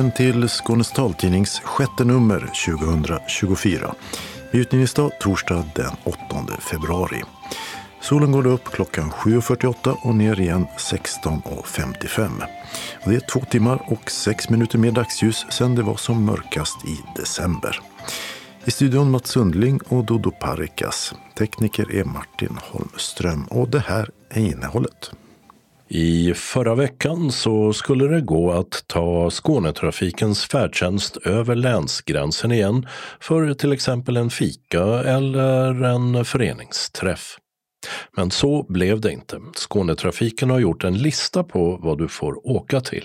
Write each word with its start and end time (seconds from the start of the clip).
Välkommen 0.00 0.16
till 0.16 0.48
Skånes 0.48 0.92
taltidnings 0.92 1.60
sjätte 1.60 2.04
nummer 2.04 2.50
2024. 2.66 3.94
Utgivningsdag 4.52 5.10
torsdag 5.20 5.64
den 5.74 5.96
8 6.04 6.18
februari. 6.70 7.22
Solen 8.00 8.32
går 8.32 8.46
upp 8.46 8.64
klockan 8.64 9.10
7.48 9.10 9.96
och 10.04 10.14
ner 10.14 10.40
igen 10.40 10.66
16.55. 10.78 12.30
Och 13.04 13.10
det 13.10 13.16
är 13.16 13.20
två 13.20 13.40
timmar 13.40 13.82
och 13.86 14.10
sex 14.10 14.50
minuter 14.50 14.78
mer 14.78 14.92
dagsljus 14.92 15.46
sedan 15.50 15.74
det 15.74 15.82
var 15.82 15.96
som 15.96 16.24
mörkast 16.24 16.84
i 16.84 16.98
december. 17.16 17.80
I 18.64 18.70
studion 18.70 19.10
Mats 19.10 19.30
Sundling 19.30 19.80
och 19.88 20.04
Dodo 20.04 20.30
Parikas. 20.30 21.14
Tekniker 21.38 21.94
är 21.94 22.04
Martin 22.04 22.58
Holmström 22.62 23.44
och 23.44 23.68
det 23.68 23.80
här 23.80 24.10
är 24.30 24.40
innehållet. 24.40 25.10
I 25.92 26.34
förra 26.34 26.74
veckan 26.74 27.30
så 27.30 27.72
skulle 27.72 28.04
det 28.04 28.20
gå 28.20 28.52
att 28.52 28.84
ta 28.86 29.30
Skånetrafikens 29.30 30.48
färdtjänst 30.48 31.16
över 31.26 31.54
länsgränsen 31.54 32.52
igen 32.52 32.86
för 33.20 33.54
till 33.54 33.72
exempel 33.72 34.16
en 34.16 34.30
fika 34.30 34.82
eller 34.84 35.84
en 35.84 36.24
föreningsträff. 36.24 37.36
Men 38.16 38.30
så 38.30 38.66
blev 38.68 39.00
det 39.00 39.12
inte. 39.12 39.40
Skånetrafiken 39.54 40.50
har 40.50 40.60
gjort 40.60 40.84
en 40.84 40.98
lista 40.98 41.44
på 41.44 41.78
vad 41.82 41.98
du 41.98 42.08
får 42.08 42.48
åka 42.48 42.80
till. 42.80 43.04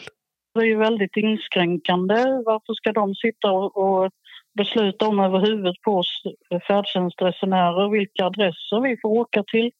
Det 0.53 0.59
är 0.59 0.65
ju 0.65 0.77
väldigt 0.77 1.17
inskränkande. 1.17 2.15
Varför 2.45 2.73
ska 2.73 2.91
de 2.91 3.15
sitta 3.15 3.51
och 3.51 4.11
besluta 4.57 5.07
om 5.07 5.19
över 5.19 5.39
huvudet 5.39 5.81
på 5.81 5.91
oss 5.91 6.23
färdtjänstresenärer 6.67 7.89
vilka 7.89 8.25
adresser 8.25 8.81
vi 8.81 8.97
får 9.01 9.09
åka 9.09 9.43
till? 9.43 9.71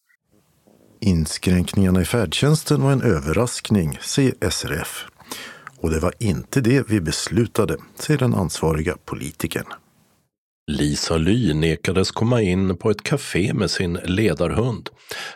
Inskränkningarna 1.05 2.01
i 2.01 2.05
färdtjänsten 2.05 2.81
var 2.81 2.91
en 2.91 3.01
överraskning, 3.01 3.97
säger 4.01 4.49
SRF. 4.49 5.05
Och 5.77 5.89
det 5.89 5.99
var 5.99 6.13
inte 6.19 6.61
det 6.61 6.89
vi 6.89 7.01
beslutade, 7.01 7.77
säger 7.95 8.17
den 8.17 8.33
ansvariga 8.33 8.97
politikern. 9.05 9.65
Lisa 10.71 11.17
Ly 11.17 11.53
nekades 11.53 12.11
komma 12.11 12.41
in 12.41 12.77
på 12.77 12.89
ett 12.89 13.03
café 13.03 13.53
med 13.53 13.71
sin 13.71 13.93
ledarhund. 13.93 14.89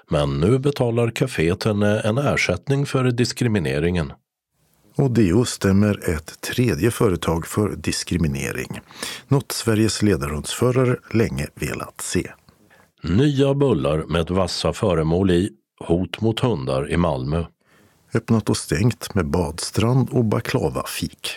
Men 0.10 0.40
nu 0.40 0.60
betalar 0.60 1.10
kaféet 1.10 1.66
henne 1.66 2.00
en 2.00 2.18
ersättning 2.18 2.86
för 2.86 3.04
diskrimineringen. 3.12 4.12
Och 4.96 5.12
DO 5.12 5.46
stämmer 5.46 6.10
ett 6.10 6.42
tredje 6.42 6.92
företag 6.92 7.48
för 7.48 7.76
diskriminering. 7.76 8.80
Något 9.28 9.52
Sveriges 9.52 10.02
ledarhundsförare 10.02 10.98
länge 11.12 11.48
velat 11.56 12.02
se. 12.02 12.32
Nya 13.04 13.54
bullar 13.54 14.06
med 14.08 14.30
vassa 14.30 14.74
föremål 14.74 15.32
i 15.32 15.50
Hot 15.80 16.22
mot 16.22 16.40
hundar 16.40 16.92
i 16.92 16.98
Malmö. 16.98 17.46
Öppnat 18.14 18.50
och 18.50 18.58
stängt 18.58 19.16
med 19.16 19.30
badstrand 19.30 20.10
och 20.10 20.26
baklavafik. 20.26 21.30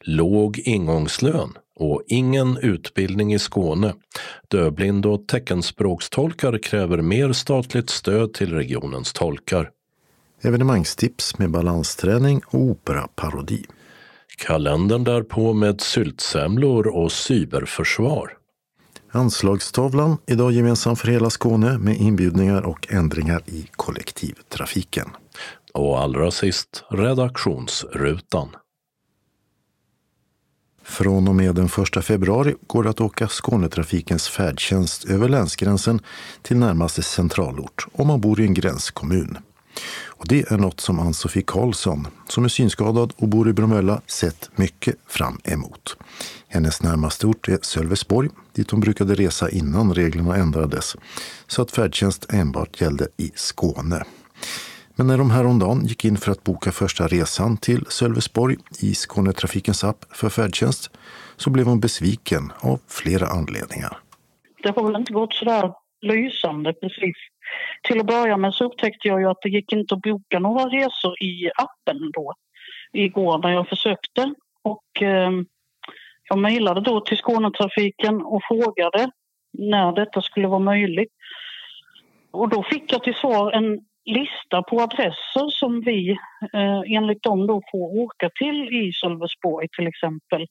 Låg 0.00 0.58
ingångslön 0.58 1.52
och 1.76 2.02
ingen 2.06 2.56
utbildning 2.56 3.34
i 3.34 3.38
Skåne. 3.38 3.94
Döblind 4.48 5.06
och 5.06 5.28
teckenspråkstolkar 5.28 6.58
kräver 6.58 7.02
mer 7.02 7.32
statligt 7.32 7.90
stöd 7.90 8.34
till 8.34 8.52
regionens 8.52 9.12
tolkar. 9.12 9.70
Evenemangstips 10.42 11.38
med 11.38 11.50
balansträning 11.50 12.40
och 12.46 12.60
operaparodi. 12.60 13.64
Kalendern 14.38 15.04
därpå 15.04 15.52
med 15.52 15.80
syltsemlor 15.80 16.86
och 16.86 17.12
cyberförsvar. 17.12 18.37
Anslagstavlan, 19.18 20.16
idag 20.26 20.52
gemensam 20.52 20.96
för 20.96 21.08
hela 21.08 21.30
Skåne 21.30 21.78
med 21.78 21.96
inbjudningar 21.96 22.62
och 22.62 22.92
ändringar 22.92 23.42
i 23.46 23.68
kollektivtrafiken. 23.76 25.08
Och 25.74 26.00
allra 26.00 26.30
sist 26.30 26.84
redaktionsrutan. 26.90 28.48
Från 30.84 31.28
och 31.28 31.34
med 31.34 31.54
den 31.54 31.68
1 31.96 32.04
februari 32.04 32.54
går 32.66 32.82
det 32.82 32.90
att 32.90 33.00
åka 33.00 33.28
Skånetrafikens 33.28 34.28
färdtjänst 34.28 35.04
över 35.04 35.28
länsgränsen 35.28 36.00
till 36.42 36.56
närmaste 36.56 37.02
centralort 37.02 37.86
om 37.92 38.06
man 38.06 38.20
bor 38.20 38.40
i 38.40 38.44
en 38.44 38.54
gränskommun. 38.54 39.38
Och 40.18 40.28
det 40.28 40.50
är 40.50 40.58
något 40.58 40.80
som 40.80 40.98
Ann-Sofie 40.98 41.42
Karlsson, 41.46 42.06
som 42.28 42.44
är 42.44 42.48
synskadad 42.48 43.12
och 43.16 43.28
bor 43.28 43.48
i 43.48 43.52
Bromölla, 43.52 44.00
sett 44.06 44.50
mycket 44.56 44.96
fram 45.06 45.40
emot. 45.44 45.96
Hennes 46.48 46.82
närmaste 46.82 47.26
ort 47.26 47.48
är 47.48 47.58
Sölvesborg, 47.62 48.28
dit 48.52 48.70
hon 48.70 48.80
brukade 48.80 49.14
resa 49.14 49.50
innan 49.50 49.94
reglerna 49.94 50.36
ändrades, 50.36 50.96
så 51.46 51.62
att 51.62 51.70
färdtjänst 51.70 52.32
enbart 52.32 52.80
gällde 52.80 53.08
i 53.16 53.32
Skåne. 53.34 54.04
Men 54.96 55.06
när 55.06 55.18
de 55.18 55.30
häromdagen 55.30 55.86
gick 55.86 56.04
in 56.04 56.16
för 56.16 56.32
att 56.32 56.44
boka 56.44 56.72
första 56.72 57.06
resan 57.06 57.56
till 57.56 57.84
Sölvesborg 57.88 58.56
i 58.80 58.94
Skånetrafikens 58.94 59.84
app 59.84 60.04
för 60.10 60.28
färdtjänst 60.28 60.90
så 61.36 61.50
blev 61.50 61.66
hon 61.66 61.80
besviken 61.80 62.52
av 62.60 62.80
flera 62.88 63.26
anledningar. 63.26 63.98
Det 64.62 64.70
har 64.76 64.84
väl 64.84 64.96
inte 64.96 65.12
gått 65.12 65.34
sådär 65.34 65.72
lysande 66.00 66.72
precis. 66.72 67.16
Till 67.82 68.00
att 68.00 68.06
börja 68.06 68.36
med 68.36 68.54
så 68.54 68.64
upptäckte 68.64 69.08
jag 69.08 69.20
ju 69.20 69.30
att 69.30 69.42
det 69.42 69.48
gick 69.48 69.72
inte 69.72 69.94
att 69.94 70.00
boka 70.00 70.38
några 70.38 70.64
resor 70.64 71.22
i 71.22 71.50
appen 71.56 72.10
då 72.12 72.34
igår 72.92 73.38
när 73.38 73.52
jag 73.52 73.68
försökte. 73.68 74.34
Och 74.62 75.02
eh, 75.02 75.30
jag 76.28 76.38
mejlade 76.38 76.80
då 76.80 77.00
till 77.00 77.16
Skånetrafiken 77.16 78.22
och 78.22 78.42
frågade 78.48 79.10
när 79.52 79.92
detta 79.92 80.22
skulle 80.22 80.48
vara 80.48 80.58
möjligt. 80.58 81.12
Och 82.30 82.48
då 82.48 82.62
fick 82.62 82.92
jag 82.92 83.02
till 83.02 83.14
svar 83.14 83.52
en 83.52 83.80
lista 84.04 84.62
på 84.62 84.80
adresser 84.80 85.48
som 85.48 85.80
vi 85.80 86.10
eh, 86.52 86.80
enligt 86.86 87.22
dem 87.22 87.46
då 87.46 87.62
får 87.72 87.98
åka 87.98 88.30
till 88.34 88.68
i 88.68 88.92
Sölvesborg 88.92 89.68
till 89.76 89.86
exempel. 89.86 90.46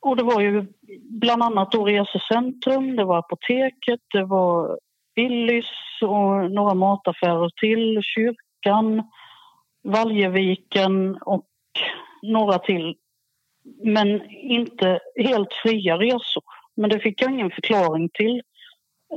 Och 0.00 0.16
det 0.16 0.22
var 0.22 0.40
ju 0.40 0.66
bland 1.10 1.42
annat 1.42 1.72
då 1.72 1.84
Resecentrum, 1.84 2.96
det 2.96 3.04
var 3.04 3.18
Apoteket, 3.18 4.00
det 4.12 4.24
var 4.24 4.78
Willys 5.18 5.66
och 6.02 6.50
några 6.50 6.74
mataffärer 6.74 7.50
till, 7.60 8.00
kyrkan, 8.02 9.02
Valjeviken 9.82 11.16
och 11.16 11.46
några 12.22 12.58
till. 12.58 12.96
Men 13.84 14.30
inte 14.30 15.00
helt 15.16 15.52
fria 15.62 15.98
resor. 15.98 16.42
Men 16.76 16.90
det 16.90 17.00
fick 17.00 17.22
jag 17.22 17.30
ingen 17.30 17.50
förklaring 17.50 18.08
till 18.14 18.42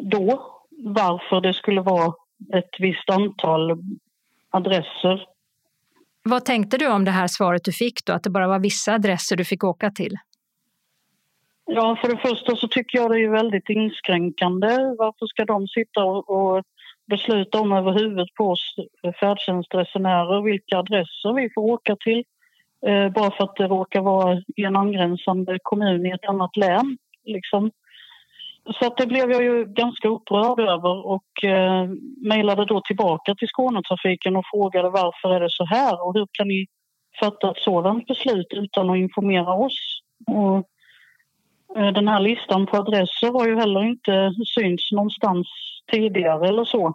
då, 0.02 0.58
varför 0.70 1.42
det 1.42 1.54
skulle 1.54 1.82
vara 1.82 2.14
ett 2.54 2.80
visst 2.80 3.10
antal 3.10 3.84
adresser. 4.50 5.26
Vad 6.24 6.46
tänkte 6.46 6.78
du 6.78 6.92
om 6.92 7.06
det 7.06 7.12
här 7.12 7.28
svaret 7.28 7.64
du 7.64 7.72
fick 7.72 8.06
då, 8.06 8.14
att 8.14 8.24
det 8.24 8.30
bara 8.30 8.48
var 8.48 8.60
vissa 8.60 8.94
adresser 8.94 9.36
du 9.36 9.46
fick 9.46 9.64
åka 9.64 9.92
till? 9.92 10.18
Ja, 11.66 11.98
för 12.02 12.08
det 12.08 12.18
första 12.18 12.56
så 12.56 12.68
tycker 12.68 12.98
jag 12.98 13.12
det 13.12 13.24
är 13.24 13.30
väldigt 13.30 13.70
inskränkande. 13.70 14.68
Varför 14.98 15.26
ska 15.26 15.46
de 15.46 15.68
sitta 15.68 16.04
och, 16.04 16.64
besluta 17.08 17.60
om 17.60 17.72
över 17.72 17.92
huvudet 17.92 18.34
på 18.38 18.50
oss 18.50 18.76
färdtjänstresenärer 19.20 20.42
vilka 20.42 20.78
adresser 20.78 21.34
vi 21.34 21.50
får 21.56 21.62
åka 21.62 21.96
till? 21.96 22.24
Eh, 22.88 23.10
bara 23.10 23.32
för 23.32 23.44
att 23.44 23.56
det 23.56 23.68
råkar 23.68 24.02
vara 24.02 24.42
i 24.56 24.64
en 24.64 24.76
angränsande 24.76 25.60
kommun 25.64 26.06
i 26.06 26.12
ett 26.12 26.26
annat 26.26 26.58
län. 26.58 26.98
Liksom. 27.26 27.72
Så 28.80 28.88
att 28.88 28.98
det 28.98 29.08
blev 29.08 29.32
jag 29.32 29.44
ju 29.44 29.66
ganska 29.66 30.08
upprörd 30.08 30.60
över 30.60 31.06
och 31.06 31.44
eh, 31.44 31.90
mejlade 32.30 32.66
då 32.66 32.82
tillbaka 32.82 33.36
till 33.36 33.48
Skånetrafiken 33.48 34.36
och 34.36 34.46
frågade 34.54 34.90
varför 34.90 35.36
är 35.36 35.40
det 35.40 35.52
så 35.52 35.66
här 35.66 36.06
och 36.06 36.14
hur 36.14 36.28
kan 36.32 36.48
ni 36.48 36.66
fatta 37.20 37.52
ett 37.52 37.64
sådant 37.64 38.08
beslut 38.08 38.48
utan 38.52 38.90
att 38.90 38.98
informera 38.98 39.54
oss? 39.54 40.02
Och, 40.28 40.68
Eh, 41.76 41.94
den 41.94 42.08
här 42.08 42.20
listan 42.20 42.66
på 42.66 42.78
adresser 42.78 43.32
har 43.32 43.48
ju 43.48 43.56
heller 43.56 43.84
inte 43.84 44.34
synts 44.46 44.92
någonstans 44.92 45.48
tidigare 45.92 46.48
eller 46.48 46.66
så. 46.66 46.94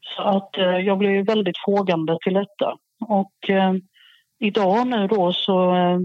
Så 0.00 0.22
att 0.22 0.58
eh, 0.58 0.78
jag 0.78 0.98
blev 0.98 1.26
väldigt 1.26 1.58
frågande 1.64 2.18
till 2.22 2.34
detta. 2.34 2.76
Och 3.00 3.50
eh, 3.50 3.74
idag 4.38 4.86
nu 4.86 5.06
då 5.06 5.32
så 5.32 5.74
eh, 5.74 5.98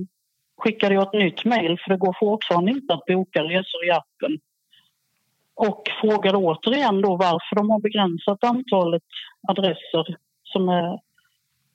skickade 0.57 0.95
jag 0.95 1.03
ett 1.03 1.13
nytt 1.13 1.45
mejl 1.45 1.79
för 1.79 1.89
det 1.91 1.97
går 1.97 2.15
fortfarande 2.19 2.71
inte 2.71 2.93
att 2.93 3.05
boka 3.05 3.43
resor 3.43 3.85
i 3.87 3.91
appen. 3.91 4.39
Och 5.55 5.83
frågade 6.01 6.37
återigen 6.37 7.01
då 7.01 7.15
varför 7.15 7.55
de 7.55 7.69
har 7.69 7.79
begränsat 7.79 8.43
antalet 8.43 9.03
adresser 9.47 10.17
som 10.43 10.69
eh, 10.69 10.95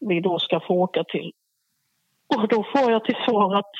vi 0.00 0.20
då 0.20 0.38
ska 0.38 0.60
få 0.60 0.74
åka 0.74 1.04
till. 1.04 1.32
Och 2.36 2.48
då 2.48 2.66
får 2.74 2.92
jag 2.92 3.04
till 3.04 3.16
svar 3.26 3.56
att 3.56 3.72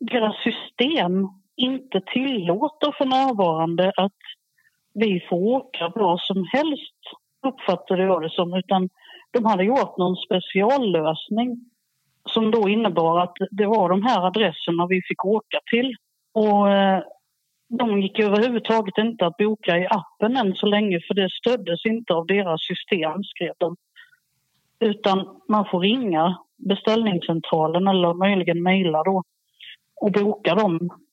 deras 0.00 0.36
system 0.36 1.28
inte 1.56 2.00
tillåter 2.00 2.92
för 2.98 3.04
närvarande 3.04 3.92
att 3.96 4.12
vi 4.94 5.26
får 5.28 5.36
åka 5.36 5.88
bra 5.88 6.18
som 6.20 6.46
helst, 6.52 7.00
uppfattade 7.46 8.02
jag 8.02 8.22
det 8.22 8.30
som. 8.30 8.54
Utan 8.54 8.88
de 9.30 9.44
hade 9.44 9.64
gjort 9.64 9.98
någon 9.98 10.16
speciallösning 10.16 11.70
som 12.28 12.50
då 12.50 12.68
innebar 12.68 13.20
att 13.20 13.36
det 13.50 13.66
var 13.66 13.88
de 13.88 14.02
här 14.02 14.26
adresserna 14.26 14.86
vi 14.86 15.02
fick 15.08 15.24
åka 15.24 15.60
till. 15.70 15.96
Och 16.32 16.70
eh, 16.70 17.02
de 17.68 18.02
gick 18.02 18.18
överhuvudtaget 18.18 18.98
inte 18.98 19.26
att 19.26 19.36
boka 19.36 19.78
i 19.78 19.86
appen 19.90 20.36
än 20.36 20.54
så 20.54 20.66
länge 20.66 21.00
för 21.08 21.14
det 21.14 21.30
stöddes 21.30 21.86
inte 21.86 22.14
av 22.14 22.26
deras 22.26 22.60
system, 22.62 23.24
skrev 23.24 23.52
de. 23.58 23.76
Utan 24.80 25.40
man 25.48 25.66
får 25.70 25.80
ringa 25.80 26.38
beställningscentralen 26.56 27.88
eller 27.88 28.14
möjligen 28.14 28.62
mejla 28.62 29.02
då 29.02 29.22
och 30.00 30.12
boka 30.12 30.54
dem. 30.54 31.03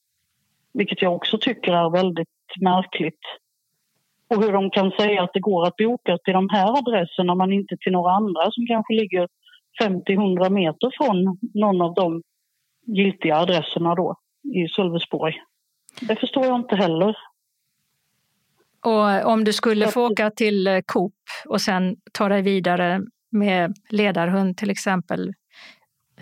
Vilket 0.74 1.02
jag 1.02 1.14
också 1.14 1.38
tycker 1.38 1.72
är 1.72 1.90
väldigt 1.90 2.28
märkligt. 2.60 3.20
Och 4.28 4.42
hur 4.42 4.52
de 4.52 4.70
kan 4.70 4.90
säga 4.90 5.22
att 5.22 5.30
det 5.32 5.40
går 5.40 5.66
att 5.66 5.76
boka 5.76 6.18
till 6.24 6.34
de 6.34 6.48
här 6.48 6.78
adresserna 6.78 7.34
men 7.34 7.52
inte 7.52 7.76
till 7.76 7.92
några 7.92 8.12
andra 8.12 8.50
som 8.50 8.66
kanske 8.66 8.94
ligger 8.94 9.28
50-100 9.82 10.50
meter 10.50 10.90
från 10.96 11.38
någon 11.54 11.82
av 11.82 11.94
de 11.94 12.22
giltiga 12.86 13.36
adresserna 13.36 13.94
då 13.94 14.16
i 14.54 14.68
Sölvesborg. 14.68 15.34
Det 16.00 16.16
förstår 16.16 16.46
jag 16.46 16.56
inte 16.56 16.76
heller. 16.76 17.16
Och 18.84 19.32
om 19.32 19.44
du 19.44 19.52
skulle 19.52 19.86
få 19.86 20.06
åka 20.06 20.30
till 20.30 20.82
Coop 20.86 21.14
och 21.48 21.60
sen 21.60 21.96
ta 22.12 22.28
dig 22.28 22.42
vidare 22.42 23.00
med 23.30 23.74
ledarhund 23.90 24.56
till 24.56 24.70
exempel, 24.70 25.32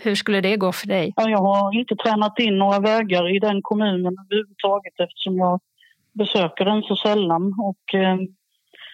hur 0.03 0.15
skulle 0.15 0.41
det 0.41 0.57
gå 0.57 0.71
för 0.71 0.87
dig? 0.87 1.13
Ja, 1.15 1.29
jag 1.29 1.37
har 1.37 1.79
inte 1.79 1.95
tränat 1.95 2.39
in 2.39 2.57
några 2.57 2.79
vägar 2.79 3.35
i 3.35 3.39
den 3.39 3.61
kommunen 3.61 4.15
överhuvudtaget 4.25 4.93
eftersom 4.99 5.37
jag 5.37 5.59
besöker 6.13 6.65
den 6.65 6.81
så 6.81 6.95
sällan. 6.95 7.55
Och, 7.59 7.95
eh, 7.99 8.17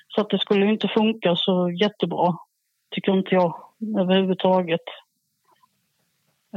så 0.07 0.21
att 0.21 0.29
det 0.29 0.39
skulle 0.39 0.65
inte 0.65 0.87
funka 0.87 1.35
så 1.35 1.71
jättebra, 1.71 2.37
tycker 2.95 3.11
inte 3.11 3.35
jag 3.35 3.55
överhuvudtaget. 3.99 4.81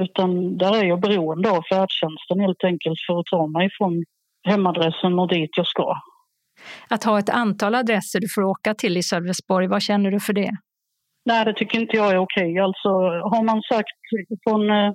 Utan 0.01 0.59
där 0.59 0.77
är 0.77 0.85
jag 0.85 1.01
beroende 1.01 1.51
av 1.51 1.63
färdtjänsten 1.63 2.41
helt 2.41 2.65
enkelt 2.65 3.01
för 3.07 3.21
att 3.21 3.27
ta 3.27 3.47
mig 3.47 3.69
från 3.79 4.05
hemadressen 4.49 5.19
och 5.19 5.29
dit 5.29 5.51
jag 5.57 5.67
ska. 5.67 5.95
Att 6.89 7.05
ha 7.05 7.19
ett 7.19 7.29
antal 7.29 7.75
adresser 7.75 8.21
du 8.21 8.29
får 8.35 8.43
åka 8.43 8.75
till 8.75 8.97
i 8.97 9.03
Sölvesborg, 9.03 9.67
vad 9.67 9.83
känner 9.83 10.11
du 10.11 10.21
för 10.21 10.33
det? 10.33 10.51
Nej, 11.25 11.45
det 11.45 11.55
tycker 11.55 11.81
inte 11.81 11.97
jag 11.97 12.13
är 12.13 12.19
okej. 12.19 12.59
Alltså, 12.59 12.89
har 13.33 13.45
man 13.45 13.63
sagt 13.63 13.99
från 14.45 14.71
eh, 14.71 14.93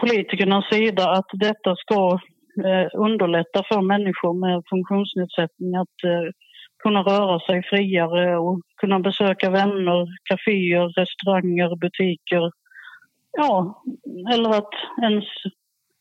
politikernas 0.00 0.68
sida 0.72 1.10
att 1.10 1.30
detta 1.32 1.76
ska 1.76 2.18
eh, 2.64 2.88
underlätta 2.94 3.62
för 3.68 3.80
människor 3.80 4.34
med 4.34 4.62
funktionsnedsättning 4.70 5.74
att 5.76 6.04
eh, 6.04 6.30
kunna 6.82 7.02
röra 7.02 7.40
sig 7.40 7.62
friare 7.62 8.38
och 8.38 8.60
kunna 8.76 9.00
besöka 9.00 9.50
vänner, 9.50 10.08
kaféer, 10.30 10.88
restauranger, 11.00 11.76
butiker. 11.76 12.50
Ja, 13.38 13.82
eller 14.32 14.50
att 14.50 14.74
ens 15.02 15.24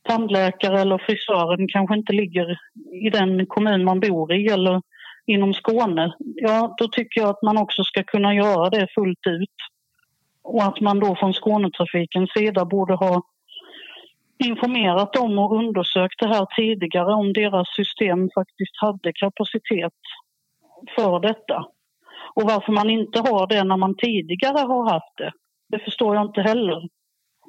tandläkare 0.03 0.81
eller 0.81 0.97
frisören 0.97 1.67
kanske 1.67 1.95
inte 1.95 2.13
ligger 2.13 2.57
i 3.05 3.09
den 3.09 3.45
kommun 3.45 3.83
man 3.83 3.99
bor 3.99 4.33
i 4.33 4.47
eller 4.47 4.81
inom 5.33 5.53
Skåne. 5.53 6.13
Ja, 6.19 6.75
då 6.77 6.87
tycker 6.87 7.21
jag 7.21 7.29
att 7.29 7.41
man 7.41 7.57
också 7.57 7.83
ska 7.83 8.03
kunna 8.03 8.33
göra 8.33 8.69
det 8.69 8.87
fullt 8.95 9.27
ut. 9.27 9.57
Och 10.43 10.63
att 10.63 10.79
man 10.81 10.99
då 10.99 11.15
från 11.15 11.33
Skånetrafikens 11.33 12.31
sida 12.33 12.65
borde 12.65 12.95
ha 12.95 13.21
informerat 14.45 15.13
dem 15.13 15.39
och 15.39 15.55
undersökt 15.55 16.19
det 16.19 16.27
här 16.27 16.45
tidigare 16.55 17.13
om 17.13 17.33
deras 17.33 17.67
system 17.75 18.29
faktiskt 18.35 18.75
hade 18.81 19.13
kapacitet 19.13 19.99
för 20.95 21.19
detta. 21.19 21.65
Och 22.35 22.43
varför 22.43 22.71
man 22.71 22.89
inte 22.89 23.19
har 23.19 23.47
det 23.47 23.63
när 23.63 23.77
man 23.77 23.95
tidigare 23.97 24.59
har 24.67 24.91
haft 24.93 25.17
det, 25.17 25.31
det 25.69 25.79
förstår 25.79 26.15
jag 26.15 26.25
inte 26.25 26.41
heller. 26.41 26.81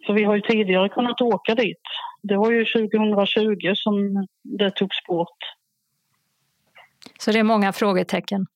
För 0.07 0.13
vi 0.13 0.25
har 0.25 0.35
ju 0.35 0.41
tidigare 0.41 0.89
kunnat 0.89 1.21
åka 1.21 1.55
dit. 1.55 1.83
Det 2.23 2.37
var 2.37 2.51
ju 2.51 2.65
2020 2.65 3.73
som 3.75 4.27
det 4.43 4.71
togs 4.71 5.07
bort. 5.09 5.39
Så 7.25 7.33
det 7.33 7.39
är 7.39 7.43
många 7.43 7.73
frågetecken? 7.73 8.47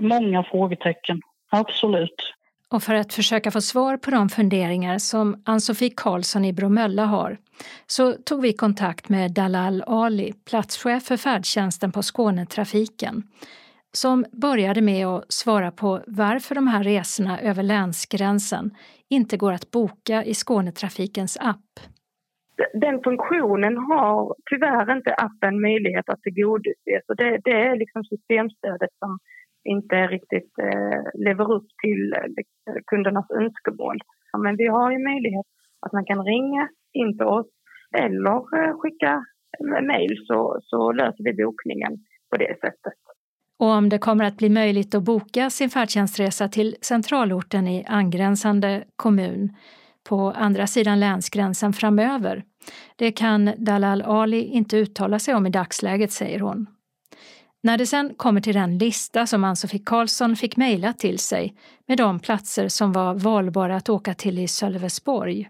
Många 0.00 0.44
frågetecken, 0.44 1.20
absolut. 1.50 2.34
Och 2.70 2.82
för 2.82 2.94
att 2.94 3.12
försöka 3.12 3.50
få 3.50 3.60
svar 3.60 3.96
på 3.96 4.10
de 4.10 4.28
funderingar 4.28 4.98
som 4.98 5.42
Ann-Sofie 5.44 5.92
Karlsson 5.96 6.44
i 6.44 6.52
Bromölla 6.52 7.04
har 7.04 7.38
så 7.86 8.12
tog 8.12 8.42
vi 8.42 8.52
kontakt 8.52 9.08
med 9.08 9.32
Dalal 9.32 9.82
Ali, 9.86 10.32
platschef 10.32 11.02
för 11.02 11.16
färdtjänsten 11.16 11.92
på 11.92 12.02
Skånetrafiken, 12.02 13.22
som 13.92 14.24
började 14.32 14.80
med 14.80 15.06
att 15.06 15.32
svara 15.32 15.70
på 15.70 16.02
varför 16.06 16.54
de 16.54 16.66
här 16.66 16.84
resorna 16.84 17.40
över 17.40 17.62
länsgränsen 17.62 18.70
inte 19.10 19.36
går 19.36 19.52
att 19.52 19.70
boka 19.70 20.24
i 20.24 20.34
Skånetrafikens 20.34 21.36
app. 21.40 21.80
Den 22.74 23.02
funktionen 23.02 23.76
har 23.76 24.34
tyvärr 24.50 24.92
inte 24.96 25.14
appen 25.14 25.60
möjlighet 25.60 26.08
att 26.08 26.22
tillgodose. 26.22 26.94
Så 27.06 27.14
det, 27.14 27.40
det 27.44 27.50
är 27.50 27.76
liksom 27.76 28.04
systemstödet 28.04 28.90
som 28.98 29.18
inte 29.64 30.06
riktigt 30.06 30.58
eh, 30.58 31.00
lever 31.14 31.52
upp 31.52 31.66
till 31.82 32.12
eh, 32.12 32.28
liksom, 32.36 32.82
kundernas 32.86 33.30
önskemål. 33.30 33.98
Men 34.38 34.56
vi 34.56 34.66
har 34.66 34.90
ju 34.92 34.98
möjlighet 34.98 35.46
att 35.86 35.92
man 35.92 36.04
kan 36.04 36.24
ringa 36.24 36.68
in 36.92 37.18
till 37.18 37.26
oss 37.26 37.46
eller 37.98 38.58
eh, 38.58 38.78
skicka 38.78 39.24
mejl 39.82 40.16
så, 40.26 40.58
så 40.62 40.92
löser 40.92 41.24
vi 41.24 41.44
bokningen 41.44 41.92
på 42.30 42.36
det 42.36 42.54
sättet. 42.60 42.98
Och 43.58 43.68
om 43.68 43.88
det 43.88 43.98
kommer 43.98 44.24
att 44.24 44.36
bli 44.36 44.48
möjligt 44.48 44.94
att 44.94 45.02
boka 45.02 45.50
sin 45.50 45.70
färdtjänstresa 45.70 46.48
till 46.48 46.76
centralorten 46.80 47.68
i 47.68 47.84
angränsande 47.88 48.84
kommun 48.96 49.50
på 50.04 50.30
andra 50.30 50.66
sidan 50.66 51.00
länsgränsen 51.00 51.72
framöver, 51.72 52.44
det 52.96 53.12
kan 53.12 53.52
Dalal 53.58 54.02
Ali 54.02 54.44
inte 54.44 54.76
uttala 54.76 55.18
sig 55.18 55.34
om 55.34 55.46
i 55.46 55.50
dagsläget, 55.50 56.12
säger 56.12 56.40
hon. 56.40 56.66
När 57.62 57.78
det 57.78 57.86
sen 57.86 58.14
kommer 58.16 58.40
till 58.40 58.54
den 58.54 58.78
lista 58.78 59.26
som 59.26 59.44
Ann-Sofie 59.44 59.82
Karlsson 59.86 60.36
fick 60.36 60.56
mejla 60.56 60.92
till 60.92 61.18
sig 61.18 61.54
med 61.88 61.98
de 61.98 62.20
platser 62.20 62.68
som 62.68 62.92
var 62.92 63.14
valbara 63.14 63.76
att 63.76 63.88
åka 63.88 64.14
till 64.14 64.38
i 64.38 64.48
Sölvesborg. 64.48 65.48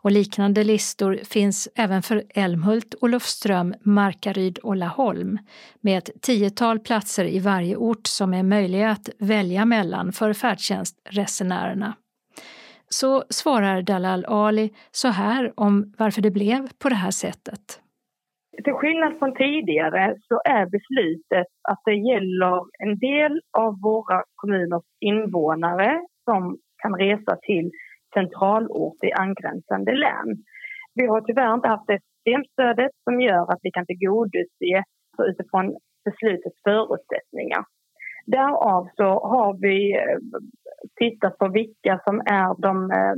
Och 0.00 0.10
liknande 0.10 0.64
listor 0.64 1.20
finns 1.24 1.68
även 1.74 2.02
för 2.02 2.24
Älmhult, 2.34 2.94
Olofström, 3.00 3.74
Markaryd 3.82 4.58
och 4.58 4.76
Laholm 4.76 5.38
med 5.80 5.98
ett 5.98 6.10
tiotal 6.22 6.78
platser 6.78 7.24
i 7.24 7.38
varje 7.38 7.76
ort 7.76 8.06
som 8.06 8.34
är 8.34 8.42
möjliga 8.42 8.90
att 8.90 9.08
välja 9.18 9.64
mellan 9.64 10.12
för 10.12 10.32
färdtjänstresenärerna. 10.32 11.94
Så 13.00 13.24
svarar 13.28 13.82
Dalal 13.82 14.24
Ali 14.28 14.70
så 14.90 15.08
här 15.08 15.52
om 15.56 15.94
varför 15.98 16.22
det 16.22 16.30
blev 16.30 16.60
på 16.82 16.88
det 16.88 17.00
här 17.04 17.10
sättet. 17.10 17.64
Till 18.64 18.72
skillnad 18.72 19.18
från 19.18 19.34
tidigare 19.34 20.16
så 20.28 20.40
är 20.44 20.64
beslutet 20.76 21.46
att 21.70 21.80
det 21.84 21.94
gäller 21.94 22.56
en 22.84 22.98
del 22.98 23.40
av 23.58 23.80
våra 23.80 24.22
kommuners 24.34 24.88
invånare 25.00 26.00
som 26.24 26.58
kan 26.82 26.94
resa 26.94 27.36
till 27.42 27.70
centralort 28.14 29.04
i 29.04 29.12
angränsande 29.12 29.92
län. 30.04 30.28
Vi 30.94 31.06
har 31.06 31.20
tyvärr 31.20 31.54
inte 31.54 31.68
haft 31.68 31.86
det 31.86 32.00
systemstödet 32.00 32.90
som 33.04 33.20
gör 33.20 33.52
att 33.52 33.62
vi 33.62 33.70
kan 33.70 33.86
tillgodose 33.86 34.74
utifrån 35.30 35.76
beslutets 36.04 36.58
förutsättningar. 36.64 37.64
Därav 38.26 38.88
så 38.96 39.04
har 39.04 39.58
vi 39.60 39.76
eh, 39.96 40.18
titta 41.00 41.30
på 41.30 41.48
vilka 41.48 42.00
som 42.04 42.20
är 42.20 42.60
de 42.66 42.90
eh, 42.90 43.16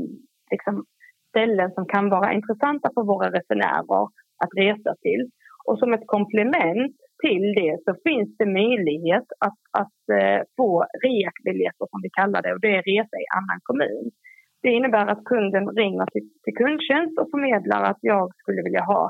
liksom, 0.51 0.85
ställen 1.29 1.71
som 1.77 1.87
kan 1.87 2.11
vara 2.11 2.33
intressanta 2.33 2.91
för 2.95 3.03
våra 3.03 3.31
resenärer 3.31 4.05
att 4.43 4.53
resa 4.57 4.95
till. 5.05 5.31
Och 5.67 5.79
som 5.79 5.93
ett 5.93 6.07
komplement 6.07 6.97
till 7.25 7.47
det 7.61 7.75
så 7.85 7.93
finns 8.07 8.31
det 8.39 8.59
möjlighet 8.61 9.29
att, 9.47 9.61
att 9.83 10.01
uh, 10.19 10.41
få 10.57 10.71
rekbiljetter 11.07 11.87
som 11.91 12.01
vi 12.03 12.11
kallar 12.19 12.43
det 12.43 12.53
och 12.55 12.61
det 12.61 12.75
är 12.77 12.89
resa 12.93 13.17
i 13.25 13.27
annan 13.39 13.61
kommun. 13.69 14.05
Det 14.63 14.71
innebär 14.79 15.07
att 15.07 15.25
kunden 15.25 15.65
ringer 15.81 16.07
till, 16.13 16.27
till 16.45 16.57
kundtjänst 16.63 17.19
och 17.21 17.31
förmedlar 17.33 17.83
att 17.91 18.01
jag 18.01 18.25
skulle 18.41 18.63
vilja 18.63 18.85
ha 18.95 19.03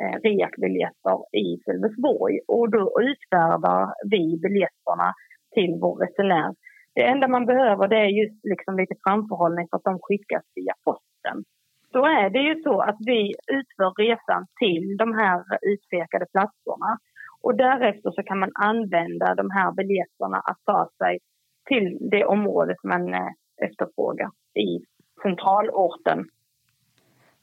eh, 0.00 0.16
rekbiljetter 0.28 1.18
i 1.44 1.46
Sölvesborg 1.64 2.34
och 2.54 2.70
då 2.76 2.84
utfärdar 3.10 3.82
vi 4.12 4.22
biljetterna 4.44 5.08
till 5.54 5.72
vår 5.82 5.96
resenär. 6.04 6.50
Det 6.94 7.04
enda 7.04 7.28
man 7.28 7.46
behöver 7.46 7.88
det 7.88 7.96
är 7.96 8.06
just 8.22 8.44
liksom 8.44 8.76
lite 8.76 8.94
framförhållning 9.06 9.66
för 9.70 9.76
att 9.76 9.84
de 9.84 9.98
skickas 10.02 10.44
via 10.54 10.74
posten 10.84 11.44
då 11.92 12.04
är 12.06 12.30
det 12.30 12.42
ju 12.48 12.62
så 12.62 12.80
att 12.80 12.96
vi 12.98 13.34
utför 13.58 13.90
resan 14.02 14.46
till 14.60 14.96
de 14.96 15.14
här 15.14 15.40
utpekade 15.72 16.26
platserna. 16.32 16.90
Och 17.42 17.56
därefter 17.56 18.10
så 18.10 18.22
kan 18.22 18.38
man 18.38 18.50
använda 18.54 19.34
de 19.34 19.50
här 19.50 19.72
biljetterna 19.72 20.38
att 20.50 20.58
ta 20.66 20.90
sig 20.98 21.18
till 21.68 21.98
det 22.10 22.24
området 22.24 22.76
man 22.84 23.14
eh, 23.14 23.30
efterfrågar 23.66 24.30
i 24.54 24.68
centralorten. 25.22 26.18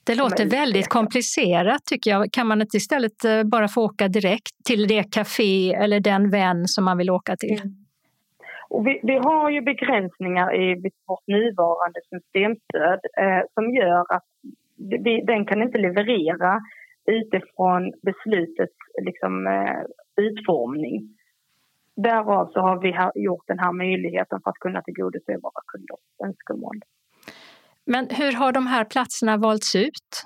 Det 0.04 0.16
låter 0.16 0.46
väldigt 0.50 0.88
komplicerat 0.88 1.86
tycker 1.86 2.12
jag. 2.12 2.32
Kan 2.32 2.48
man 2.48 2.62
inte 2.62 2.78
istället 2.78 3.26
eh, 3.26 3.44
bara 3.44 3.68
få 3.68 3.86
åka 3.86 4.08
direkt 4.08 4.66
till 4.66 4.88
det 4.88 5.04
café 5.04 5.74
eller 5.74 6.00
den 6.00 6.30
vän 6.30 6.68
som 6.68 6.86
man 6.86 6.98
vill 6.98 7.10
åka 7.10 7.36
till? 7.36 7.62
Mm. 7.62 7.87
Och 8.70 8.88
vi, 8.88 9.00
vi, 9.04 9.16
har 9.18 9.50
ju 9.50 9.62
begränsningar 9.62 10.56
i 10.56 10.92
vårt 11.06 11.28
nuvarande 11.28 12.00
systemstöd 12.10 13.00
eh, 13.18 13.42
som 13.54 13.76
gör 13.76 14.06
att 14.16 14.26
vi, 15.04 15.22
den 15.28 15.46
kan 15.46 15.62
inte 15.62 15.78
leverera 15.78 16.62
utifrån 17.06 17.94
beslutets 18.02 18.78
liksom, 19.02 19.48
eh, 19.48 19.82
utformning. 20.26 21.18
Därav 21.96 22.50
så 22.54 22.60
har 22.60 22.82
vi 22.82 23.22
gjort 23.24 23.48
den 23.48 23.60
här 23.60 23.72
möjligheten 23.72 24.40
för 24.44 24.50
att 24.50 24.60
kunna 24.60 24.82
tillgodose 24.82 25.38
våra 25.44 25.62
kunders 25.68 26.06
önskemål. 26.26 26.80
Men 27.86 28.08
hur 28.10 28.34
har 28.34 28.52
de 28.52 28.68
här 28.68 28.86
platserna 28.86 29.38
valts 29.38 29.76
ut? 29.76 30.26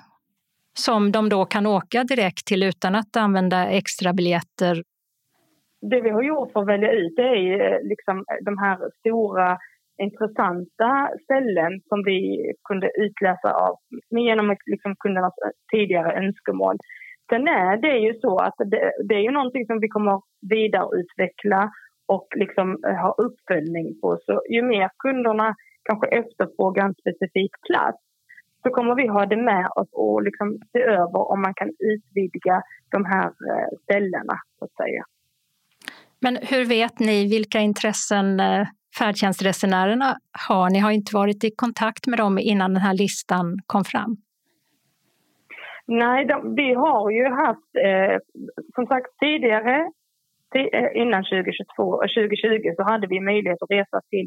Som 0.74 1.12
de 1.12 1.28
då 1.28 1.44
kan 1.44 1.66
åka 1.66 2.04
direkt 2.04 2.46
till 2.46 2.62
utan 2.62 2.94
att 2.94 3.16
använda 3.16 3.66
extra 3.66 4.12
biljetter? 4.12 4.82
Det 5.90 6.00
vi 6.00 6.10
har 6.10 6.22
gjort 6.22 6.52
för 6.52 6.60
att 6.60 6.68
välja 6.68 6.92
ut 6.92 7.16
det 7.16 7.22
är 7.22 7.72
eh, 7.72 7.82
liksom 7.82 8.24
de 8.44 8.58
här 8.58 8.78
stora 8.98 9.58
intressanta 10.02 11.08
ställen 11.24 11.80
som 11.88 12.02
vi 12.04 12.52
kunde 12.68 12.90
utläsa 13.04 13.50
av 13.66 13.74
genom 14.10 14.56
liksom 14.66 14.96
kundernas 14.96 15.34
tidigare 15.72 16.12
önskemål. 16.24 16.76
Sen 17.30 17.48
är 17.48 17.76
det 17.76 17.98
ju 17.98 18.14
så 18.20 18.38
att 18.38 18.54
det, 18.58 18.92
det 19.08 19.14
är 19.14 19.24
ju 19.28 19.30
någonting 19.30 19.66
som 19.66 19.80
vi 19.80 19.88
kommer 19.88 20.20
vidareutveckla 20.50 21.70
och 22.08 22.26
liksom 22.36 22.78
eh, 22.86 22.94
ha 22.94 23.14
uppföljning 23.26 24.00
på. 24.00 24.18
Så 24.26 24.42
ju 24.50 24.62
mer 24.62 24.90
kunderna 24.98 25.54
kanske 25.84 26.06
efterfrågar 26.06 26.84
en 26.84 26.94
specifik 26.94 27.52
plats 27.66 28.02
så 28.62 28.70
kommer 28.70 28.94
vi 28.94 29.06
ha 29.06 29.26
det 29.26 29.36
med 29.36 29.66
oss 29.76 29.88
och 29.92 30.22
liksom 30.22 30.58
se 30.72 30.82
över 30.82 31.30
om 31.32 31.42
man 31.42 31.54
kan 31.54 31.70
utvidga 31.92 32.62
de 32.90 33.04
här 33.04 33.26
eh, 33.26 33.68
ställena, 33.82 34.36
så 34.58 34.64
att 34.64 34.76
säga. 34.82 35.02
Men 36.22 36.38
hur 36.50 36.64
vet 36.64 36.98
ni 36.98 37.28
vilka 37.28 37.58
intressen 37.58 38.40
eh, 38.40 38.66
färdtjänstresenärerna 38.98 40.16
har? 40.48 40.70
Ni 40.70 40.78
har 40.78 40.90
inte 40.90 41.16
varit 41.16 41.44
i 41.44 41.50
kontakt 41.56 42.06
med 42.06 42.18
dem 42.18 42.38
innan 42.38 42.74
den 42.74 42.82
här 42.82 42.94
listan 42.94 43.58
kom 43.66 43.84
fram. 43.84 44.16
Nej, 45.86 46.24
de, 46.24 46.54
vi 46.54 46.74
har 46.74 47.10
ju 47.10 47.24
haft, 47.28 47.70
eh, 47.88 48.16
som 48.74 48.86
sagt 48.86 49.18
tidigare, 49.20 49.76
eh, 50.54 51.02
innan 51.02 51.24
2022, 51.24 51.96
2020 51.96 52.68
eh, 52.68 52.74
så 52.76 52.82
hade 52.82 53.06
vi 53.06 53.20
möjlighet 53.20 53.62
att 53.62 53.70
resa 53.70 54.00
till 54.10 54.26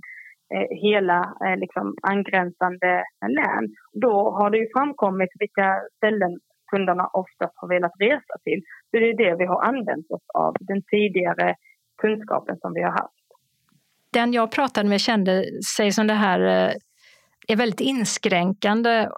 eh, 0.54 0.68
hela 0.86 1.20
eh, 1.46 1.58
liksom 1.58 1.96
angränsande 2.02 3.04
län. 3.38 3.66
Då 4.02 4.14
har 4.38 4.50
det 4.50 4.58
ju 4.58 4.68
framkommit 4.76 5.30
vilka 5.40 5.82
ställen 5.98 6.40
kunderna 6.72 7.08
oftast 7.14 7.54
har 7.56 7.68
velat 7.68 7.96
resa 8.00 8.36
till. 8.44 8.62
Så 8.92 8.98
det 9.00 9.10
är 9.10 9.18
det 9.18 9.36
vi 9.36 9.46
har 9.46 9.62
använt 9.64 10.12
oss 10.12 10.26
av, 10.34 10.56
den 10.60 10.82
tidigare 10.92 11.56
kunskapen 11.98 12.58
som 12.58 12.74
vi 12.74 12.82
har 12.82 12.92
haft. 12.92 13.14
Den 14.14 14.34
jag 14.34 14.52
pratade 14.52 14.90
med 14.90 15.02
kände 15.02 15.46
sig 15.78 15.92
som 15.92 16.08
det 16.08 16.14
här 16.14 16.40
eh, 16.40 16.74
är 17.48 17.56
väldigt 17.56 17.82
inskränkande 17.82 19.10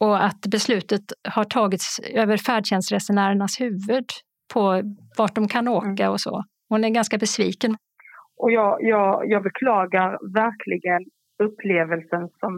och 0.00 0.24
att 0.24 0.40
beslutet 0.40 1.02
har 1.28 1.44
tagits 1.44 2.00
över 2.14 2.36
färdtjänstresenärernas 2.36 3.60
huvud 3.60 4.06
på 4.54 4.82
vart 5.18 5.34
de 5.34 5.48
kan 5.48 5.68
mm. 5.68 5.74
åka 5.74 6.10
och 6.10 6.20
så. 6.20 6.44
Hon 6.68 6.84
är 6.84 6.90
ganska 6.90 7.18
besviken. 7.18 7.76
Och 8.36 8.50
jag, 8.52 8.78
jag, 8.80 9.30
jag 9.30 9.42
beklagar 9.42 10.10
verkligen 10.34 11.04
upplevelsen 11.42 12.28
som 12.40 12.52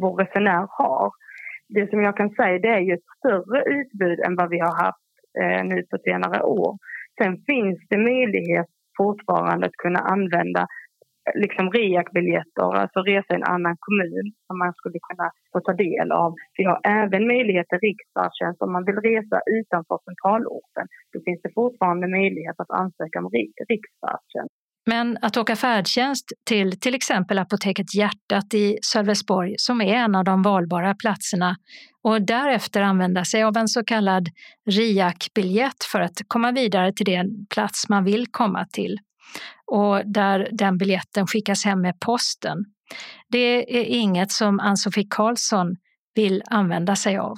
vår 0.00 0.16
resenär 0.16 0.66
har. 0.70 1.10
Det 1.68 1.90
som 1.90 2.02
jag 2.02 2.16
kan 2.16 2.30
säga 2.30 2.58
det 2.58 2.68
är 2.68 2.80
ju 2.80 2.94
ett 2.94 3.10
större 3.18 3.62
utbud 3.80 4.20
än 4.20 4.36
vad 4.36 4.50
vi 4.50 4.58
har 4.58 4.84
haft 4.84 5.08
eh, 5.40 5.64
nu 5.64 5.82
på 5.90 5.98
senare 6.04 6.42
år. 6.42 6.78
Sen 7.22 7.36
finns 7.46 7.78
det 7.88 7.98
möjlighet 7.98 8.66
fortfarande 9.00 9.66
att 9.66 9.82
kunna 9.84 10.00
använda 10.14 10.62
eh, 11.26 11.34
liksom 11.42 11.66
REAC-biljetter, 11.76 12.68
alltså 12.82 12.98
resa 13.00 13.30
i 13.32 13.40
en 13.40 13.52
annan 13.54 13.76
kommun 13.86 14.26
som 14.46 14.56
man 14.62 14.72
skulle 14.78 14.98
kunna 15.08 15.26
få 15.52 15.58
ta 15.60 15.72
del 15.86 16.08
av. 16.24 16.30
Vi 16.58 16.64
har 16.70 16.78
även 17.02 17.22
möjlighet 17.32 17.68
till 17.68 17.84
riksfärdtjänst 17.88 18.62
om 18.64 18.72
man 18.72 18.86
vill 18.88 19.00
resa 19.10 19.38
utanför 19.58 19.98
centralorten. 20.08 20.86
Då 21.12 21.16
finns 21.26 21.40
det 21.42 21.52
fortfarande 21.60 22.06
möjlighet 22.18 22.56
att 22.62 22.72
ansöka 22.82 23.16
om 23.22 23.30
riksfärdtjänst. 23.72 24.57
Men 24.88 25.18
att 25.22 25.36
åka 25.36 25.56
färdtjänst 25.56 26.32
till 26.46 26.80
till 26.80 26.94
exempel 26.94 27.38
Apoteket 27.38 27.94
Hjärtat 27.94 28.54
i 28.54 28.78
Sölvesborg, 28.82 29.54
som 29.58 29.80
är 29.80 29.94
en 29.94 30.14
av 30.14 30.24
de 30.24 30.42
valbara 30.42 30.94
platserna, 30.94 31.56
och 32.02 32.22
därefter 32.22 32.82
använda 32.82 33.24
sig 33.24 33.42
av 33.42 33.56
en 33.56 33.68
så 33.68 33.84
kallad 33.84 34.28
RIAC-biljett 34.70 35.84
för 35.92 36.00
att 36.00 36.20
komma 36.28 36.52
vidare 36.52 36.92
till 36.92 37.06
den 37.06 37.46
plats 37.54 37.88
man 37.88 38.04
vill 38.04 38.26
komma 38.30 38.66
till 38.72 38.98
och 39.66 40.02
där 40.06 40.48
den 40.52 40.78
biljetten 40.78 41.26
skickas 41.26 41.64
hem 41.64 41.80
med 41.80 42.00
posten. 42.00 42.58
Det 43.28 43.78
är 43.80 43.84
inget 43.84 44.32
som 44.32 44.60
Ann-Sofie 44.60 45.06
Karlsson 45.10 45.76
vill 46.14 46.42
använda 46.46 46.96
sig 46.96 47.18
av. 47.18 47.36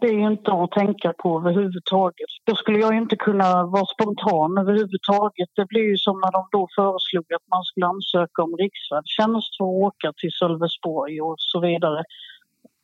Det 0.00 0.06
är 0.06 0.30
inte 0.32 0.52
att 0.52 0.70
tänka 0.70 1.12
på 1.18 1.38
överhuvudtaget. 1.38 2.30
Då 2.44 2.54
skulle 2.54 2.78
jag 2.78 2.96
inte 2.96 3.16
kunna 3.16 3.66
vara 3.66 3.86
spontan 3.86 4.58
överhuvudtaget. 4.58 5.48
Det 5.54 5.66
blir 5.66 5.82
ju 5.90 5.96
som 5.96 6.20
när 6.20 6.32
de 6.32 6.48
då 6.52 6.68
föreslog 6.76 7.32
att 7.32 7.48
man 7.50 7.64
skulle 7.64 7.86
ansöka 7.86 8.42
om 8.42 8.56
riksfärdtjänst 8.56 9.56
för 9.56 9.64
att 9.64 9.82
åka 9.88 10.12
till 10.12 10.32
Sölvesborg 10.32 11.20
och 11.20 11.34
så 11.38 11.60
vidare. 11.60 12.04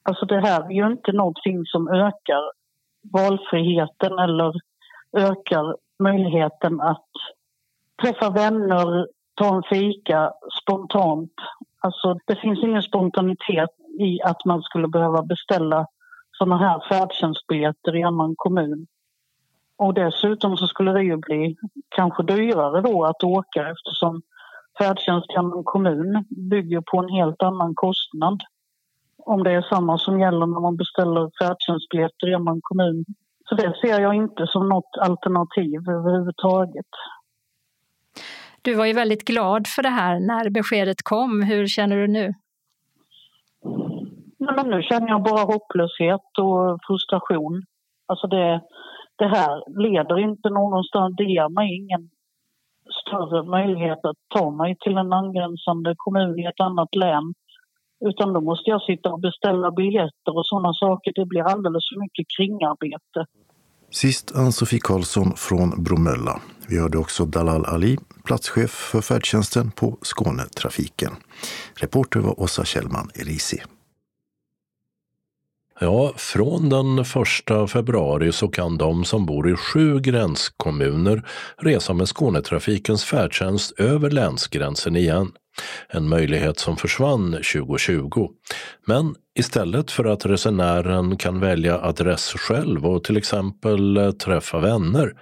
Alltså 0.03 0.27
det 0.27 0.41
här 0.41 0.65
är 0.65 0.71
ju 0.71 0.87
inte 0.87 1.13
någonting 1.13 1.67
som 1.67 1.89
ökar 1.89 2.43
valfriheten 3.13 4.19
eller 4.19 4.53
ökar 5.17 5.77
möjligheten 5.99 6.81
att 6.81 7.11
träffa 8.03 8.31
vänner, 8.31 9.09
ta 9.35 9.57
en 9.57 9.63
fika 9.63 10.33
spontant. 10.63 11.33
Alltså, 11.81 12.19
det 12.27 12.37
finns 12.37 12.63
ingen 12.63 12.83
spontanitet 12.83 13.71
i 13.99 14.23
att 14.23 14.45
man 14.45 14.63
skulle 14.63 14.89
behöva 14.89 15.23
beställa 15.23 15.87
sådana 16.39 16.57
här 16.57 16.83
färdtjänstbiljetter 16.89 17.97
i 17.97 18.03
annan 18.03 18.35
kommun. 18.37 18.87
Och 19.79 19.95
dessutom 19.95 20.57
så 20.57 20.67
skulle 20.67 20.93
det 20.93 21.03
ju 21.03 21.17
bli 21.17 21.57
kanske 21.89 22.23
dyrare 22.23 22.81
då 22.81 23.05
att 23.05 23.25
åka 23.25 23.71
eftersom 23.71 24.23
färdtjänst 24.79 25.31
i 25.31 25.37
annan 25.37 25.65
kommun 25.65 26.25
bygger 26.51 26.81
på 26.81 26.99
en 26.99 27.09
helt 27.09 27.43
annan 27.43 27.75
kostnad. 27.75 28.43
Om 29.19 29.43
det 29.43 29.53
är 29.53 29.63
samma 29.63 29.99
som 29.99 30.21
gäller 30.21 30.47
när 30.47 30.61
man 30.61 30.77
beställer 30.77 31.31
färdtjänstbiljetter 31.41 32.31
i 32.31 32.35
annan 32.35 32.61
kommun. 32.63 33.05
Så 33.49 33.55
det 33.55 33.77
ser 33.81 34.01
jag 34.01 34.15
inte 34.15 34.47
som 34.47 34.69
något 34.69 34.97
alternativ 35.01 35.81
överhuvudtaget. 35.91 36.87
Du 38.63 38.75
var 38.75 38.87
ju 38.87 38.93
väldigt 38.93 39.25
glad 39.25 39.67
för 39.67 39.83
det 39.83 39.89
här 39.89 40.21
när 40.21 40.51
beskedet 40.51 41.03
kom. 41.03 41.43
Hur 41.43 41.67
känner 41.67 41.97
du 41.97 42.07
nu? 42.07 42.35
Nej, 44.47 44.55
men 44.57 44.71
nu 44.71 44.83
känner 44.83 45.09
jag 45.09 45.23
bara 45.23 45.53
hopplöshet 45.53 46.39
och 46.39 46.79
frustration. 46.87 47.63
Alltså 48.07 48.27
det, 48.27 48.61
det 49.19 49.29
här 49.29 49.81
leder 49.85 50.19
inte 50.19 50.51
någonstans. 50.51 51.15
Det 51.17 51.25
ger 51.25 51.49
mig 51.49 51.77
ingen 51.81 52.11
större 53.03 53.43
möjlighet 53.43 54.05
att 54.05 54.17
ta 54.35 54.51
mig 54.51 54.77
till 54.81 54.97
en 54.97 55.13
angränsande 55.13 55.95
kommun 55.97 56.39
i 56.39 56.45
ett 56.45 56.61
annat 56.61 56.95
län. 56.95 57.35
Utan 58.09 58.33
då 58.33 58.41
måste 58.41 58.71
jag 58.71 58.83
sitta 58.83 59.13
och 59.13 59.21
beställa 59.21 59.71
biljetter 59.71 60.33
och 60.39 60.47
sådana 60.47 60.73
saker. 60.75 61.13
Det 61.15 61.27
blir 61.27 61.43
alldeles 61.43 61.85
för 61.89 62.01
mycket 62.01 62.27
kringarbete. 62.37 63.21
Sist 63.91 64.37
Ann-Sofie 64.37 64.81
Karlsson 64.83 65.33
från 65.37 65.85
Bromölla. 65.85 66.41
Vi 66.69 66.81
hörde 66.81 66.99
också 66.99 67.25
Dalal 67.25 67.65
Ali, 67.65 67.97
platschef 68.25 68.71
för 68.71 69.01
färdtjänsten 69.01 69.71
på 69.71 69.99
Skånetrafiken. 70.03 71.13
Reporter 71.81 72.21
var 72.21 72.41
Åsa 72.41 72.65
Kjellman 72.65 73.09
Erisi. 73.15 73.63
Ja, 75.81 76.13
från 76.17 76.69
den 76.69 76.99
1 76.99 77.71
februari 77.71 78.33
så 78.33 78.49
kan 78.49 78.79
de 78.79 79.05
som 79.05 79.27
bor 79.27 79.51
i 79.51 79.57
sju 79.57 80.01
gränskommuner 80.01 81.23
resa 81.57 81.93
med 81.93 82.09
Skånetrafikens 82.09 83.05
färdtjänst 83.05 83.81
över 83.81 84.11
länsgränsen 84.11 84.97
igen. 84.97 85.33
En 85.89 86.09
möjlighet 86.09 86.59
som 86.59 86.77
försvann 86.77 87.33
2020. 87.33 88.29
Men 88.87 89.15
istället 89.39 89.91
för 89.91 90.05
att 90.05 90.27
resenären 90.27 91.17
kan 91.17 91.41
välja 91.41 91.81
adress 91.81 92.33
själv 92.33 92.87
och 92.87 93.05
till 93.05 93.17
exempel 93.17 94.13
träffa 94.25 94.59
vänner 94.59 95.13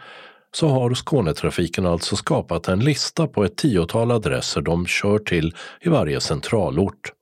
så 0.53 0.69
har 0.69 0.95
Skånetrafiken 0.95 1.87
alltså 1.87 2.17
skapat 2.17 2.69
en 2.69 2.81
lista 2.81 3.27
på 3.27 3.45
ett 3.45 3.57
tiotal 3.57 4.11
adresser 4.11 4.61
de 4.61 4.87
kör 4.87 5.19
till 5.19 5.55
i 5.81 5.89
varje 5.89 6.21
centralort. 6.21 7.13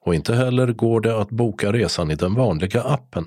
Och 0.00 0.14
inte 0.14 0.34
heller 0.34 0.66
går 0.66 1.00
det 1.00 1.20
att 1.20 1.30
boka 1.30 1.72
resan 1.72 2.10
i 2.10 2.14
den 2.14 2.34
vanliga 2.34 2.80
appen. 2.80 3.24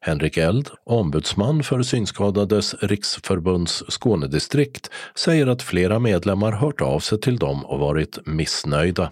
Henrik 0.00 0.36
Eld, 0.36 0.68
ombudsman 0.84 1.62
för 1.62 1.82
Synskadades 1.82 2.74
riksförbunds 2.82 3.84
Skånedistrikt, 3.88 4.90
säger 5.14 5.46
att 5.46 5.62
flera 5.62 5.98
medlemmar 5.98 6.52
hört 6.52 6.80
av 6.80 6.98
sig 6.98 7.20
till 7.20 7.36
dem 7.36 7.64
och 7.64 7.78
varit 7.78 8.26
missnöjda. 8.26 9.10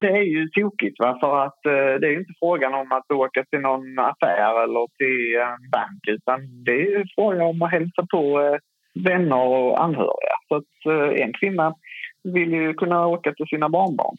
Det 0.00 0.06
är 0.06 0.22
ju 0.22 0.48
tokigt 0.48 0.98
va? 0.98 1.18
för 1.20 1.44
att 1.44 1.66
eh, 1.66 2.00
det 2.00 2.06
är 2.06 2.18
inte 2.18 2.32
frågan 2.38 2.74
om 2.74 2.92
att 2.92 3.10
åka 3.10 3.44
till 3.44 3.60
någon 3.60 3.98
affär 3.98 4.62
eller 4.64 4.86
till 4.98 5.40
en 5.40 5.70
bank 5.70 6.02
utan 6.06 6.64
det 6.64 6.82
är 6.82 7.04
frågan 7.14 7.40
om 7.40 7.62
att 7.62 7.70
hälsa 7.70 8.06
på 8.10 8.40
eh, 8.40 8.58
vänner 9.04 9.44
och 9.46 9.82
anhöriga. 9.84 10.36
Så 10.48 10.56
att 10.56 10.74
eh, 10.86 11.24
en 11.24 11.32
kvinna 11.32 11.74
vill 12.22 12.52
ju 12.52 12.74
kunna 12.74 13.06
åka 13.06 13.32
till 13.32 13.46
sina 13.46 13.68
barnbarn. 13.68 14.16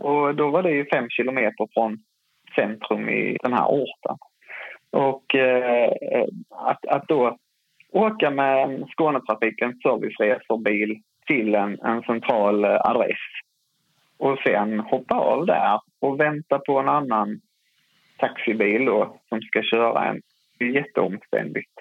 Och 0.00 0.34
då 0.34 0.50
var 0.50 0.62
det 0.62 0.70
ju 0.70 0.86
fem 0.92 1.08
kilometer 1.10 1.68
från 1.74 1.98
centrum 2.54 3.08
i 3.08 3.36
den 3.42 3.52
här 3.52 3.66
orten. 3.66 4.16
Och 4.90 5.34
eh, 5.34 5.92
att, 6.50 6.86
att 6.86 7.08
då 7.08 7.36
åka 7.92 8.30
med 8.30 8.84
Skånetrafikens 8.92 9.82
serviceresorbil 9.82 11.02
till 11.26 11.54
en, 11.54 11.80
en 11.80 12.02
central 12.02 12.64
eh, 12.64 12.80
adress 12.80 13.24
och 14.18 14.38
sen 14.46 14.80
hoppa 14.80 15.14
av 15.14 15.46
där 15.46 15.80
och 16.00 16.20
vänta 16.20 16.58
på 16.58 16.78
en 16.78 16.88
annan 16.88 17.40
taxibil 18.18 18.84
då, 18.84 19.20
som 19.28 19.40
ska 19.40 19.62
köra 19.62 20.08
en. 20.08 20.20
Det 20.58 20.64
är 20.64 20.68
jätteomständigt. 20.68 21.74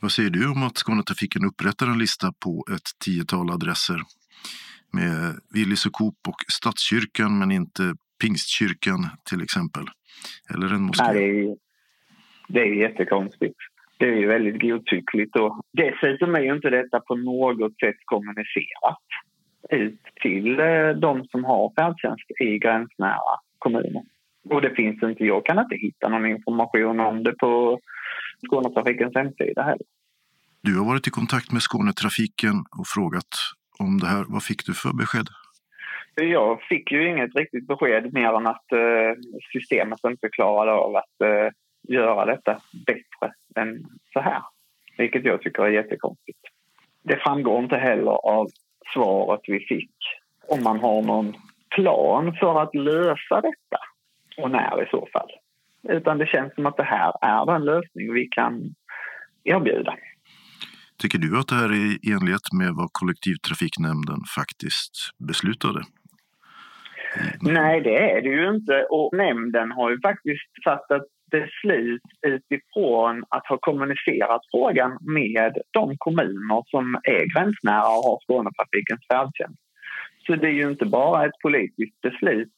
Vad 0.00 0.12
säger 0.12 0.30
du 0.30 0.50
om 0.50 0.62
att 0.62 0.76
Skånetrafiken 0.76 1.42
upprättar 1.44 1.86
en 1.86 1.98
lista 1.98 2.32
på 2.44 2.64
ett 2.74 2.88
tiotal 3.04 3.50
adresser 3.50 3.96
med 4.92 5.40
Willys 5.54 5.86
och 5.86 5.92
Coop 5.92 6.18
och 6.28 6.40
Stadskyrkan 6.52 7.38
men 7.38 7.52
inte 7.52 7.94
Pingstkyrkan 8.22 9.00
till 9.30 9.42
exempel? 9.42 9.84
Eller 10.54 10.74
en 10.74 10.82
moské? 10.82 11.04
Nej, 11.04 11.14
det 11.14 11.40
är, 11.40 11.56
det 12.48 12.60
är 12.60 12.74
jättekonstigt. 12.74 13.58
Det 13.98 14.06
är 14.08 14.16
ju 14.16 14.26
väldigt 14.26 14.60
godtyckligt. 14.62 15.36
Och 15.36 15.60
dessutom 15.72 16.34
är 16.34 16.40
ju 16.40 16.54
inte 16.54 16.70
detta 16.70 17.00
på 17.00 17.16
något 17.16 17.78
sätt 17.78 17.96
kommunicerat 18.04 19.06
ut 19.70 20.00
till 20.22 20.60
eh, 20.60 20.88
de 20.88 21.24
som 21.24 21.44
har 21.44 21.72
färdtjänst 21.78 22.30
i 22.40 22.58
gränsnära 22.58 23.34
kommuner. 23.58 24.02
Och 24.50 24.62
det 24.62 24.74
finns 24.74 25.02
inte, 25.02 25.24
jag 25.24 25.46
kan 25.46 25.58
inte 25.58 25.76
hitta 25.76 26.08
någon 26.08 26.26
information 26.26 27.00
om 27.00 27.22
det 27.22 27.32
på 27.32 27.80
Skånetrafikens 28.46 29.14
hemsida 29.14 29.62
heller. 29.62 29.86
Du 30.62 30.78
har 30.78 30.86
varit 30.86 31.06
i 31.06 31.10
kontakt 31.10 31.52
med 31.52 31.62
Skånetrafiken 31.62 32.56
och 32.78 32.86
frågat 32.94 33.28
om 33.78 33.98
det 34.00 34.06
här. 34.06 34.24
Vad 34.28 34.44
fick 34.44 34.66
du 34.66 34.74
för 34.74 34.92
besked? 34.92 35.26
Jag 36.14 36.62
fick 36.62 36.92
ju 36.92 37.08
inget 37.08 37.36
riktigt 37.36 37.66
besked 37.66 38.12
mer 38.12 38.32
än 38.32 38.46
att 38.46 38.72
eh, 38.72 39.12
systemet 39.52 39.98
inte 40.04 40.28
klarade 40.28 40.72
av 40.72 40.96
att 40.96 41.20
eh, 41.24 41.48
göra 41.88 42.26
detta 42.26 42.58
bättre 42.86 43.34
än 43.56 43.84
så 44.12 44.20
här. 44.20 44.42
Vilket 44.98 45.24
jag 45.24 45.42
tycker 45.42 45.62
är 45.62 45.68
jättekonstigt. 45.68 46.38
Det 47.02 47.16
framgår 47.16 47.62
inte 47.62 47.76
heller 47.76 48.26
av 48.26 48.48
svaret 48.94 49.40
vi 49.46 49.60
fick 49.60 49.94
om 50.48 50.62
man 50.62 50.80
har 50.80 51.02
någon 51.02 51.34
plan 51.74 52.36
för 52.40 52.62
att 52.62 52.74
lösa 52.74 53.40
detta 53.40 53.78
och 54.36 54.50
när 54.50 54.82
i 54.82 54.86
så 54.90 55.08
fall. 55.12 55.30
Utan 55.88 56.18
det 56.18 56.26
känns 56.26 56.54
som 56.54 56.66
att 56.66 56.76
det 56.76 56.82
här 56.82 57.12
är 57.20 57.46
den 57.46 57.64
lösning 57.64 58.12
vi 58.12 58.26
kan 58.26 58.74
erbjuda. 59.44 59.96
Tycker 61.02 61.18
du 61.18 61.38
att 61.38 61.48
det 61.48 61.54
här 61.54 61.68
är 61.68 61.86
i 61.92 62.12
enlighet 62.12 62.46
med 62.60 62.70
vad 62.74 62.88
kollektivtrafiknämnden 62.92 64.20
faktiskt 64.36 64.94
beslutade? 65.28 65.80
Nej, 67.40 67.80
det 67.80 67.96
är 68.10 68.22
det 68.22 68.28
ju 68.28 68.48
inte. 68.56 68.86
Och 68.90 69.16
nämnden 69.16 69.72
har 69.72 69.90
ju 69.90 70.00
faktiskt 70.00 70.50
fattat 70.64 71.02
beslut 71.30 72.08
utifrån 72.26 73.24
att 73.28 73.46
ha 73.46 73.58
kommunicerat 73.60 74.42
frågan 74.50 74.98
med 75.00 75.52
de 75.70 75.96
kommuner 75.98 76.62
som 76.66 76.94
är 76.94 77.22
gränsnära 77.34 77.88
och 77.96 78.04
har 78.08 78.18
Skånetrafikens 78.24 79.06
färdtjänst. 79.12 79.62
Så 80.26 80.36
det 80.36 80.48
är 80.48 80.58
ju 80.62 80.70
inte 80.70 80.86
bara 80.86 81.26
ett 81.26 81.38
politiskt 81.42 82.00
beslut 82.00 82.52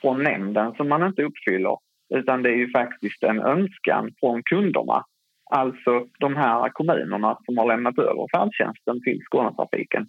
från 0.00 0.22
nämnden 0.22 0.72
som 0.76 0.88
man 0.88 1.06
inte 1.06 1.22
uppfyller 1.22 1.76
utan 2.14 2.42
det 2.42 2.50
är 2.50 2.56
ju 2.56 2.70
faktiskt 2.70 3.22
en 3.22 3.40
önskan 3.40 4.10
från 4.20 4.42
kunderna. 4.42 5.04
Alltså 5.50 6.06
de 6.18 6.36
här 6.36 6.68
kommunerna 6.68 7.38
som 7.44 7.58
har 7.58 7.66
lämnat 7.66 7.98
över 7.98 8.26
färdtjänsten 8.36 9.00
till 9.02 9.20
Skånetrafiken. 9.24 10.06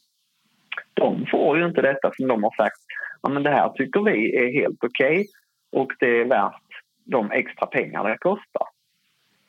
De 0.94 1.26
får 1.32 1.58
ju 1.58 1.66
inte 1.66 1.82
detta 1.82 2.12
som 2.14 2.28
de 2.28 2.44
har 2.44 2.56
sagt. 2.58 2.82
Ja, 3.22 3.30
men 3.30 3.44
det 3.44 3.50
här 3.50 3.70
tycker 3.70 4.02
vi 4.02 4.36
är 4.36 4.62
helt 4.62 4.84
okej 4.84 5.12
okay, 5.12 5.26
och 5.82 5.92
det 6.00 6.22
är 6.22 6.26
värt 6.26 6.62
de 7.06 7.32
extra 7.32 7.68
pengar 7.68 8.10
det 8.10 8.18
kostar. 8.18 8.68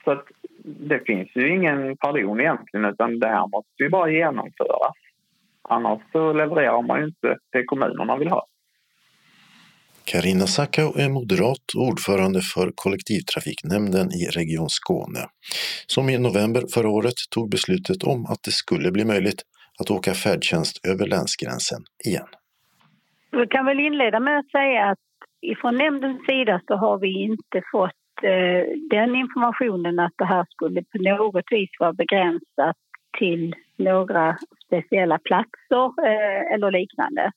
Så 0.05 0.11
att 0.11 0.27
det 0.65 1.07
finns 1.07 1.29
ju 1.37 1.49
ingen 1.49 1.97
pardon 1.97 2.41
egentligen 2.41 2.85
utan 2.85 3.19
det 3.19 3.29
här 3.29 3.47
måste 3.47 3.83
ju 3.83 3.89
bara 3.89 4.11
genomföras. 4.11 4.97
Annars 5.63 6.01
så 6.13 6.33
levererar 6.33 6.83
man 6.83 7.01
ju 7.01 7.05
inte 7.07 7.37
det 7.53 7.65
kommunerna 7.65 8.17
vill 8.17 8.29
ha. 8.29 8.47
Karina 10.13 10.47
Sackau 10.57 10.89
är 11.03 11.09
moderat 11.19 11.67
och 11.77 11.87
ordförande 11.91 12.41
för 12.55 12.67
kollektivtrafiknämnden 12.75 14.07
i 14.21 14.23
Region 14.39 14.71
Skåne, 14.79 15.23
som 15.95 16.05
i 16.09 16.19
november 16.19 16.63
förra 16.75 16.91
året 16.99 17.19
tog 17.35 17.51
beslutet 17.51 18.01
om 18.13 18.21
att 18.33 18.43
det 18.47 18.55
skulle 18.63 18.89
bli 18.97 19.05
möjligt 19.05 19.41
att 19.81 19.91
åka 19.91 20.13
färdtjänst 20.25 20.75
över 20.91 21.07
länsgränsen 21.15 21.83
igen. 22.09 22.31
Vi 23.39 23.47
kan 23.47 23.67
väl 23.67 23.81
inleda 23.81 24.21
med 24.21 24.39
att 24.39 24.51
säga 24.51 24.83
att 24.91 25.05
ifrån 25.53 25.77
nämndens 25.77 26.21
sida 26.31 26.61
så 26.67 26.75
har 26.85 26.99
vi 26.99 27.11
inte 27.31 27.59
fått 27.73 28.15
eh, 28.23 28.63
den 28.97 29.11
informationen 29.25 29.99
att 29.99 30.17
det 30.19 30.29
här 30.35 30.47
skulle 30.55 30.81
på 30.93 30.99
något 30.99 31.49
vis 31.51 31.71
vara 31.79 31.93
begränsat 31.93 32.79
till 33.19 33.55
några 33.77 34.39
speciella 34.67 35.19
platser 35.19 35.85
eh, 36.09 36.55
eller 36.55 36.71
liknande. 36.71 37.33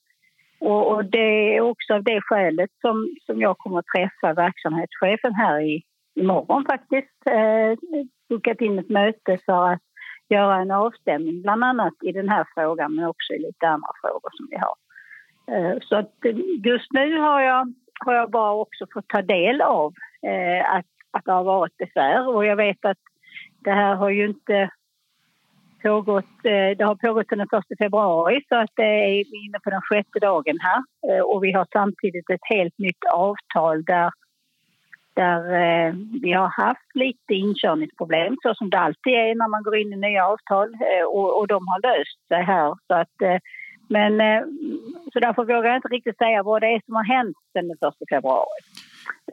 Och, 0.63 0.91
och, 0.91 1.06
det 1.06 1.56
är 1.56 1.62
också 1.62 1.93
av 1.93 2.04
det 2.04 2.21
skälet 2.21 2.69
som, 2.82 3.15
som 3.26 3.41
jag 3.41 3.58
kommer 3.58 3.80
att 3.80 3.93
träffa 3.95 4.34
verksamhetschefen 4.34 5.34
här 5.34 5.60
i, 5.62 5.84
imorgon 6.15 6.65
faktiskt. 6.65 7.28
Eh, 7.28 7.99
bokat 8.30 8.62
in 8.62 8.80
ett 8.80 8.89
möte 8.89 9.38
för 9.45 9.71
att 9.71 9.82
göra 10.30 10.56
en 10.56 10.71
avstämning 10.71 11.41
bland 11.41 11.63
annat 11.63 11.93
i 12.04 12.12
den 12.12 12.30
här 12.30 12.45
frågan 12.54 12.95
men 12.95 13.06
också 13.06 13.34
i 13.34 13.39
lite 13.39 13.67
andra 13.67 13.88
frågor 14.02 14.30
som 14.38 14.47
vi 14.49 14.58
har. 14.58 14.76
Eh, 15.52 15.78
så 15.82 15.95
att 15.95 16.26
eh, 16.26 16.36
just 16.65 16.91
nu 16.91 17.19
har 17.19 17.41
jag, 17.41 17.73
har 18.06 18.13
jag 18.13 18.32
bara 18.32 18.54
också 18.54 18.86
fått 18.93 19.08
ta 19.08 19.21
del 19.21 19.62
av 19.62 19.93
eh, 20.28 20.76
att, 20.76 20.86
att 21.12 21.26
det 21.26 21.32
har 21.32 21.43
varit 21.43 21.78
besvär 21.78 22.28
och 22.28 22.45
jag 22.45 22.56
vet 22.56 22.86
att 22.86 23.02
det 23.60 23.71
här 23.71 23.95
har 23.95 24.10
ju 24.10 24.26
inte 24.26 24.69
pågått, 25.83 26.35
eh, 26.43 26.77
det 26.77 26.83
har 26.83 26.95
pågått 26.95 27.29
sedan 27.29 27.37
den 27.37 27.59
1 27.59 27.77
februari 27.79 28.41
så 28.49 28.55
att 28.55 28.73
det 28.75 28.83
är 28.83 29.45
inne 29.45 29.59
på 29.63 29.69
den 29.69 29.81
sjätte 29.81 30.19
dagen 30.19 30.57
här. 30.59 30.81
Eh, 31.07 31.23
och 31.23 31.43
vi 31.43 31.51
har 31.51 31.67
samtidigt 31.73 32.29
ett 32.29 32.47
helt 32.55 32.77
nytt 32.77 33.03
avtal 33.13 33.83
där, 33.83 34.11
där 35.13 35.41
eh, 35.63 35.93
vi 36.21 36.31
har 36.31 36.47
haft 36.47 36.89
lite 36.93 37.33
inkörningsproblem 37.33 38.35
så 38.43 38.55
som 38.55 38.69
det 38.69 38.79
alltid 38.79 39.13
är 39.13 39.35
när 39.35 39.47
man 39.47 39.63
går 39.63 39.77
in 39.77 39.93
i 39.93 39.95
nya 39.95 40.27
avtal 40.27 40.69
och, 41.07 41.37
och 41.39 41.47
de 41.47 41.67
har 41.67 41.81
löst 41.89 42.27
sig 42.27 42.43
här. 42.43 42.75
Så 42.87 42.93
att, 42.93 43.41
men 43.89 44.13
så 45.13 45.19
därför 45.19 45.45
vågar 45.45 45.69
jag 45.69 45.75
inte 45.75 45.87
riktigt 45.87 46.17
säga 46.17 46.43
vad 46.43 46.61
det 46.61 46.67
är 46.67 46.81
som 46.85 46.95
har 46.95 47.03
hänt 47.03 47.37
sedan 47.53 47.67
den 47.67 47.89
1 47.89 48.09
februari. 48.09 48.61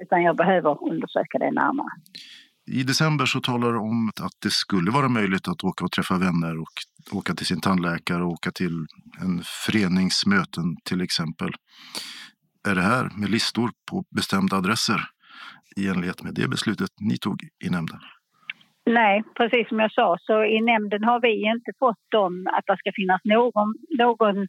Utan 0.00 0.22
jag 0.22 0.36
behöver 0.36 0.84
undersöka 0.90 1.38
det 1.38 1.50
närmare. 1.50 1.90
I 2.66 2.82
december 2.82 3.26
så 3.26 3.40
talar 3.40 3.72
du 3.72 3.78
om 3.78 4.08
att 4.08 4.36
det 4.42 4.50
skulle 4.50 4.90
vara 4.90 5.08
möjligt 5.08 5.48
att 5.48 5.64
åka 5.64 5.84
och 5.84 5.92
träffa 5.92 6.18
vänner 6.18 6.60
och 6.60 6.74
åka 7.12 7.34
till 7.34 7.46
sin 7.46 7.60
tandläkare 7.60 8.22
och 8.22 8.30
åka 8.30 8.50
till 8.50 8.86
en 9.22 9.42
föreningsmöten 9.66 10.76
till 10.84 11.00
exempel. 11.00 11.50
Är 12.68 12.74
det 12.74 12.82
här 12.82 13.10
med 13.16 13.30
listor 13.30 13.70
på 13.90 14.04
bestämda 14.16 14.56
adresser 14.56 15.00
i 15.76 15.88
enlighet 15.88 16.22
med 16.22 16.34
det 16.34 16.48
beslutet 16.48 16.90
ni 17.00 17.16
tog 17.18 17.42
i 17.64 17.70
nämnden? 17.70 17.98
Nej, 18.86 19.22
precis 19.36 19.68
som 19.68 19.78
jag 19.78 19.92
sa, 19.92 20.16
så 20.20 20.44
i 20.44 20.60
nämnden 20.60 21.04
har 21.04 21.20
vi 21.20 21.32
inte 21.50 21.72
fått 21.78 22.04
dem 22.10 22.46
att 22.52 22.64
det 22.66 22.76
ska 22.76 22.92
finnas 22.94 23.20
någon, 23.24 23.74
någon 23.98 24.46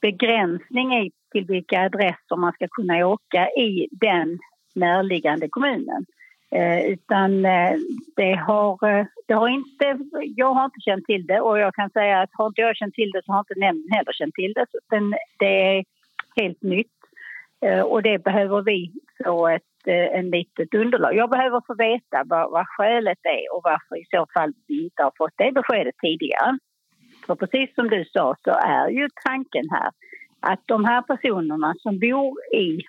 begränsning 0.00 0.92
i 0.92 1.10
till 1.32 1.46
vilka 1.46 1.80
adresser 1.80 2.36
man 2.36 2.52
ska 2.52 2.66
kunna 2.70 3.06
åka 3.06 3.48
i 3.48 3.88
den 3.90 4.38
närliggande 4.74 5.48
kommunen. 5.48 6.04
Eh, 6.50 6.84
utan 6.84 7.44
eh, 7.44 7.76
det 8.16 8.34
har, 8.34 8.88
eh, 8.88 9.06
det 9.26 9.34
har 9.34 9.48
inte, 9.48 9.98
jag 10.36 10.54
har 10.54 10.64
inte 10.64 10.80
känt 10.80 11.04
till 11.06 11.26
det 11.26 11.40
och 11.40 11.58
jag 11.58 11.74
kan 11.74 11.90
säga 11.90 12.20
att 12.20 12.30
har 12.32 12.46
inte 12.46 12.60
jag 12.60 12.76
känt 12.76 12.94
till 12.94 13.10
det 13.10 13.22
så 13.24 13.32
har 13.32 13.40
inte 13.40 13.60
nämnden 13.60 13.92
heller 13.92 14.12
känt 14.12 14.34
till 14.34 14.52
det. 14.52 14.66
Så 14.70 14.78
den, 14.90 15.14
det 15.38 15.76
är 15.76 15.84
helt 16.36 16.62
nytt 16.62 16.98
eh, 17.60 17.80
och 17.80 18.02
det 18.02 18.18
behöver 18.18 18.62
vi 18.62 18.92
få 19.24 19.48
ett 19.48 19.62
eh, 19.86 20.18
en 20.18 20.30
litet 20.30 20.74
underlag. 20.74 21.14
Jag 21.14 21.30
behöver 21.30 21.62
få 21.66 21.74
veta 21.74 22.22
vad, 22.24 22.50
vad 22.50 22.66
skälet 22.68 23.18
är 23.22 23.54
och 23.54 23.60
varför 23.64 23.96
i 23.96 24.04
så 24.10 24.26
fall 24.34 24.52
vi 24.66 24.84
inte 24.84 25.02
har 25.02 25.12
fått 25.18 25.34
det 25.36 25.52
beskedet 25.52 25.94
tidigare. 26.02 26.58
För 27.26 27.34
precis 27.34 27.74
som 27.74 27.88
du 27.88 28.04
sa 28.04 28.36
så 28.44 28.50
är 28.50 28.88
ju 28.88 29.08
tanken 29.24 29.70
här 29.70 29.90
att 30.40 30.60
de 30.66 30.84
här 30.84 31.02
personerna 31.02 31.74
som 31.78 31.98
bor 31.98 32.54
i 32.54 32.80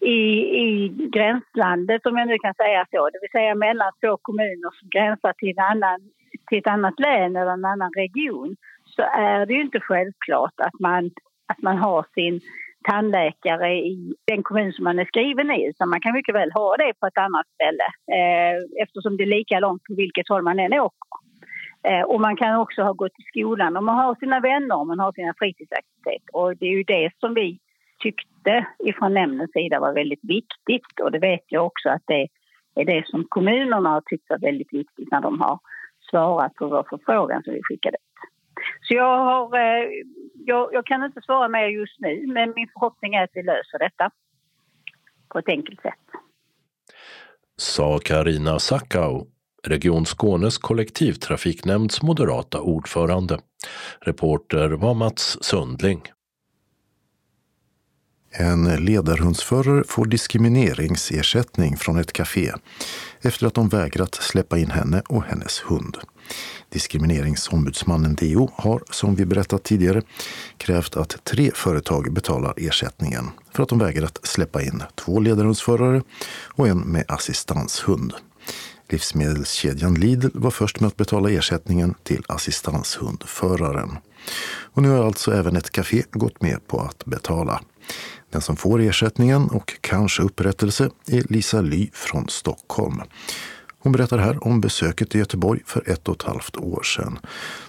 i, 0.00 0.20
i 0.64 0.88
gränslandet, 1.12 2.06
om 2.06 2.16
jag 2.16 2.28
nu 2.28 2.38
kan 2.38 2.54
säga 2.54 2.86
så, 2.90 3.10
det 3.10 3.18
vill 3.22 3.40
säga 3.40 3.54
mellan 3.54 3.92
två 4.00 4.16
kommuner 4.22 4.70
som 4.78 4.88
gränsar 4.88 5.32
till, 5.32 5.58
en 5.58 5.64
annan, 5.64 6.00
till 6.48 6.58
ett 6.58 6.66
annat 6.66 7.00
län 7.00 7.36
eller 7.36 7.52
en 7.52 7.64
annan 7.64 7.92
region, 7.96 8.56
så 8.84 9.02
är 9.02 9.46
det 9.46 9.54
ju 9.54 9.60
inte 9.60 9.80
självklart 9.80 10.54
att 10.56 10.80
man, 10.80 11.10
att 11.46 11.62
man 11.62 11.78
har 11.78 12.06
sin 12.14 12.40
tandläkare 12.88 13.74
i 13.74 14.14
den 14.26 14.42
kommun 14.42 14.72
som 14.72 14.84
man 14.84 14.98
är 14.98 15.04
skriven 15.04 15.50
i, 15.50 15.68
utan 15.68 15.88
man 15.88 16.00
kan 16.00 16.12
mycket 16.12 16.34
väl 16.34 16.52
ha 16.52 16.76
det 16.76 16.92
på 17.00 17.06
ett 17.06 17.18
annat 17.18 17.46
ställe 17.54 17.86
eh, 18.16 18.82
eftersom 18.82 19.16
det 19.16 19.24
är 19.24 19.36
lika 19.38 19.60
långt 19.60 19.84
på 19.84 19.94
vilket 19.94 20.28
håll 20.28 20.42
man 20.42 20.58
än 20.58 20.72
åker. 20.72 21.08
Eh, 21.88 22.02
och 22.02 22.20
man 22.20 22.36
kan 22.36 22.60
också 22.60 22.82
ha 22.82 22.92
gått 22.92 23.18
i 23.18 23.22
skolan 23.22 23.76
och 23.76 23.84
man 23.84 23.96
har 23.96 24.14
sina 24.14 24.40
vänner 24.40 24.78
och 24.78 24.86
man 24.86 24.98
har 24.98 25.12
sina 25.12 25.34
fritidsaktiviteter. 25.38 26.36
Och 26.36 26.56
det 26.56 26.66
är 26.66 26.76
ju 26.76 26.82
det 26.82 27.10
som 27.20 27.34
vi 27.34 27.58
tyckte 27.98 28.66
ifrån 28.78 29.14
nämndens 29.14 29.52
sida 29.52 29.80
var 29.80 29.92
väldigt 29.92 30.24
viktigt 30.24 31.00
och 31.02 31.12
det 31.12 31.18
vet 31.18 31.44
jag 31.46 31.66
också 31.66 31.88
att 31.88 32.02
det 32.06 32.28
är 32.74 32.84
det 32.84 33.06
som 33.06 33.24
kommunerna 33.28 33.88
har 33.88 34.00
tyckt 34.00 34.30
var 34.30 34.38
väldigt 34.38 34.72
viktigt 34.72 35.10
när 35.10 35.20
de 35.20 35.40
har 35.40 35.58
svarat 36.10 36.54
på 36.54 36.68
vår 36.68 36.86
förfrågan 36.90 37.42
som 37.42 37.54
vi 37.54 37.60
skickade 37.62 37.96
ut. 37.96 38.02
Så 38.88 38.94
jag, 38.94 39.18
har, 39.18 39.58
eh, 39.58 39.88
jag, 40.34 40.68
jag 40.72 40.86
kan 40.86 41.04
inte 41.04 41.20
svara 41.20 41.48
mer 41.48 41.66
just 41.66 42.00
nu, 42.00 42.26
men 42.26 42.52
min 42.56 42.68
förhoppning 42.72 43.14
är 43.14 43.24
att 43.24 43.30
vi 43.34 43.42
löser 43.42 43.78
detta 43.78 44.10
på 45.28 45.38
ett 45.38 45.48
enkelt 45.48 45.80
sätt. 45.80 45.94
Sa 47.56 47.98
Karina 48.04 48.58
Sackau, 48.58 49.26
Region 49.66 50.04
Skånes 50.04 50.58
kollektivtrafiknämnds 50.58 52.02
moderata 52.02 52.60
ordförande. 52.60 53.38
Reporter 54.00 54.68
var 54.68 54.94
Mats 54.94 55.44
Sundling. 55.44 56.02
En 58.38 58.64
ledarhundsförare 58.64 59.84
får 59.88 60.06
diskrimineringsersättning 60.06 61.76
från 61.76 61.98
ett 61.98 62.12
café 62.12 62.52
efter 63.20 63.46
att 63.46 63.54
de 63.54 63.68
vägrat 63.68 64.14
släppa 64.14 64.58
in 64.58 64.70
henne 64.70 65.02
och 65.08 65.24
hennes 65.24 65.60
hund. 65.60 65.98
Diskrimineringsombudsmannen 66.68 68.14
DO 68.14 68.50
har, 68.54 68.82
som 68.90 69.14
vi 69.14 69.26
berättat 69.26 69.62
tidigare, 69.62 70.02
krävt 70.56 70.96
att 70.96 71.24
tre 71.24 71.50
företag 71.54 72.12
betalar 72.12 72.54
ersättningen 72.56 73.30
för 73.52 73.62
att 73.62 73.68
de 73.68 73.78
vägrat 73.78 74.18
släppa 74.22 74.62
in 74.62 74.82
två 74.94 75.20
ledarhundsförare 75.20 76.02
och 76.44 76.68
en 76.68 76.78
med 76.78 77.04
assistanshund. 77.08 78.12
Livsmedelskedjan 78.88 79.94
Lidl 79.94 80.28
var 80.34 80.50
först 80.50 80.80
med 80.80 80.88
att 80.88 80.96
betala 80.96 81.30
ersättningen 81.30 81.94
till 82.02 82.22
assistanshundföraren. 82.28 83.98
Och 84.48 84.82
nu 84.82 84.88
har 84.88 85.06
alltså 85.06 85.32
även 85.32 85.56
ett 85.56 85.70
café 85.70 86.02
gått 86.10 86.42
med 86.42 86.66
på 86.66 86.80
att 86.80 87.04
betala. 87.04 87.60
Den 88.32 88.40
som 88.40 88.56
får 88.56 88.80
ersättningen 88.80 89.42
och 89.52 89.72
kanske 89.80 90.22
upprättelse 90.22 90.84
är 90.84 91.32
Lisa 91.32 91.60
Ly 91.60 91.88
från 91.92 92.28
Stockholm. 92.28 93.00
Hon 93.78 93.92
berättar 93.92 94.18
här 94.18 94.46
om 94.46 94.60
besöket 94.60 95.14
i 95.14 95.18
Göteborg 95.18 95.60
för 95.66 95.90
ett 95.92 96.08
och 96.08 96.14
ett 96.14 96.22
halvt 96.22 96.56
år 96.56 96.82
sedan. 96.82 97.18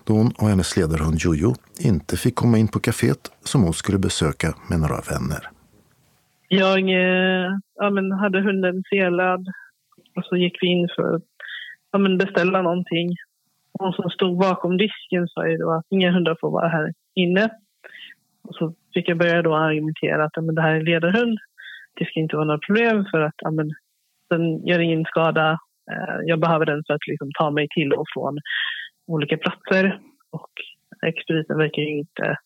Då 0.04 0.14
hon 0.14 0.32
och 0.38 0.50
hennes 0.50 0.78
ledarhund 0.78 1.18
Jojo 1.20 1.54
inte 1.80 2.18
fick 2.18 2.36
komma 2.36 2.58
in 2.58 2.68
på 2.68 2.80
kaféet 2.80 3.32
som 3.44 3.64
hon 3.64 3.74
skulle 3.74 3.98
besöka 3.98 4.56
med 4.70 4.80
några 4.80 5.02
vänner. 5.12 5.50
Jag 6.48 6.80
eh, 6.80 7.50
ja, 7.76 7.90
men 7.90 8.12
hade 8.12 8.42
hunden 8.42 8.84
felad 8.90 9.48
och 10.16 10.26
så 10.26 10.36
gick 10.36 10.58
vi 10.64 10.68
in 10.68 10.88
för 10.96 11.16
att 11.16 11.24
ja, 11.92 12.00
men 12.00 12.18
beställa 12.18 12.62
någonting. 12.62 13.16
Hon 13.80 13.94
som 13.94 14.10
stod 14.10 14.38
bakom 14.38 14.78
disken 14.78 15.28
sa 15.28 15.48
ju 15.48 15.58
då 15.58 15.72
att 15.72 15.86
inga 15.90 16.12
hundar 16.12 16.38
får 16.42 16.52
vara 16.52 16.68
här 16.68 16.94
inne. 17.16 17.50
Och 18.44 18.56
så 18.56 18.74
fick 18.98 19.10
jag 19.10 19.18
börja 19.18 19.42
då 19.42 19.56
argumentera 19.56 20.26
att 20.26 20.44
men 20.44 20.56
det 20.56 20.62
här 20.62 20.72
är 20.72 20.80
en 20.80 20.86
ledarhund. 20.86 21.38
Det 21.96 22.06
ska 22.06 22.20
inte 22.20 22.36
vara 22.36 22.46
några 22.46 22.66
problem 22.68 23.06
för 23.12 23.22
att 23.22 23.54
men, 23.54 23.72
den 24.30 24.66
gör 24.68 24.80
ingen 24.80 25.06
skada. 25.06 25.60
Eh, 25.92 26.18
jag 26.26 26.40
behöver 26.40 26.66
den 26.66 26.84
för 26.88 26.94
att 26.94 27.08
liksom, 27.08 27.30
ta 27.40 27.52
mig 27.52 27.68
till 27.76 27.94
och 27.94 28.06
från 28.14 28.38
olika 29.08 29.38
platser. 29.38 30.00
Och 30.32 30.52
expediten 31.06 31.58
verkar 31.58 31.82
ju 31.82 31.98
inte 31.98 32.38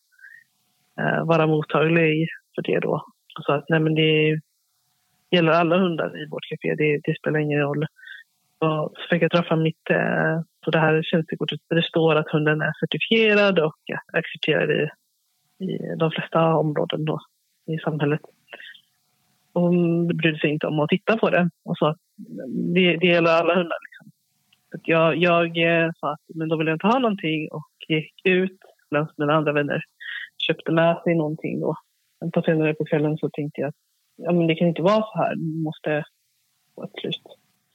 eh, 1.00 1.24
vara 1.24 1.46
mottaglig 1.46 2.28
för 2.54 2.62
det 2.62 2.80
då. 2.80 3.04
Så 3.46 3.52
att 3.52 3.64
nej, 3.68 3.80
men 3.80 3.94
det 3.94 4.40
gäller 5.30 5.52
alla 5.52 5.78
hundar 5.78 6.22
i 6.22 6.28
vårt 6.30 6.48
café. 6.50 6.74
Det, 6.74 7.00
det 7.04 7.18
spelar 7.18 7.38
ingen 7.40 7.60
roll. 7.60 7.86
Och 8.58 8.92
så 8.94 9.06
fick 9.10 9.22
jag 9.22 9.30
träffa 9.30 9.56
mitt 9.56 9.90
eh, 9.90 10.40
på 10.64 10.70
det 10.70 10.78
här 10.78 11.02
tjänstekortet 11.02 11.60
där 11.68 11.76
det 11.76 11.82
står 11.82 12.14
att 12.14 12.32
hunden 12.32 12.60
är 12.60 12.72
certifierad 12.80 13.58
och 13.58 13.80
accepterad 14.12 14.70
i 14.70 14.88
i 15.62 15.96
de 15.98 16.10
flesta 16.10 16.54
områden 16.54 17.04
då, 17.04 17.18
i 17.66 17.78
samhället. 17.78 18.20
Och 19.52 19.62
hon 19.62 20.06
brydde 20.06 20.38
sig 20.38 20.50
inte 20.50 20.66
om 20.66 20.80
att 20.80 20.88
titta 20.88 21.16
på 21.16 21.30
det. 21.30 21.50
Och 21.64 21.76
så 21.78 21.94
det, 22.74 22.96
det 22.96 23.06
gäller 23.06 23.30
alla 23.30 23.54
hundar. 23.54 23.78
Liksom. 23.86 24.10
jag, 24.84 25.16
jag 25.16 25.46
eh, 25.56 25.90
sa 26.00 26.12
att 26.12 26.20
men 26.34 26.48
då 26.48 26.56
vill 26.56 26.66
jag 26.66 26.74
inte 26.74 26.86
ha 26.86 26.98
någonting 26.98 27.48
och 27.50 27.70
gick 27.88 28.12
ut 28.24 28.58
bland 28.90 29.08
mina 29.16 29.32
andra 29.32 29.52
vänner. 29.52 29.82
Köpte 30.38 30.72
med 30.72 31.00
sig 31.04 31.14
någonting. 31.14 31.64
Och 31.64 31.76
på 32.34 32.42
senare 32.42 32.74
på 32.74 32.84
kvällen 32.84 33.16
så 33.16 33.30
tänkte 33.32 33.60
jag 33.60 33.68
att 33.68 33.74
ja, 34.16 34.32
men 34.32 34.46
det 34.46 34.54
kan 34.54 34.68
inte 34.68 34.82
vara 34.82 35.02
så 35.02 35.18
här. 35.18 35.36
Det 35.36 35.62
måste 35.64 36.04
få 36.74 36.84
ett 36.84 37.00
slut. 37.00 37.22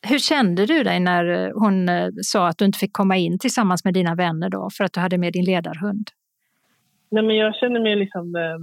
Hur 0.07 0.19
kände 0.19 0.65
du 0.65 0.83
dig 0.83 0.99
när 0.99 1.25
eh, 1.25 1.51
hon 1.53 1.89
eh, 1.89 2.09
sa 2.21 2.47
att 2.47 2.57
du 2.57 2.65
inte 2.65 2.79
fick 2.79 2.93
komma 2.93 3.17
in 3.17 3.39
tillsammans 3.39 3.85
med 3.85 3.93
dina 3.93 4.15
vänner 4.15 4.49
då 4.49 4.69
för 4.77 4.83
att 4.83 4.93
du 4.93 4.99
hade 4.99 5.17
med 5.17 5.33
din 5.33 5.45
ledarhund? 5.45 6.07
Nej, 7.09 7.23
men 7.23 7.35
jag 7.35 7.55
känner 7.55 7.79
mig 7.79 7.95
liksom 7.95 8.35
eh, 8.35 8.57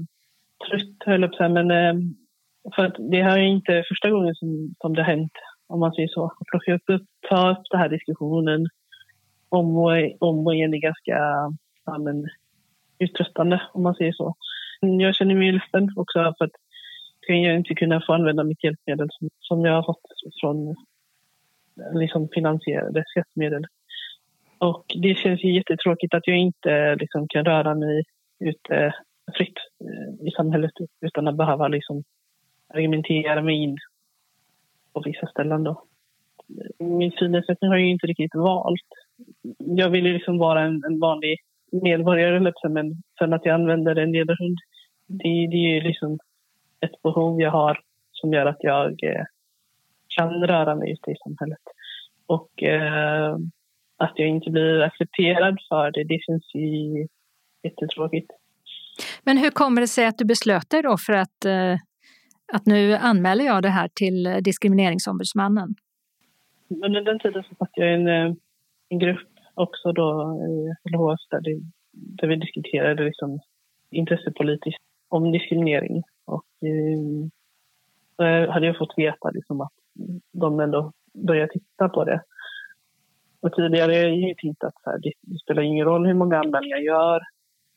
trött, 0.68 0.96
höll 1.06 1.22
jag 1.22 1.36
på 1.38 1.44
att 1.44 1.50
men 1.50 1.70
eh, 1.70 1.94
för 2.74 2.84
att 2.84 2.94
det 2.98 3.22
här 3.22 3.38
är 3.38 3.42
inte 3.42 3.84
första 3.88 4.10
gången 4.10 4.34
som, 4.34 4.74
som 4.80 4.94
det 4.94 5.02
har 5.02 5.16
hänt, 5.16 5.32
om 5.66 5.80
man 5.80 5.92
säger 5.92 6.08
så. 6.08 6.24
Att 6.24 6.46
plocka 6.50 6.74
upp, 6.74 7.02
ta 7.28 7.50
upp 7.50 7.62
den 7.70 7.80
här 7.80 7.88
diskussionen 7.88 8.66
om 9.48 9.76
och, 9.76 9.92
om 10.20 10.46
och 10.46 10.54
igen 10.54 10.74
är 10.74 10.78
ganska 10.78 11.18
ja, 11.84 11.98
men, 11.98 12.28
uttröttande, 12.98 13.62
om 13.72 13.82
man 13.82 13.94
säger 13.94 14.12
så. 14.12 14.34
Jag 14.80 15.14
känner 15.14 15.34
mig 15.34 15.52
ledsen 15.52 15.92
också 15.96 16.34
för 16.38 16.44
att 16.44 16.50
jag 17.28 17.56
inte 17.56 17.74
kunna 17.74 18.00
få 18.06 18.12
använda 18.12 18.44
mitt 18.44 18.64
hjälpmedel 18.64 19.08
som, 19.10 19.28
som 19.40 19.64
jag 19.64 19.72
har 19.72 19.82
fått 19.82 20.02
från 20.40 20.74
liksom 21.94 22.28
finansierade 22.34 23.04
skattemedel. 23.06 23.66
Och 24.58 24.84
det 25.02 25.14
känns 25.14 25.44
ju 25.44 25.54
jättetråkigt 25.54 26.14
att 26.14 26.26
jag 26.26 26.36
inte 26.36 26.94
liksom, 26.94 27.28
kan 27.28 27.44
röra 27.44 27.74
mig 27.74 28.02
ute 28.40 28.94
fritt 29.36 29.58
eh, 29.80 30.26
i 30.26 30.30
samhället 30.30 30.72
utan 31.00 31.28
att 31.28 31.36
behöva 31.36 31.68
liksom 31.68 32.04
argumentera 32.74 33.42
mig 33.42 33.54
in 33.54 33.78
på 34.92 35.02
vissa 35.04 35.26
ställen. 35.26 35.64
Då. 35.64 35.84
Min 36.78 37.10
synnedsättning 37.10 37.70
har 37.70 37.76
jag 37.76 37.88
inte 37.88 38.06
riktigt 38.06 38.34
valt. 38.34 38.88
Jag 39.58 39.90
vill 39.90 40.04
liksom 40.04 40.38
vara 40.38 40.60
en, 40.60 40.82
en 40.84 41.00
vanlig 41.00 41.38
medborgare, 41.82 42.40
men 42.40 42.44
liksom 42.44 43.02
sen 43.18 43.32
att 43.32 43.44
jag 43.44 43.54
använder 43.54 43.96
en 43.96 44.12
ledarhund, 44.12 44.58
det, 45.06 45.46
det 45.50 45.76
är 45.76 45.82
liksom 45.82 46.18
ett 46.80 47.02
behov 47.02 47.40
jag 47.40 47.50
har 47.50 47.80
som 48.12 48.32
gör 48.32 48.46
att 48.46 48.62
jag 48.64 49.02
eh, 49.02 49.24
kan 50.08 50.46
röra 50.46 50.74
mig 50.74 50.92
ute 50.92 51.10
i 51.10 51.16
samhället. 51.24 51.62
Och 52.26 52.62
eh, 52.62 53.36
att 53.96 54.12
jag 54.16 54.28
inte 54.28 54.50
blir 54.50 54.82
accepterad 54.82 55.58
för 55.68 55.90
det, 55.90 56.04
det 56.04 56.18
känns 56.22 56.54
ju 56.54 57.06
jättetråkigt. 57.64 58.30
Men 59.22 59.38
hur 59.38 59.50
kommer 59.50 59.80
det 59.80 59.86
sig 59.86 60.06
att 60.06 60.18
du 60.18 60.24
beslöt 60.24 60.70
dig 60.70 60.82
då 60.82 60.96
för 61.06 61.12
att, 61.12 61.44
eh, 61.44 61.74
att 62.52 62.66
nu 62.66 62.94
anmäler 62.94 63.44
jag 63.44 63.62
det 63.62 63.68
här 63.68 63.88
till 63.94 64.40
Diskrimineringsombudsmannen? 64.44 65.74
Under 66.84 67.00
den 67.00 67.18
tiden 67.18 67.42
så 67.42 67.54
satt 67.54 67.70
jag 67.74 67.90
i 67.90 67.94
en, 67.94 68.08
eh, 68.08 68.34
en 68.88 68.98
grupp 68.98 69.28
också 69.54 69.92
då 69.92 70.38
i 70.48 70.88
LHF 70.90 71.20
där, 71.30 71.40
det, 71.40 71.60
där 71.92 72.28
vi 72.28 72.36
diskuterade 72.36 73.04
liksom 73.04 73.40
intressepolitiskt 73.90 74.82
om 75.08 75.32
diskriminering. 75.32 76.02
Och 76.24 76.46
eh, 78.26 78.50
hade 78.50 78.66
jag 78.66 78.78
fått 78.78 78.94
veta 78.96 79.30
liksom 79.30 79.60
att 79.60 79.72
de 80.32 80.60
ändå 80.60 80.92
började 81.14 81.52
titta 81.52 81.88
på 81.88 82.04
det. 82.04 82.22
Och 83.40 83.52
tidigare 83.52 83.92
har 83.92 83.98
jag 83.98 84.16
ju 84.16 84.34
tänkt 84.34 84.64
att 84.64 84.74
så 84.82 84.90
här, 84.90 84.98
det, 84.98 85.12
det, 85.20 85.38
spelar 85.38 85.62
ingen 85.62 85.86
roll 85.86 86.06
hur 86.06 86.14
många 86.14 86.38
anmälningar 86.38 86.76
jag 86.76 86.84
gör 86.84 87.20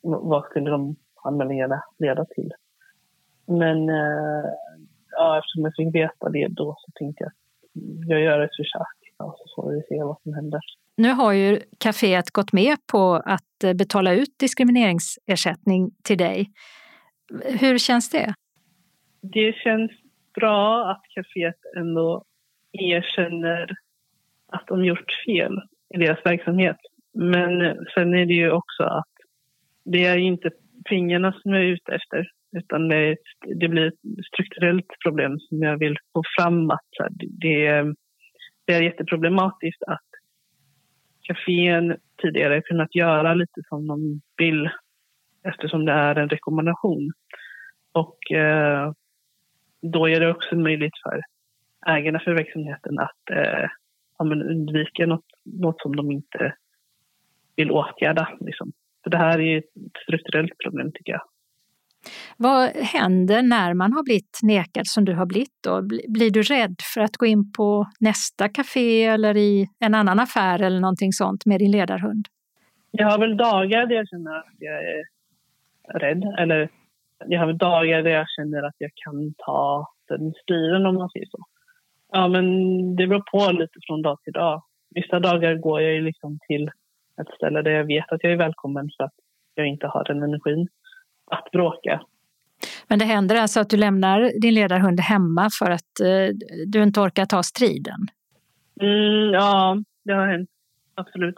vad 0.08 0.46
skulle 0.46 0.70
de 0.70 0.96
anmälningarna 1.24 1.84
leda 2.00 2.26
till? 2.26 2.52
Men 3.48 3.90
eh, 3.90 4.46
ja, 5.12 5.40
eftersom 5.40 5.64
jag 5.64 5.76
fick 5.76 5.96
veta 5.96 6.30
det 6.30 6.48
då 6.50 6.76
så 6.78 6.92
tänkte 6.96 7.24
jag 7.24 7.28
att 7.30 8.10
jag 8.10 8.22
gör 8.22 8.40
ett 8.40 8.56
försök 8.56 8.98
och 9.18 9.36
så 9.38 9.62
får 9.62 9.72
vi 9.72 9.82
se 9.82 10.04
vad 10.04 10.22
som 10.24 10.34
händer. 10.34 10.60
Nu 10.96 11.10
har 11.10 11.34
ju 11.34 11.60
kaféet 11.78 12.32
gått 12.32 12.54
med 12.54 12.78
på 12.92 13.22
att 13.26 13.64
eh, 13.64 13.74
betala 13.74 14.14
ut 14.14 14.40
diskrimineringsersättning 14.40 15.92
till 16.04 16.18
dig. 16.18 16.52
Hur 17.60 17.78
känns 17.78 18.10
det? 18.10 18.34
Det 19.22 19.56
känns 19.56 19.92
bra 20.36 20.92
att 20.92 21.02
kaféet 21.16 21.60
ändå 21.78 22.24
erkänner 22.72 23.76
att 24.48 24.68
de 24.68 24.86
gjort 24.86 25.12
fel 25.26 25.62
i 25.96 25.98
deras 25.98 26.26
verksamhet. 26.26 26.78
Men 27.14 27.86
sen 27.94 28.14
är 28.14 28.26
det 28.26 28.34
ju 28.34 28.52
också 28.52 28.84
att 28.84 29.17
det 29.92 30.06
är 30.06 30.18
inte 30.18 30.50
pengarna 30.90 31.32
som 31.32 31.54
jag 31.54 31.64
är 31.64 31.68
ute 31.68 31.96
efter 31.96 32.28
utan 32.58 32.88
det, 32.88 33.18
det 33.60 33.68
blir 33.68 33.88
ett 33.88 34.26
strukturellt 34.34 34.88
problem 35.06 35.40
som 35.40 35.62
jag 35.62 35.78
vill 35.78 35.98
få 36.14 36.24
fram. 36.38 36.72
Att 36.72 37.10
det, 37.20 37.94
det 38.66 38.74
är 38.74 38.82
jätteproblematiskt 38.82 39.84
att 39.84 40.08
kafén 41.22 41.98
tidigare 42.22 42.62
kunnat 42.62 42.96
göra 42.96 43.34
lite 43.34 43.62
som 43.70 43.88
de 43.88 44.22
vill 44.38 44.70
eftersom 45.44 45.86
det 45.86 45.92
är 45.92 46.16
en 46.16 46.30
rekommendation. 46.30 47.12
Och 47.92 48.32
eh, 48.32 48.92
då 49.82 50.10
är 50.10 50.20
det 50.20 50.32
också 50.32 50.56
möjligt 50.56 50.94
för 51.04 51.22
ägarna 51.88 52.20
för 52.20 52.34
verksamheten 52.34 53.00
att 53.00 53.30
eh, 53.32 53.70
ja, 54.18 54.26
undvika 54.26 55.06
något, 55.06 55.26
något 55.46 55.82
som 55.82 55.96
de 55.96 56.12
inte 56.12 56.56
vill 57.56 57.72
åtgärda. 57.72 58.38
Liksom. 58.40 58.72
Så 59.08 59.12
det 59.12 59.18
här 59.18 59.40
är 59.40 59.58
ett 59.58 59.64
strukturellt 60.04 60.52
problem 60.64 60.92
tycker 60.94 61.12
jag. 61.12 61.22
Vad 62.38 62.70
händer 62.70 63.42
när 63.42 63.74
man 63.74 63.94
har 63.94 64.04
blivit 64.04 64.40
nekad 64.44 64.88
som 64.88 65.06
du 65.06 65.14
har 65.14 65.26
blivit? 65.26 65.58
Då? 65.64 65.82
Blir 66.08 66.32
du 66.32 66.42
rädd 66.42 66.76
för 66.94 67.02
att 67.02 67.18
gå 67.18 67.26
in 67.26 67.52
på 67.58 67.88
nästa 68.00 68.50
café 68.50 69.04
eller 69.04 69.38
i 69.38 69.68
en 69.80 69.96
annan 69.96 70.20
affär 70.20 70.62
eller 70.62 70.80
någonting 70.80 71.14
sånt 71.14 71.46
med 71.46 71.60
din 71.60 71.72
ledarhund? 71.72 72.28
Jag 72.92 73.08
har 73.08 73.20
väl 73.20 73.38
dagar 73.38 73.86
där 73.88 73.96
jag 73.96 74.08
känner 74.08 74.38
att 74.38 74.56
jag 74.60 74.76
är 74.76 75.04
rädd. 76.00 76.24
Eller 76.40 76.70
jag 77.26 77.40
har 77.40 77.48
väl 77.48 77.58
dagar 77.58 78.04
där 78.04 78.12
jag 78.12 78.28
känner 78.30 78.64
att 78.64 78.76
jag 78.78 78.92
kan 79.06 79.34
ta 79.38 79.88
den 80.08 80.34
striden 80.44 80.86
om 80.86 80.96
man 80.96 81.10
säger 81.10 81.26
så. 81.26 81.46
Ja, 82.12 82.28
men 82.28 82.46
det 82.96 83.08
beror 83.08 83.24
på 83.32 83.52
lite 83.52 83.80
från 83.88 84.02
dag 84.02 84.18
till 84.24 84.34
dag. 84.34 84.64
Vissa 84.90 85.20
dagar 85.20 85.56
går 85.56 85.82
jag 85.82 85.94
ju 85.94 86.02
liksom 86.02 86.40
till 86.48 86.72
ett 87.22 87.36
ställe 87.36 87.62
där 87.62 87.72
jag 87.72 87.86
vet 87.86 88.12
att 88.12 88.24
jag 88.24 88.32
är 88.32 88.38
välkommen 88.38 88.90
för 88.98 89.04
att 89.04 89.14
jag 89.56 89.68
inte 89.68 89.88
har 89.88 90.04
den 90.04 90.24
energin 90.24 90.68
att 91.32 91.52
bråka. 91.52 92.02
Men 92.88 93.00
det 93.00 93.06
händer 93.06 93.36
alltså 93.36 93.60
att 93.60 93.70
du 93.70 93.78
lämnar 93.78 94.42
din 94.42 94.54
ledarhund 94.54 95.00
hemma 95.00 95.50
för 95.60 95.72
att 95.72 96.00
eh, 96.00 96.36
du 96.68 96.84
inte 96.84 97.00
orkar 97.00 97.26
ta 97.26 97.44
striden? 97.44 98.08
Mm, 98.82 99.34
ja, 99.34 99.78
det 100.06 100.14
har 100.14 100.28
hänt. 100.28 100.50
Absolut. 100.96 101.36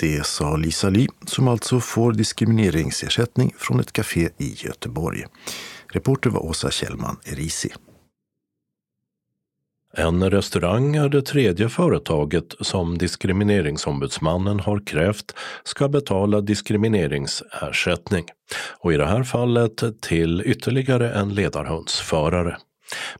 Det 0.00 0.26
sa 0.26 0.56
Lisa 0.56 0.88
Li, 0.90 1.06
som 1.26 1.48
alltså 1.48 1.80
får 1.80 2.12
diskrimineringsersättning 2.12 3.50
från 3.56 3.80
ett 3.80 3.92
café 3.92 4.20
i 4.20 4.54
Göteborg. 4.66 5.24
Reporter 5.92 6.30
var 6.30 6.46
Åsa 6.46 6.70
Kjellman 6.70 7.16
Erisi. 7.32 7.68
En 9.96 10.30
restaurang 10.30 10.96
är 10.96 11.08
det 11.08 11.22
tredje 11.22 11.68
företaget 11.68 12.54
som 12.60 12.98
Diskrimineringsombudsmannen 12.98 14.60
har 14.60 14.86
krävt 14.86 15.34
ska 15.64 15.88
betala 15.88 16.40
diskrimineringsersättning 16.40 18.24
och 18.78 18.92
i 18.92 18.96
det 18.96 19.06
här 19.06 19.22
fallet 19.22 20.00
till 20.00 20.42
ytterligare 20.46 21.12
en 21.12 21.34
ledarhundsförare. 21.34 22.56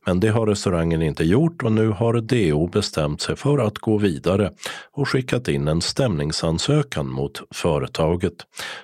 Men 0.07 0.21
det 0.21 0.29
har 0.29 0.47
restaurangen 0.47 1.03
inte 1.03 1.25
gjort 1.25 1.63
och 1.63 1.73
nu 1.73 1.89
har 1.89 2.21
DO 2.21 2.67
bestämt 2.67 3.21
sig 3.21 3.37
för 3.37 3.59
att 3.59 3.79
gå 3.79 3.99
vidare 3.99 4.53
och 4.93 5.09
skickat 5.09 5.49
in 5.49 5.69
en 5.69 5.81
stämningsansökan 5.81 7.09
mot 7.09 7.43
företaget. 7.55 8.35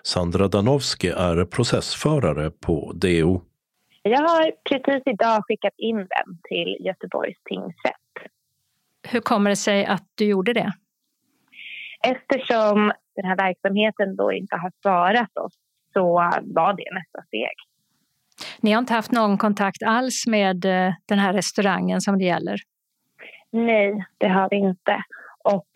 Sandra 0.03 0.49
Danowski 0.49 1.09
är 1.09 1.45
processförare 1.45 2.51
på 2.51 2.93
DO. 2.95 3.43
Jag 4.03 4.21
har 4.21 4.53
precis 4.69 5.03
idag 5.07 5.45
skickat 5.47 5.75
in 5.77 5.97
den 5.97 6.39
till 6.49 6.77
Göteborgs 6.81 7.39
tingsrätt. 7.45 8.33
Hur 9.09 9.21
kommer 9.21 9.51
det 9.51 9.57
sig 9.57 9.87
att 9.87 10.05
du 10.15 10.25
gjorde 10.25 10.53
det? 10.53 10.73
Eftersom 12.05 12.93
den 13.17 13.25
här 13.25 13.37
verksamheten 13.37 14.17
då 14.17 14.33
inte 14.33 14.57
har 14.57 14.73
svarat 14.83 15.39
oss 15.39 15.53
så 15.93 16.13
var 16.43 16.73
det 16.77 16.95
nästa 16.95 17.23
steg. 17.27 17.55
Ni 18.61 18.73
har 18.73 18.79
inte 18.79 18.95
haft 18.95 19.13
någon 19.13 19.39
kontakt 19.39 19.83
alls 19.87 20.27
med 20.27 20.65
eh, 20.65 20.95
den 21.07 21.19
här 21.19 21.33
restaurangen 21.33 22.01
som 22.01 22.19
det 22.19 22.25
gäller? 22.25 22.59
Nej, 23.51 24.05
det 24.19 24.29
har 24.29 24.49
vi 24.51 24.57
inte. 24.57 25.03
Och 25.45 25.69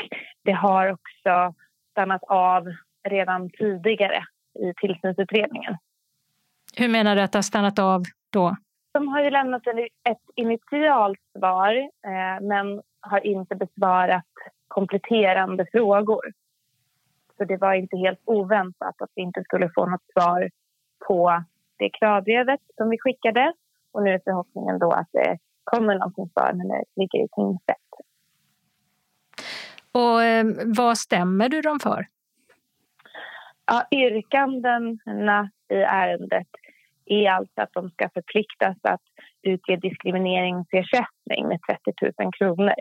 det 0.45 0.53
har 0.53 0.93
också 0.93 1.55
stannat 1.91 2.23
av 2.29 2.67
redan 3.09 3.51
tidigare 3.51 4.25
i 4.59 4.73
tillsynsutredningen. 4.81 5.77
Hur 6.77 6.89
menar 6.89 7.17
du 7.17 7.23
att 7.23 7.33
det 7.33 7.39
har 7.39 7.43
stannat 7.43 7.79
av 7.79 8.03
då? 8.33 8.57
De 8.93 9.09
har 9.09 9.23
ju 9.23 9.31
lämnat 9.31 9.63
ett 10.09 10.23
initialt 10.35 11.19
svar 11.39 11.75
eh, 12.07 12.41
men 12.41 12.83
har 13.01 13.27
inte 13.27 13.55
besvarat 13.57 14.25
kompletterande 14.69 15.67
frågor. 15.73 16.33
Så 17.37 17.45
det 17.45 17.57
var 17.57 17.75
inte 17.75 17.97
helt 17.97 18.21
oväntat 18.25 19.03
att 19.03 19.11
vi 19.15 19.23
inte 19.23 19.43
skulle 19.45 19.71
få 19.75 19.87
något 19.87 20.05
svar 20.13 20.51
på 21.09 21.45
det 21.79 21.91
kravbrevet 21.91 22.61
som 22.77 22.91
vi 22.91 22.99
skickade. 22.99 23.53
Och 23.93 24.03
nu 24.03 24.11
är 24.11 24.21
förhoppningen 24.25 24.79
då 24.79 24.91
att 24.91 25.09
det 25.13 25.39
kommer 25.65 25.95
någonting 25.95 26.29
svar 26.29 26.53
när 26.53 26.65
det 26.65 26.85
ligger 26.97 27.25
i 27.25 27.29
tingsrätt. 27.29 27.77
Och 29.93 30.23
eh, 30.23 30.47
vad 30.65 30.99
stämmer 30.99 31.49
du 31.49 31.61
dem 31.61 31.81
för? 31.81 32.07
Ja, 33.67 33.87
yrkandena 33.91 35.51
i 35.69 35.75
ärendet 35.75 36.49
är 37.07 37.31
alltså 37.31 37.61
att 37.61 37.73
de 37.73 37.91
ska 37.91 38.09
förpliktas 38.09 38.77
att 38.83 39.03
utge 39.43 39.77
diskrimineringsersättning 39.77 41.49
med 41.49 41.59
30 41.71 42.13
000 42.23 42.33
kronor. 42.33 42.75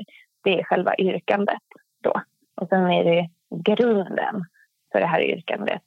Det 0.43 0.59
är 0.59 0.63
själva 0.63 0.95
yrkandet. 0.97 1.63
Då. 2.03 2.21
Och 2.55 2.67
sen 2.69 2.91
är 2.91 3.03
det 3.03 3.29
grunden 3.55 4.45
för 4.91 4.99
det 4.99 5.05
här 5.05 5.21
yrkandet 5.21 5.81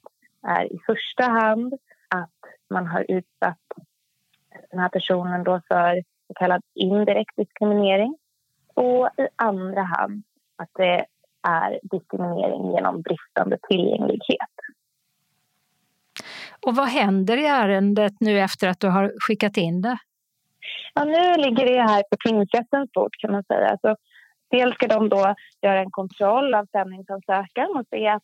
är 0.47 0.73
i 0.73 0.79
första 0.85 1.23
hand 1.23 1.73
att 2.09 2.39
man 2.69 2.87
har 2.87 3.05
utsatt 3.07 3.59
den 4.71 4.79
här 4.79 4.89
personen 4.89 5.43
då 5.43 5.61
för 5.67 6.03
så 6.27 6.33
kallad 6.33 6.61
indirekt 6.73 7.35
diskriminering 7.35 8.17
och 8.73 9.09
i 9.17 9.27
andra 9.35 9.81
hand 9.81 10.23
att 10.55 10.69
det 10.73 11.05
är 11.47 11.79
diskriminering 11.83 12.71
genom 12.71 13.01
bristande 13.01 13.57
tillgänglighet. 13.69 14.54
Och 16.65 16.75
vad 16.75 16.87
händer 16.87 17.37
i 17.37 17.45
ärendet 17.45 18.13
nu 18.19 18.39
efter 18.39 18.67
att 18.67 18.79
du 18.79 18.89
har 18.89 19.13
skickat 19.19 19.57
in 19.57 19.81
det? 19.81 19.97
Ja, 20.93 21.03
nu 21.03 21.43
ligger 21.43 21.65
det 21.65 21.81
här 21.81 22.03
på 22.03 22.17
tingsrättens 22.27 22.91
bord 22.91 23.15
kan 23.19 23.31
man 23.31 23.43
säga. 23.43 23.77
Så 23.81 23.95
dels 24.51 24.75
ska 24.75 24.87
de 24.87 25.09
då 25.09 25.35
göra 25.61 25.79
en 25.79 25.91
kontroll 25.91 26.53
av 26.53 26.65
sändningsansökan 26.65 27.75
och 27.75 27.85
se 27.89 28.07
att 28.07 28.23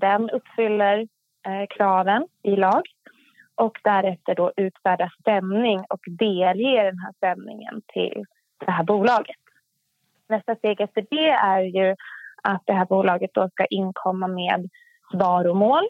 den 0.00 0.30
uppfyller 0.30 0.98
eh, 1.46 1.66
kraven 1.76 2.26
i 2.42 2.56
lag 2.56 2.82
och 3.54 3.78
därefter 3.84 4.34
då 4.34 4.52
utfärda 4.56 5.10
stämning 5.20 5.80
och 5.88 6.00
delge 6.06 6.82
den 6.82 6.98
här 6.98 7.12
stämningen 7.16 7.82
till 7.86 8.24
det 8.66 8.70
här 8.70 8.84
bolaget. 8.84 9.36
Nästa 10.28 10.56
steg 10.56 10.80
efter 10.80 11.06
det 11.10 11.30
är 11.30 11.60
ju 11.60 11.96
att 12.42 12.62
det 12.66 12.72
här 12.72 12.86
bolaget 12.86 13.30
då 13.34 13.48
ska 13.48 13.66
inkomma 13.66 14.28
med 14.28 14.70
svaromål 15.10 15.84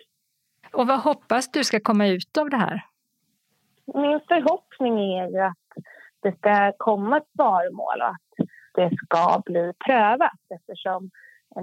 och 0.73 0.87
vad 0.87 1.01
hoppas 1.01 1.51
du 1.51 1.65
ska 1.65 1.81
komma 1.81 2.07
ut 2.07 2.37
av 2.39 2.51
det 2.51 2.57
här? 2.57 2.85
Min 3.95 4.21
förhoppning 4.29 5.19
är 5.19 5.29
ju 5.29 5.41
att 5.41 5.85
det 6.21 6.39
ska 6.39 6.73
komma 6.77 7.17
ett 7.17 7.29
svarmål 7.35 8.01
och 8.01 8.09
att 8.09 8.49
det 8.75 8.97
ska 8.97 9.43
bli 9.47 9.73
prövat 9.87 10.41
eftersom 10.55 11.11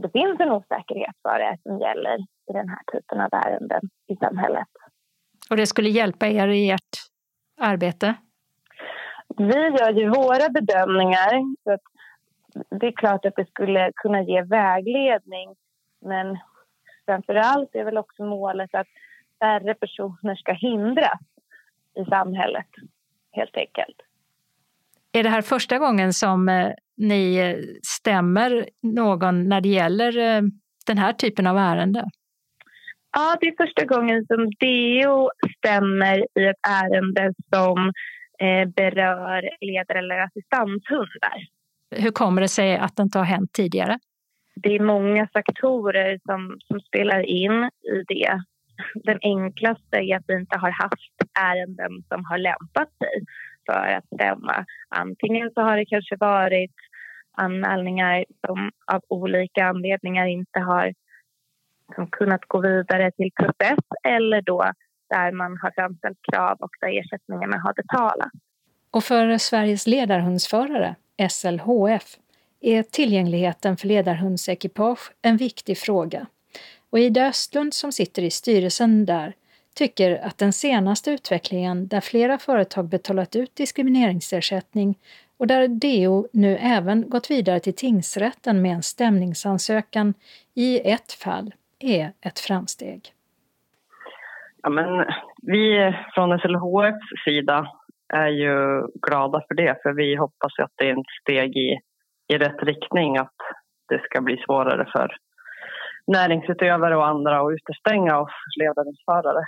det 0.01 0.09
finns 0.11 0.39
en 0.39 0.51
osäkerhet 0.51 1.15
vad 1.21 1.39
det 1.39 1.43
är 1.43 1.57
som 1.63 1.79
gäller 1.79 2.17
i 2.19 2.53
den 2.53 2.69
här 2.69 2.81
typen 2.91 3.21
av 3.21 3.29
ärenden 3.31 3.81
i 4.07 4.15
samhället. 4.15 4.67
Och 5.49 5.57
det 5.57 5.67
skulle 5.67 5.89
hjälpa 5.89 6.27
er 6.27 6.47
i 6.47 6.69
ert 6.69 6.97
arbete? 7.61 8.15
Vi 9.37 9.67
gör 9.79 9.91
ju 9.91 10.09
våra 10.09 10.49
bedömningar. 10.49 11.55
Så 11.63 11.77
det 12.79 12.87
är 12.87 12.91
klart 12.91 13.25
att 13.25 13.35
det 13.35 13.49
skulle 13.49 13.91
kunna 13.95 14.21
ge 14.21 14.41
vägledning 14.41 15.55
men 16.01 16.37
framför 17.05 17.35
allt 17.35 17.75
är 17.75 17.83
väl 17.83 17.97
också 17.97 18.23
målet 18.23 18.75
att 18.75 18.87
färre 19.39 19.73
personer 19.73 20.35
ska 20.35 20.53
hindras 20.53 21.19
i 21.95 22.05
samhället, 22.09 22.67
helt 23.31 23.57
enkelt. 23.57 23.97
Är 25.11 25.23
det 25.23 25.29
här 25.29 25.41
första 25.41 25.77
gången 25.77 26.13
som 26.13 26.49
eh, 26.49 26.71
ni 26.97 27.37
eh, 27.37 27.55
stämmer 27.83 28.69
någon 28.81 29.49
när 29.49 29.61
det 29.61 29.69
gäller 29.69 30.17
eh, 30.17 30.41
den 30.85 30.97
här 30.97 31.13
typen 31.13 31.47
av 31.47 31.57
ärende? 31.57 32.05
Ja, 33.11 33.37
det 33.41 33.47
är 33.47 33.65
första 33.65 33.85
gången 33.85 34.25
som 34.25 34.49
DO 34.59 35.29
stämmer 35.57 36.17
i 36.17 36.45
ett 36.45 36.55
ärende 36.67 37.33
som 37.53 37.91
berör 38.75 39.49
ledare 39.61 39.99
eller 39.99 40.17
assistanshundar. 40.19 41.47
Hur 41.95 42.11
kommer 42.11 42.41
det 42.41 42.47
sig 42.47 42.77
att 42.77 42.95
det 42.95 43.03
inte 43.03 43.17
har 43.17 43.25
hänt 43.25 43.53
tidigare? 43.53 43.99
Det 44.55 44.75
är 44.75 44.79
många 44.79 45.27
faktorer 45.33 46.19
som, 46.25 46.57
som 46.67 46.79
spelar 46.79 47.21
in 47.21 47.63
i 47.63 48.03
det. 48.07 48.41
Den 49.03 49.19
enklaste 49.21 49.97
är 49.97 50.17
att 50.17 50.23
vi 50.27 50.33
inte 50.33 50.57
har 50.57 50.71
haft 50.71 51.15
ärenden 51.39 52.03
som 52.07 52.25
har 52.25 52.37
lämpat 52.37 52.89
sig 52.97 53.25
för 53.65 53.87
att 53.87 54.05
stämma. 54.15 54.65
Antingen 54.89 55.51
så 55.53 55.61
har 55.61 55.77
det 55.77 55.85
kanske 55.85 56.15
varit 56.15 56.75
anmälningar 57.37 58.25
som 58.47 58.71
av 58.93 59.01
olika 59.07 59.65
anledningar 59.65 60.25
inte 60.25 60.59
har 60.59 60.93
som 61.95 62.07
kunnat 62.07 62.45
gå 62.47 62.61
vidare 62.61 63.11
till 63.11 63.31
process 63.31 63.85
eller 64.03 64.41
då 64.41 64.71
där 65.09 65.31
man 65.31 65.57
har 65.61 65.71
framställt 65.71 66.17
krav 66.31 66.57
och 66.59 66.71
där 66.81 66.99
ersättningarna 66.99 67.57
har 67.57 67.73
betalats. 67.73 68.35
Och 68.91 69.03
för 69.03 69.37
Sveriges 69.37 69.87
ledarhundsförare, 69.87 70.95
SLHF, 71.29 72.03
är 72.61 72.83
tillgängligheten 72.83 73.77
för 73.77 73.87
ledarhundsekipage 73.87 75.11
en 75.21 75.37
viktig 75.37 75.77
fråga. 75.77 76.25
Och 76.89 76.99
Ida 76.99 77.27
Östlund 77.27 77.73
som 77.73 77.91
sitter 77.91 78.21
i 78.21 78.31
styrelsen 78.31 79.05
där 79.05 79.33
tycker 79.75 80.25
att 80.25 80.37
den 80.37 80.53
senaste 80.53 81.11
utvecklingen 81.11 81.87
där 81.87 82.01
flera 82.01 82.37
företag 82.37 82.85
betalat 82.85 83.35
ut 83.35 83.55
diskrimineringsersättning 83.55 84.97
och 85.37 85.47
där 85.47 85.67
DO 85.67 86.27
nu 86.33 86.57
även 86.57 87.09
gått 87.09 87.31
vidare 87.31 87.59
till 87.59 87.75
tingsrätten 87.75 88.61
med 88.61 88.71
en 88.71 88.83
stämningsansökan 88.83 90.13
i 90.53 90.91
ett 90.91 91.11
fall 91.11 91.53
är 91.79 92.11
ett 92.21 92.39
framsteg. 92.39 93.13
Ja, 94.63 94.69
men 94.69 95.05
vi 95.41 95.93
från 96.13 96.39
SLHFs 96.39 97.23
sida 97.25 97.71
är 98.13 98.27
ju 98.27 98.87
glada 99.07 99.43
för 99.47 99.55
det 99.55 99.77
för 99.83 99.93
vi 99.93 100.15
hoppas 100.15 100.59
att 100.59 100.71
det 100.75 100.89
är 100.89 100.99
ett 100.99 101.21
steg 101.21 101.57
i 101.57 101.79
i 102.31 102.37
rätt 102.37 102.63
riktning 102.63 103.17
att 103.17 103.35
det 103.89 104.01
ska 104.03 104.21
bli 104.21 104.37
svårare 104.45 104.89
för 104.91 105.17
näringsutövare 106.07 106.97
och 106.97 107.07
andra 107.07 107.41
att 107.41 107.51
utestänga 107.51 108.19
oss 108.19 108.33
ledningsförare. 108.59 109.45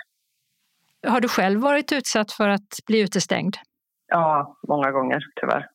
Har 1.06 1.20
du 1.20 1.28
själv 1.28 1.60
varit 1.60 1.92
utsatt 1.92 2.32
för 2.32 2.48
att 2.48 2.70
bli 2.86 3.02
utestängd? 3.02 3.54
Ja, 4.06 4.56
många 4.68 4.90
gånger 4.90 5.20
tyvärr. 5.40 5.68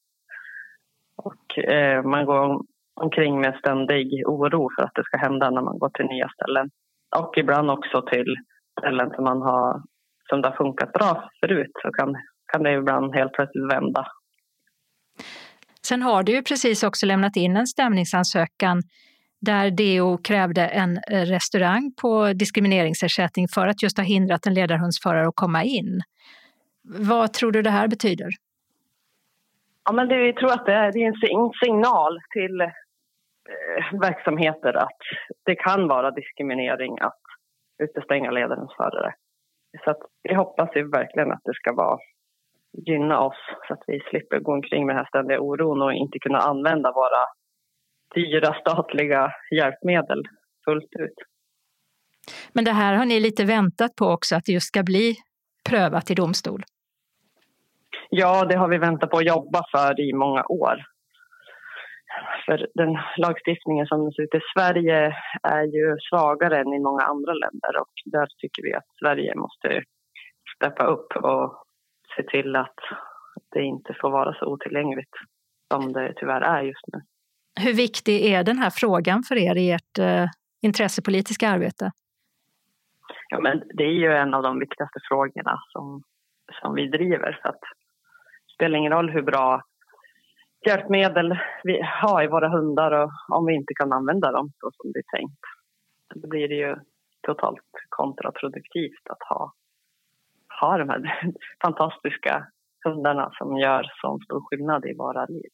Och 1.15 1.57
eh, 1.57 2.03
man 2.03 2.25
går 2.25 2.61
omkring 2.93 3.41
med 3.41 3.55
ständig 3.59 4.23
oro 4.27 4.69
för 4.75 4.83
att 4.83 4.95
det 4.95 5.03
ska 5.03 5.17
hända 5.17 5.49
när 5.49 5.61
man 5.61 5.79
går 5.79 5.89
till 5.89 6.05
nya 6.05 6.29
ställen. 6.29 6.69
Och 7.17 7.37
ibland 7.37 7.71
också 7.71 8.01
till 8.01 8.35
ställen 8.79 9.11
som 9.15 9.23
man 9.23 9.41
har 9.41 9.81
som 10.29 10.41
det 10.41 10.47
har 10.47 10.55
funkat 10.55 10.93
bra 10.93 11.29
förut 11.39 11.71
så 11.81 11.91
kan, 11.91 12.15
kan 12.51 12.63
det 12.63 12.73
ibland 12.73 13.15
helt 13.15 13.33
plötsligt 13.33 13.71
vända. 13.71 14.05
Sen 15.89 16.01
har 16.01 16.23
du 16.23 16.31
ju 16.31 16.43
precis 16.43 16.83
också 16.83 17.05
lämnat 17.05 17.35
in 17.35 17.57
en 17.57 17.67
stämningsansökan 17.67 18.81
där 19.41 19.71
DO 19.71 20.17
krävde 20.17 20.65
en 20.67 20.97
eh, 21.11 21.21
restaurang 21.21 21.91
på 22.01 22.33
diskrimineringsersättning 22.33 23.47
för 23.47 23.67
att 23.67 23.83
just 23.83 23.97
ha 23.97 24.05
hindrat 24.05 24.45
en 24.45 24.53
ledarhundsförare 24.53 25.27
att 25.27 25.35
komma 25.35 25.63
in. 25.63 26.01
Vad 26.83 27.33
tror 27.33 27.51
du 27.51 27.61
det 27.61 27.69
här 27.69 27.87
betyder? 27.87 28.29
Ja, 29.85 29.91
men 29.91 30.07
det, 30.07 30.17
vi 30.17 30.33
tror 30.33 30.51
att 30.51 30.65
det 30.65 30.73
är, 30.73 30.97
en 30.97 31.51
signal 31.63 32.19
till 32.33 32.61
eh, 32.61 33.99
verksamheter 34.01 34.73
att 34.73 35.01
det 35.45 35.55
kan 35.55 35.87
vara 35.87 36.11
diskriminering 36.11 36.97
att 37.01 37.21
utestänga 37.83 38.31
ledarhundsförare. 38.31 39.13
Så 39.83 39.91
att 39.91 39.99
vi 40.23 40.35
hoppas 40.35 40.69
ju 40.75 40.89
verkligen 40.89 41.31
att 41.31 41.43
det 41.43 41.53
ska 41.53 41.73
vara 41.73 41.99
gynna 42.73 43.19
oss 43.19 43.37
så 43.67 43.73
att 43.73 43.83
vi 43.87 43.99
slipper 43.99 44.39
gå 44.39 44.53
omkring 44.53 44.85
med 44.85 44.95
den 44.95 44.99
här 44.99 45.09
ständiga 45.09 45.39
oron 45.39 45.81
och 45.81 45.93
inte 45.93 46.19
kunna 46.19 46.39
använda 46.39 46.91
våra 46.91 47.25
dyra 48.15 48.53
statliga 48.53 49.31
hjälpmedel 49.51 50.23
fullt 50.65 50.95
ut. 50.99 51.15
Men 52.53 52.65
det 52.65 52.71
här 52.71 52.93
har 52.93 53.05
ni 53.05 53.19
lite 53.19 53.45
väntat 53.45 53.95
på 53.95 54.05
också, 54.05 54.35
att 54.35 54.45
det 54.45 54.51
just 54.51 54.67
ska 54.67 54.83
bli 54.83 55.15
prövat 55.69 56.11
i 56.11 56.15
domstol? 56.15 56.63
Ja, 58.09 58.45
det 58.45 58.55
har 58.55 58.67
vi 58.67 58.77
väntat 58.77 59.09
på 59.09 59.17
att 59.17 59.27
jobba 59.27 59.63
för 59.71 60.01
i 60.01 60.13
många 60.13 60.43
år. 60.49 60.85
För 62.45 62.67
den 62.73 62.97
lagstiftningen 63.17 63.85
som 63.85 64.11
ser 64.11 64.23
ut 64.23 64.35
i 64.35 64.39
Sverige 64.53 65.15
är 65.43 65.63
ju 65.63 65.97
svagare 66.09 66.57
än 66.59 66.73
i 66.73 66.79
många 66.79 67.03
andra 67.03 67.33
länder 67.33 67.77
och 67.81 67.93
där 68.05 68.27
tycker 68.37 68.63
vi 68.63 68.73
att 68.73 68.87
Sverige 68.99 69.35
måste 69.35 69.83
steppa 70.55 70.85
upp 70.85 71.15
och 71.15 71.63
se 72.19 72.23
till 72.23 72.55
att 72.55 72.79
det 73.51 73.61
inte 73.61 73.93
får 74.01 74.09
vara 74.09 74.33
så 74.33 74.45
otillgängligt 74.45 75.13
som 75.71 75.93
det 75.93 76.13
tyvärr 76.15 76.41
är 76.41 76.61
just 76.61 76.85
nu. 76.93 77.01
Hur 77.63 77.73
viktig 77.73 78.25
är 78.25 78.43
den 78.43 78.57
här 78.57 78.69
frågan 78.69 79.23
för 79.23 79.37
er 79.37 79.55
i 79.55 79.71
ert 79.71 79.99
eh, 79.99 80.25
intressepolitiska 80.61 81.49
arbete? 81.49 81.91
Ja, 83.29 83.39
men 83.39 83.63
det 83.73 83.83
är 83.83 83.99
ju 84.03 84.11
en 84.13 84.33
av 84.33 84.43
de 84.43 84.59
viktigaste 84.59 84.99
frågorna 85.09 85.59
som, 85.71 86.03
som 86.61 86.75
vi 86.75 86.87
driver. 86.87 87.39
Så 87.41 87.47
att 87.49 87.61
det 88.47 88.53
spelar 88.53 88.77
ingen 88.77 88.91
roll 88.91 89.09
hur 89.09 89.21
bra 89.21 89.61
hjälpmedel 90.67 91.39
vi 91.63 91.81
har 91.81 92.23
i 92.23 92.27
våra 92.27 92.49
hundar 92.49 92.91
och 92.91 93.11
om 93.27 93.45
vi 93.45 93.53
inte 93.53 93.73
kan 93.73 93.93
använda 93.93 94.31
dem 94.31 94.51
så 94.59 94.71
som 94.73 94.91
det 94.91 94.99
är 94.99 95.17
tänkt. 95.17 95.43
Då 96.15 96.27
blir 96.27 96.47
det 96.47 96.55
ju 96.55 96.75
totalt 97.21 97.71
kontraproduktivt 97.89 99.09
att 99.09 99.23
ha, 99.29 99.53
ha 100.59 100.77
de 100.77 100.89
här 100.89 101.01
fantastiska 101.63 102.47
hundarna 102.85 103.31
som 103.37 103.57
gör 103.57 103.83
så 104.01 104.19
stor 104.25 104.41
skillnad 104.49 104.85
i 104.85 104.93
våra 104.97 105.25
liv. 105.25 105.49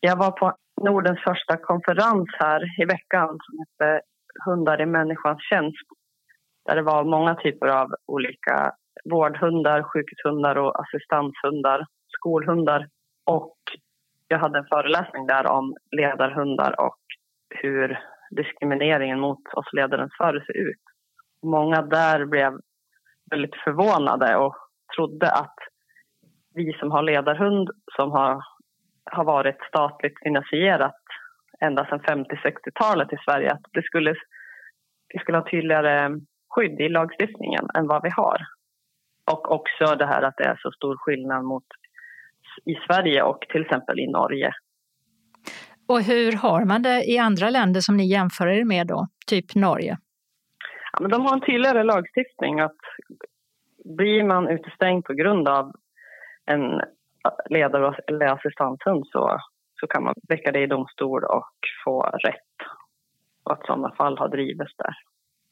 Jag 0.00 0.16
var 0.16 0.30
på 0.30 0.56
Nordens 0.82 1.20
första 1.20 1.56
konferens 1.56 2.28
här 2.38 2.82
i 2.82 2.84
veckan 2.84 3.28
som 3.28 3.58
hette 3.58 4.00
Hundar 4.44 4.80
i 4.80 4.86
människans 4.86 5.38
tjänst. 5.50 5.88
Där 6.66 6.76
det 6.76 6.82
var 6.82 7.04
många 7.04 7.34
typer 7.34 7.66
av 7.66 7.94
olika 8.06 8.72
vårdhundar, 9.10 9.82
sjukhushundar 9.82 10.56
och 10.56 10.80
assistanshundar, 10.80 11.86
skolhundar. 12.08 12.88
Och 13.24 13.56
jag 14.28 14.38
hade 14.38 14.58
en 14.58 14.66
föreläsning 14.66 15.26
där 15.26 15.50
om 15.50 15.76
ledarhundar 15.90 16.80
och 16.80 16.98
hur 17.50 17.98
diskrimineringen 18.30 19.20
mot 19.20 19.54
oss 19.54 19.72
ledare 19.72 20.08
ser 20.18 20.56
ut. 20.56 20.82
Många 21.42 21.82
där 21.82 22.24
blev 22.24 22.52
väldigt 23.30 23.56
förvånade 23.64 24.36
och 24.36 24.56
trodde 24.96 25.30
att 25.30 25.56
vi 26.54 26.72
som 26.72 26.90
har 26.90 27.02
ledarhund 27.02 27.70
som 27.96 28.10
har 28.10 28.42
har 29.10 29.24
varit 29.24 29.62
statligt 29.68 30.18
finansierat 30.22 31.02
ända 31.60 31.86
sedan 31.86 32.00
50-60-talet 32.00 33.12
i 33.12 33.16
Sverige. 33.24 33.52
Att 33.52 33.62
det 33.72 33.82
skulle, 33.82 34.14
vi 35.14 35.18
skulle 35.18 35.38
ha 35.38 35.50
tydligare 35.50 36.20
skydd 36.48 36.80
i 36.80 36.88
lagstiftningen 36.88 37.66
än 37.78 37.86
vad 37.86 38.02
vi 38.02 38.10
har. 38.10 38.38
Och 39.32 39.52
också 39.52 39.94
det 39.94 40.06
här 40.06 40.22
att 40.22 40.36
det 40.36 40.44
är 40.44 40.56
så 40.62 40.70
stor 40.70 40.96
skillnad 40.96 41.44
mot 41.44 41.64
i 42.64 42.74
Sverige 42.86 43.22
och 43.22 43.40
till 43.48 43.62
exempel 43.62 44.00
i 44.00 44.06
Norge. 44.06 44.52
Och 45.88 46.00
hur 46.02 46.32
har 46.32 46.64
man 46.64 46.82
det 46.82 47.04
i 47.04 47.18
andra 47.18 47.50
länder 47.50 47.80
som 47.80 47.96
ni 47.96 48.10
jämför 48.10 48.46
er 48.46 48.64
med 48.64 48.86
då, 48.86 49.06
typ 49.26 49.54
Norge? 49.54 49.98
Men 51.00 51.10
de 51.10 51.26
har 51.26 51.34
en 51.34 51.40
tydligare 51.40 51.82
lagstiftning 51.82 52.60
att 52.60 52.76
blir 53.84 54.24
man 54.24 54.48
utestängd 54.48 55.04
på 55.04 55.12
grund 55.12 55.48
av 55.48 55.72
en 56.46 56.80
ledare 57.50 57.96
eller 58.06 58.26
assistanshund 58.26 59.06
så, 59.06 59.38
så 59.80 59.86
kan 59.86 60.04
man 60.04 60.14
väcka 60.28 60.52
det 60.52 60.62
i 60.62 60.66
domstol 60.66 61.24
och 61.24 61.54
få 61.84 62.02
rätt. 62.02 62.56
Och 63.44 63.52
att 63.52 63.66
sådana 63.66 63.94
fall 63.94 64.18
har 64.18 64.28
drivits 64.28 64.76
där. 64.76 64.94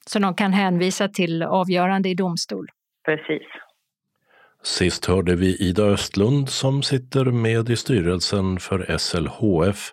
Så 0.06 0.18
de 0.18 0.34
kan 0.34 0.52
hänvisa 0.52 1.08
till 1.08 1.42
avgörande 1.42 2.08
i 2.08 2.14
domstol? 2.14 2.66
Precis. 3.04 3.46
Sist 4.64 5.06
hörde 5.06 5.36
vi 5.36 5.56
Ida 5.56 5.82
Östlund 5.82 6.48
som 6.48 6.82
sitter 6.82 7.24
med 7.24 7.70
i 7.70 7.76
styrelsen 7.76 8.60
för 8.60 8.98
SLHF. 8.98 9.92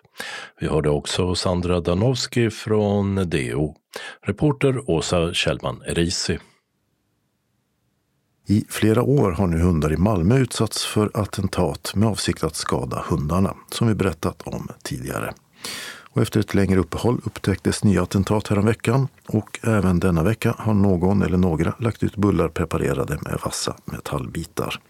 Vi 0.60 0.66
hörde 0.66 0.90
också 0.90 1.34
Sandra 1.34 1.80
Danowski 1.80 2.50
från 2.50 3.14
DO. 3.14 3.74
Reporter 4.22 4.90
Åsa 4.90 5.34
Kjellman 5.34 5.82
Erisi. 5.86 6.38
I 8.46 8.64
flera 8.68 9.02
år 9.02 9.30
har 9.30 9.46
nu 9.46 9.58
hundar 9.58 9.92
i 9.92 9.96
Malmö 9.96 10.38
utsatts 10.38 10.86
för 10.86 11.10
attentat 11.14 11.92
med 11.94 12.08
avsikt 12.08 12.44
att 12.44 12.56
skada 12.56 13.04
hundarna, 13.08 13.56
som 13.70 13.88
vi 13.88 13.94
berättat 13.94 14.42
om 14.42 14.68
tidigare. 14.82 15.34
Och 16.12 16.22
efter 16.22 16.40
ett 16.40 16.54
längre 16.54 16.80
uppehåll 16.80 17.20
upptäcktes 17.24 17.84
nya 17.84 18.02
attentat 18.02 18.48
häromveckan 18.48 19.08
och 19.26 19.60
även 19.62 20.00
denna 20.00 20.22
vecka 20.22 20.54
har 20.58 20.74
någon 20.74 21.22
eller 21.22 21.38
några 21.38 21.74
lagt 21.78 22.02
ut 22.02 22.16
bullar 22.16 22.48
preparerade 22.48 23.18
med 23.22 23.38
vassa 23.44 23.76
metallbitar. 23.84 24.80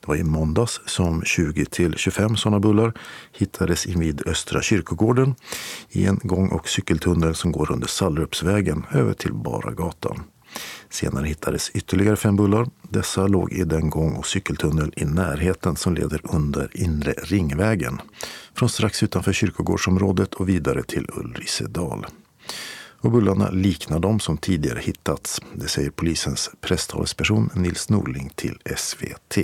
Det 0.00 0.08
var 0.08 0.16
i 0.16 0.24
måndags 0.24 0.80
som 0.86 1.22
20-25 1.22 2.34
sådana 2.34 2.60
bullar 2.60 2.92
hittades 3.32 3.86
invid 3.86 4.22
Östra 4.26 4.62
kyrkogården 4.62 5.34
i 5.90 6.06
en 6.06 6.20
gång 6.22 6.48
och 6.48 6.68
cykeltunnel 6.68 7.34
som 7.34 7.52
går 7.52 7.72
under 7.72 7.86
Sallerupsvägen 7.86 8.86
över 8.92 9.12
till 9.12 9.34
Baragatan. 9.34 10.22
Senare 10.90 11.26
hittades 11.26 11.70
ytterligare 11.74 12.16
fem 12.16 12.36
bullar. 12.36 12.66
Dessa 12.82 13.26
låg 13.26 13.52
i 13.52 13.64
den 13.64 13.90
gång 13.90 14.12
och 14.12 14.26
cykeltunnel 14.26 14.92
i 14.96 15.04
närheten 15.04 15.76
som 15.76 15.94
leder 15.94 16.20
under 16.24 16.70
Inre 16.74 17.12
Ringvägen. 17.12 18.00
Från 18.54 18.68
strax 18.68 19.02
utanför 19.02 19.32
kyrkogårdsområdet 19.32 20.34
och 20.34 20.48
vidare 20.48 20.82
till 20.82 21.08
Ulricedal. 21.12 22.06
Och 23.00 23.10
bullarna 23.10 23.50
liknar 23.50 23.98
de 23.98 24.20
som 24.20 24.38
tidigare 24.38 24.80
hittats. 24.80 25.40
Det 25.54 25.68
säger 25.68 25.90
polisens 25.90 26.50
presstalesperson 26.60 27.50
Nils 27.54 27.88
Norling 27.88 28.30
till 28.34 28.58
SVT. 28.76 29.38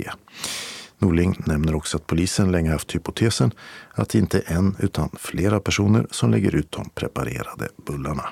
Norling 0.99 1.43
nämner 1.45 1.75
också 1.75 1.97
att 1.97 2.07
polisen 2.07 2.51
länge 2.51 2.71
haft 2.71 2.95
hypotesen 2.95 3.51
att 3.93 4.09
det 4.09 4.17
inte 4.17 4.39
är 4.45 4.53
en 4.55 4.75
utan 4.79 5.09
flera 5.19 5.59
personer 5.59 6.07
som 6.11 6.31
lägger 6.31 6.55
ut 6.55 6.71
de 6.71 6.89
preparerade 6.89 7.69
bullarna 7.85 8.29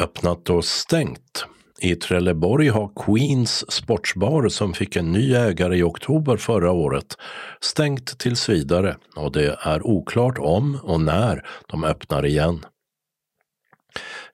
öppnat 0.00 0.50
och 0.50 0.64
stängt. 0.64 1.46
I 1.80 1.94
Trelleborg 1.94 2.68
har 2.68 2.90
Queens 3.04 3.72
Sportsbar 3.72 4.48
som 4.48 4.72
fick 4.72 4.96
en 4.96 5.12
ny 5.12 5.34
ägare 5.34 5.76
i 5.76 5.82
oktober 5.82 6.36
förra 6.36 6.72
året 6.72 7.16
stängt 7.60 8.18
tills 8.18 8.48
vidare 8.48 8.96
och 9.16 9.32
det 9.32 9.56
är 9.60 9.86
oklart 9.86 10.38
om 10.38 10.78
och 10.82 11.00
när 11.00 11.46
de 11.66 11.84
öppnar 11.84 12.26
igen. 12.26 12.60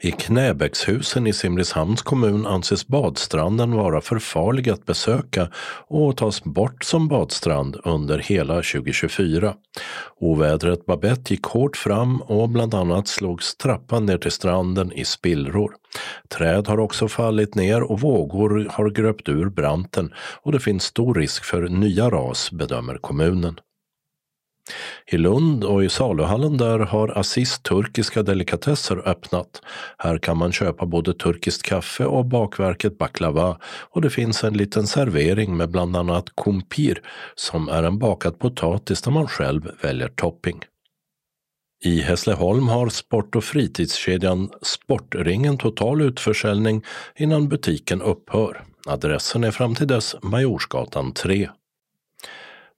I 0.03 0.11
Knäbäckshusen 0.11 1.27
i 1.27 1.33
Simrishamns 1.33 2.03
kommun 2.03 2.47
anses 2.47 2.87
badstranden 2.87 3.73
vara 3.73 4.01
för 4.01 4.19
farlig 4.19 4.71
att 4.71 4.87
besöka 4.87 5.49
och 5.89 6.17
tas 6.17 6.45
bort 6.45 6.85
som 6.85 7.09
badstrand 7.09 7.77
under 7.85 8.19
hela 8.19 8.55
2024. 8.55 9.55
Ovädret 10.21 10.87
Babette 10.87 11.35
gick 11.35 11.45
hårt 11.45 11.77
fram 11.77 12.21
och 12.21 12.49
bland 12.49 12.75
annat 12.75 13.09
slogs 13.09 13.57
trappan 13.57 14.07
ner 14.07 14.19
till 14.19 14.31
stranden 14.31 14.93
i 14.93 15.05
spillror. 15.05 15.73
Träd 16.29 16.69
har 16.69 16.81
också 16.81 17.09
fallit 17.09 17.55
ner 17.55 17.83
och 17.83 18.01
vågor 18.01 18.67
har 18.71 18.91
gröpt 18.91 19.29
ur 19.29 19.49
branten 19.49 20.13
och 20.43 20.53
det 20.53 20.61
finns 20.61 20.85
stor 20.85 21.15
risk 21.15 21.45
för 21.45 21.69
nya 21.69 22.11
ras, 22.11 22.51
bedömer 22.51 22.99
kommunen. 22.99 23.61
I 25.07 25.19
Lund 25.19 25.65
och 25.65 25.85
i 25.85 25.89
saluhallen 25.89 26.57
där 26.57 26.79
har 26.79 27.19
Aziz 27.19 27.59
turkiska 27.59 28.23
delikatesser 28.23 29.09
öppnat. 29.09 29.63
Här 29.99 30.19
kan 30.19 30.37
man 30.37 30.53
köpa 30.53 30.87
både 30.87 31.15
turkiskt 31.15 31.63
kaffe 31.63 32.05
och 32.05 32.27
bakverket 32.27 32.99
baklava 32.99 33.59
och 33.91 34.03
det 34.03 34.11
finns 34.11 34.45
en 34.45 34.55
liten 34.55 34.87
servering 34.87 35.57
med 35.57 35.71
bland 35.71 35.97
annat 35.97 36.25
kumpir 36.37 37.03
som 37.35 37.69
är 37.69 37.83
en 37.83 37.99
bakad 37.99 38.39
potatis 38.39 39.03
där 39.03 39.11
man 39.11 39.29
själv 39.29 39.71
väljer 39.83 40.09
topping. 40.09 40.61
I 41.85 42.01
Hässleholm 42.01 42.69
har 42.69 42.89
sport 42.89 43.37
och 43.37 43.45
fritidskedjan 43.45 44.51
Sportringen 44.63 45.59
total 45.59 46.03
utförsäljning 46.03 46.85
innan 47.17 47.49
butiken 47.49 48.03
upphör. 48.03 48.63
Adressen 48.87 49.45
är 49.45 49.51
fram 49.51 49.75
till 49.75 49.87
dess 49.87 50.17
Majorsgatan 50.23 51.13
3. 51.13 51.49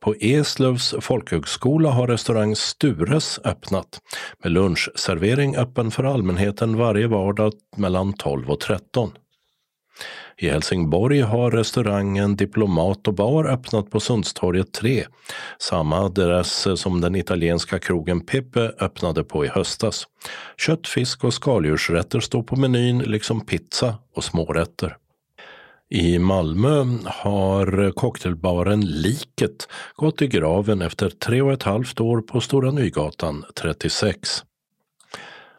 På 0.02 0.14
Eslövs 0.20 0.94
folkhögskola 1.00 1.90
har 1.90 2.06
restaurang 2.06 2.56
Stures 2.56 3.40
öppnat 3.44 4.00
med 4.42 4.52
lunchservering 4.52 5.56
öppen 5.56 5.90
för 5.90 6.04
allmänheten 6.04 6.76
varje 6.76 7.06
vardag 7.06 7.52
mellan 7.76 8.12
12 8.12 8.50
och 8.50 8.60
13. 8.60 9.10
I 10.38 10.48
Helsingborg 10.48 11.20
har 11.20 11.50
restaurangen 11.50 12.36
Diplomat 12.36 13.08
och 13.08 13.14
bar 13.14 13.44
öppnat 13.44 13.90
på 13.90 14.00
Sundstorget 14.00 14.72
3, 14.72 15.04
samma 15.58 16.00
adress 16.00 16.66
som 16.80 17.00
den 17.00 17.16
italienska 17.16 17.78
krogen 17.78 18.20
Pippe 18.20 18.72
öppnade 18.80 19.24
på 19.24 19.44
i 19.44 19.48
höstas. 19.48 20.04
Kött, 20.56 20.88
fisk 20.88 21.24
och 21.24 21.34
skaldjursrätter 21.34 22.20
står 22.20 22.42
på 22.42 22.56
menyn 22.56 22.98
liksom 22.98 23.46
pizza 23.46 23.98
och 24.14 24.24
smårätter. 24.24 24.96
I 25.94 26.18
Malmö 26.18 26.84
har 27.04 27.92
cocktailbaren 27.92 28.80
Liket 28.80 29.68
gått 29.96 30.22
i 30.22 30.26
graven 30.26 30.82
efter 30.82 31.10
tre 31.10 31.42
och 31.42 31.52
ett 31.52 31.62
halvt 31.62 32.00
år 32.00 32.20
på 32.20 32.40
Stora 32.40 32.70
Nygatan 32.70 33.44
36. 33.54 34.18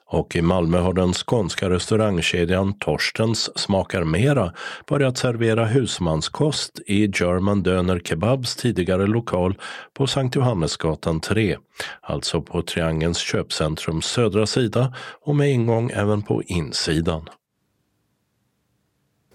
Och 0.05 0.35
i 0.35 0.41
Malmö 0.41 0.77
har 0.77 0.93
den 0.93 1.13
skånska 1.13 1.69
restaurangkedjan 1.69 2.79
Torstens 2.79 3.59
smakar 3.59 4.03
mera 4.03 4.53
börjat 4.87 5.17
servera 5.17 5.65
husmanskost 5.65 6.79
i 6.87 7.11
German 7.13 7.63
Döner 7.63 7.99
Kebabs 7.99 8.55
tidigare 8.55 9.07
lokal 9.07 9.57
på 9.93 10.07
Sankt 10.07 10.35
Johannesgatan 10.35 11.19
3, 11.21 11.57
alltså 12.01 12.41
på 12.41 12.61
Triangelns 12.61 13.17
köpcentrums 13.17 14.05
södra 14.05 14.45
sida 14.45 14.93
och 15.21 15.35
med 15.35 15.51
ingång 15.51 15.91
även 15.93 16.21
på 16.21 16.43
insidan. 16.43 17.29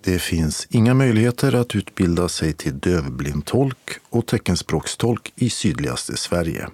Det 0.05 0.19
finns 0.19 0.67
inga 0.71 0.95
möjligheter 0.95 1.55
att 1.55 1.75
utbilda 1.77 2.29
sig 2.29 2.53
till 2.53 2.79
dövblindtolk 2.79 3.99
och 4.11 4.27
teckenspråkstolk 4.27 5.33
i 5.37 5.51
sydligaste 5.51 6.17
Sverige. 6.17 6.69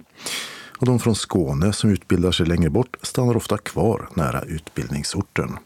Och 0.77 0.85
de 0.85 0.99
från 0.99 1.15
Skåne 1.15 1.73
som 1.73 1.89
utbildar 1.89 2.31
sig 2.31 2.45
längre 2.45 2.69
bort 2.69 2.97
stannar 3.01 3.37
ofta 3.37 3.57
kvar 3.57 4.09
nära 4.13 4.41
utbildningsorten. 4.41 5.57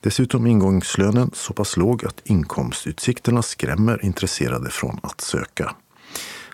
Dessutom 0.00 0.46
är 0.46 0.50
ingångslönen 0.50 1.30
så 1.34 1.52
pass 1.52 1.76
låg 1.76 2.06
att 2.06 2.20
inkomstutsikterna 2.24 3.42
skrämmer 3.42 4.04
intresserade 4.04 4.70
från 4.70 5.00
att 5.02 5.20
söka. 5.20 5.74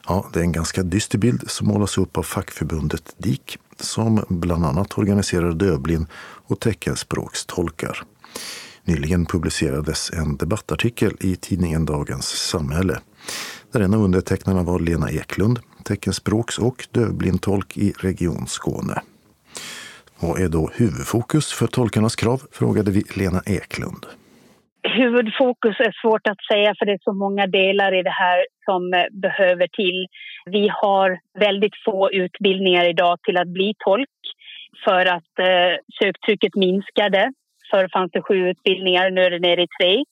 Ja, 0.07 0.30
det 0.32 0.38
är 0.38 0.44
en 0.44 0.53
ganska 0.53 0.82
dyster 0.82 1.18
bild 1.18 1.51
som 1.51 1.66
målas 1.66 1.99
upp 1.99 2.18
av 2.18 2.22
fackförbundet 2.22 3.14
DIK 3.18 3.59
som 3.80 4.24
bland 4.28 4.64
annat 4.64 4.99
organiserar 4.99 5.53
dövblind 5.53 6.07
och 6.46 6.61
teckenspråkstolkar. 6.61 8.05
Nyligen 8.89 9.26
publicerades 9.26 10.11
en 10.20 10.36
debattartikel 10.36 11.12
i 11.20 11.36
tidningen 11.36 11.86
Dagens 11.86 12.26
Samhälle 12.51 12.97
där 13.72 13.80
en 13.80 13.95
av 13.95 14.01
undertecknarna 14.01 14.62
var 14.62 14.78
Lena 14.80 15.11
Eklund, 15.11 15.59
teckenspråks 15.84 16.59
och 16.59 16.86
dövblindtolk 16.95 17.76
i 17.76 17.93
Region 18.07 18.47
Skåne. 18.47 18.97
Vad 20.20 20.41
är 20.41 20.49
då 20.49 20.70
huvudfokus 20.74 21.53
för 21.53 21.66
tolkarnas 21.66 22.16
krav? 22.16 22.41
frågade 22.53 22.91
vi 22.91 23.03
Lena 23.16 23.41
Eklund. 23.47 24.03
Huvudfokus 24.82 25.76
är 25.80 25.95
svårt 26.03 26.26
att 26.26 26.43
säga 26.53 26.74
för 26.78 26.86
det 26.86 26.93
är 26.93 27.05
så 27.11 27.12
många 27.12 27.47
delar 27.47 28.01
i 28.01 28.03
det 28.03 28.16
här 28.24 28.39
som 28.64 28.95
eh, 28.95 29.05
behöver 29.12 29.68
till. 29.80 30.07
Vi 30.47 30.68
har 30.82 31.18
väldigt 31.39 31.76
få 31.84 32.11
utbildningar 32.12 32.89
idag 32.89 33.18
till 33.22 33.36
att 33.36 33.49
bli 33.49 33.74
tolk 33.78 34.18
för 34.84 35.07
att 35.16 35.34
eh, 35.39 35.74
söktrycket 36.03 36.55
minskade. 36.55 37.32
Förr 37.70 37.88
fanns 37.92 38.12
det 38.12 38.22
sju 38.22 38.48
utbildningar, 38.48 39.10
nu 39.10 39.20
är 39.22 39.30
det 39.30 39.38
nere 39.38 39.62
i 39.62 39.68
tre. 39.80 40.04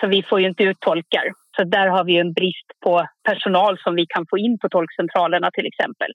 Så 0.00 0.06
vi 0.06 0.22
får 0.22 0.40
ju 0.40 0.46
inte 0.46 0.62
ut 0.62 0.80
tolkar. 0.80 1.32
Så 1.56 1.64
där 1.64 1.86
har 1.86 2.04
vi 2.04 2.18
en 2.18 2.32
brist 2.32 2.68
på 2.84 3.06
personal 3.28 3.78
som 3.78 3.94
vi 3.94 4.06
kan 4.06 4.26
få 4.30 4.38
in 4.38 4.58
på 4.58 4.68
tolkcentralerna 4.68 5.50
till 5.50 5.66
exempel. 5.66 6.10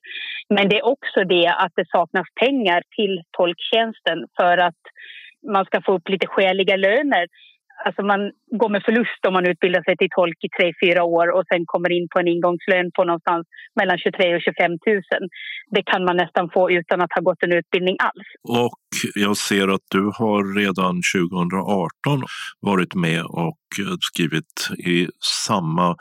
Men 0.48 0.68
det 0.68 0.78
är 0.78 0.86
också 0.86 1.24
det 1.24 1.46
att 1.46 1.72
det 1.76 1.88
saknas 1.88 2.26
pengar 2.34 2.82
till 2.96 3.22
tolktjänsten 3.30 4.18
för 4.36 4.58
att 4.58 4.82
man 5.52 5.64
ska 5.64 5.82
få 5.82 5.92
upp 5.92 6.08
lite 6.08 6.26
skäliga 6.26 6.76
löner 6.76 7.26
alltså 7.84 8.02
man 8.02 8.20
går 8.60 8.70
med 8.74 8.82
förlust 8.84 9.22
om 9.28 9.32
man 9.32 9.46
utbildar 9.52 9.82
sig 9.82 9.96
till 9.96 10.12
tolk 10.16 10.38
i 10.46 10.48
tre, 10.56 10.72
fyra 10.82 11.02
år 11.04 11.26
och 11.36 11.44
sen 11.50 11.62
kommer 11.66 11.90
in 11.92 12.06
på 12.12 12.18
en 12.18 12.28
ingångslön 12.28 12.90
på 12.96 13.04
någonstans 13.04 13.44
mellan 13.78 13.98
23 13.98 14.34
och 14.36 14.42
25 14.42 14.70
000. 14.70 14.78
Det 15.70 15.82
kan 15.90 16.04
man 16.04 16.16
nästan 16.16 16.50
få 16.54 16.70
utan 16.70 17.00
att 17.00 17.12
ha 17.16 17.22
gått 17.28 17.42
en 17.42 17.52
utbildning 17.52 17.96
alls. 18.08 18.28
Och 18.48 18.80
jag 19.14 19.36
ser 19.36 19.68
att 19.74 19.86
du 19.90 20.02
har 20.20 20.40
redan 20.62 20.94
2018 21.14 22.22
varit 22.60 22.94
med 22.94 23.22
och 23.24 23.58
skrivit 24.00 24.54
i 24.78 25.08
samma 25.46 25.96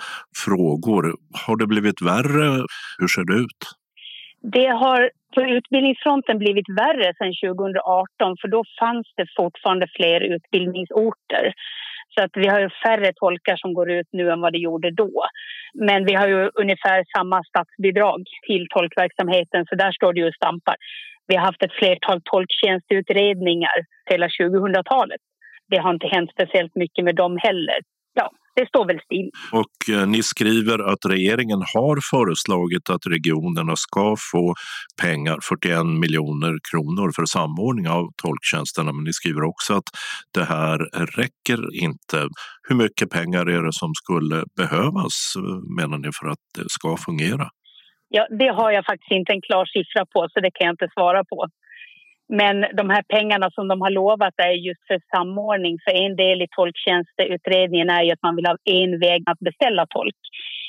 frågor. 0.46 1.04
Har 1.46 1.58
det 1.58 1.68
blivit 1.68 2.02
värre? 2.02 2.66
Hur 2.98 3.08
ser 3.08 3.24
det 3.24 3.40
ut? 3.46 3.79
Det 4.42 4.68
har 4.68 5.12
på 5.36 5.42
utbildningsfronten 5.42 6.38
blivit 6.38 6.70
värre 6.70 7.14
sedan 7.18 7.34
2018 7.46 8.38
för 8.42 8.48
då 8.48 8.64
fanns 8.80 9.08
det 9.16 9.28
fortfarande 9.38 9.88
fler 9.96 10.22
utbildningsorter. 10.22 11.54
Så 12.16 12.24
att 12.24 12.32
vi 12.34 12.48
har 12.48 12.60
ju 12.60 12.70
färre 12.70 13.14
tolkar 13.16 13.58
som 13.58 13.74
går 13.74 13.92
ut 13.92 14.08
nu 14.12 14.32
än 14.32 14.42
vad 14.42 14.54
det 14.54 14.60
gjorde 14.60 14.92
då. 14.92 15.26
Men 15.74 16.06
vi 16.06 16.14
har 16.14 16.28
ju 16.28 16.50
ungefär 16.54 17.06
samma 17.18 17.44
statsbidrag 17.44 18.24
till 18.48 18.68
tolkverksamheten 18.70 19.66
så 19.70 19.76
där 19.76 19.92
står 19.92 20.14
det 20.14 20.20
ju 20.20 20.28
och 20.28 20.36
stampar. 20.36 20.76
Vi 21.28 21.36
har 21.36 21.46
haft 21.46 21.64
ett 21.64 21.74
flertal 21.74 22.22
tolktjänstutredningar 22.24 23.78
hela 24.12 24.28
2000-talet. 24.28 25.22
Det 25.68 25.78
har 25.78 25.94
inte 25.94 26.08
hänt 26.08 26.32
speciellt 26.32 26.76
mycket 26.76 27.06
med 27.06 27.16
dem 27.16 27.38
heller. 27.38 27.80
Det 28.56 28.68
står 28.68 28.86
väl 28.88 29.00
still. 29.06 29.30
Och 29.52 29.96
eh, 29.96 30.08
ni 30.08 30.24
skriver 30.24 30.80
att 30.92 31.06
regeringen 31.06 31.62
har 31.74 32.00
föreslagit 32.12 32.90
att 32.90 33.06
regionerna 33.08 33.76
ska 33.76 34.16
få 34.32 34.54
pengar, 35.02 35.38
41 35.50 35.86
miljoner 35.86 36.54
kronor 36.72 37.12
för 37.16 37.26
samordning 37.26 37.88
av 37.90 38.04
tolktjänsterna. 38.24 38.94
Men 38.94 39.04
ni 39.04 39.14
skriver 39.14 39.44
också 39.44 39.74
att 39.74 39.90
det 40.34 40.44
här 40.44 40.78
räcker 41.20 41.60
inte. 41.84 42.28
Hur 42.68 42.76
mycket 42.76 43.10
pengar 43.10 43.46
är 43.46 43.64
det 43.64 43.74
som 43.74 43.92
skulle 43.94 44.44
behövas 44.58 45.34
menar 45.78 45.98
ni 45.98 46.10
för 46.20 46.28
att 46.28 46.44
det 46.58 46.70
ska 46.70 46.98
fungera? 46.98 47.50
Ja, 48.10 48.28
det 48.40 48.48
har 48.48 48.72
jag 48.72 48.86
faktiskt 48.86 49.12
inte 49.12 49.32
en 49.34 49.42
klar 49.42 49.66
siffra 49.66 50.06
på 50.14 50.28
så 50.32 50.40
det 50.40 50.52
kan 50.52 50.66
jag 50.66 50.74
inte 50.74 50.90
svara 50.94 51.24
på. 51.24 51.48
Men 52.30 52.66
de 52.74 52.90
här 52.90 53.04
pengarna 53.16 53.52
som 53.52 53.68
de 53.68 53.82
har 53.82 53.90
lovat 53.90 54.34
är 54.38 54.52
just 54.52 54.88
för 54.88 55.00
samordning. 55.16 55.78
För 55.84 55.94
en 56.06 56.16
del 56.16 56.42
i 56.42 56.48
tolktjänsteutredningen 56.52 57.90
är 57.90 58.04
ju 58.04 58.12
att 58.12 58.24
man 58.24 58.36
vill 58.36 58.46
ha 58.46 58.58
en 58.66 59.00
väg 59.00 59.24
att 59.26 59.40
beställa 59.40 59.86
tolk. 59.90 60.22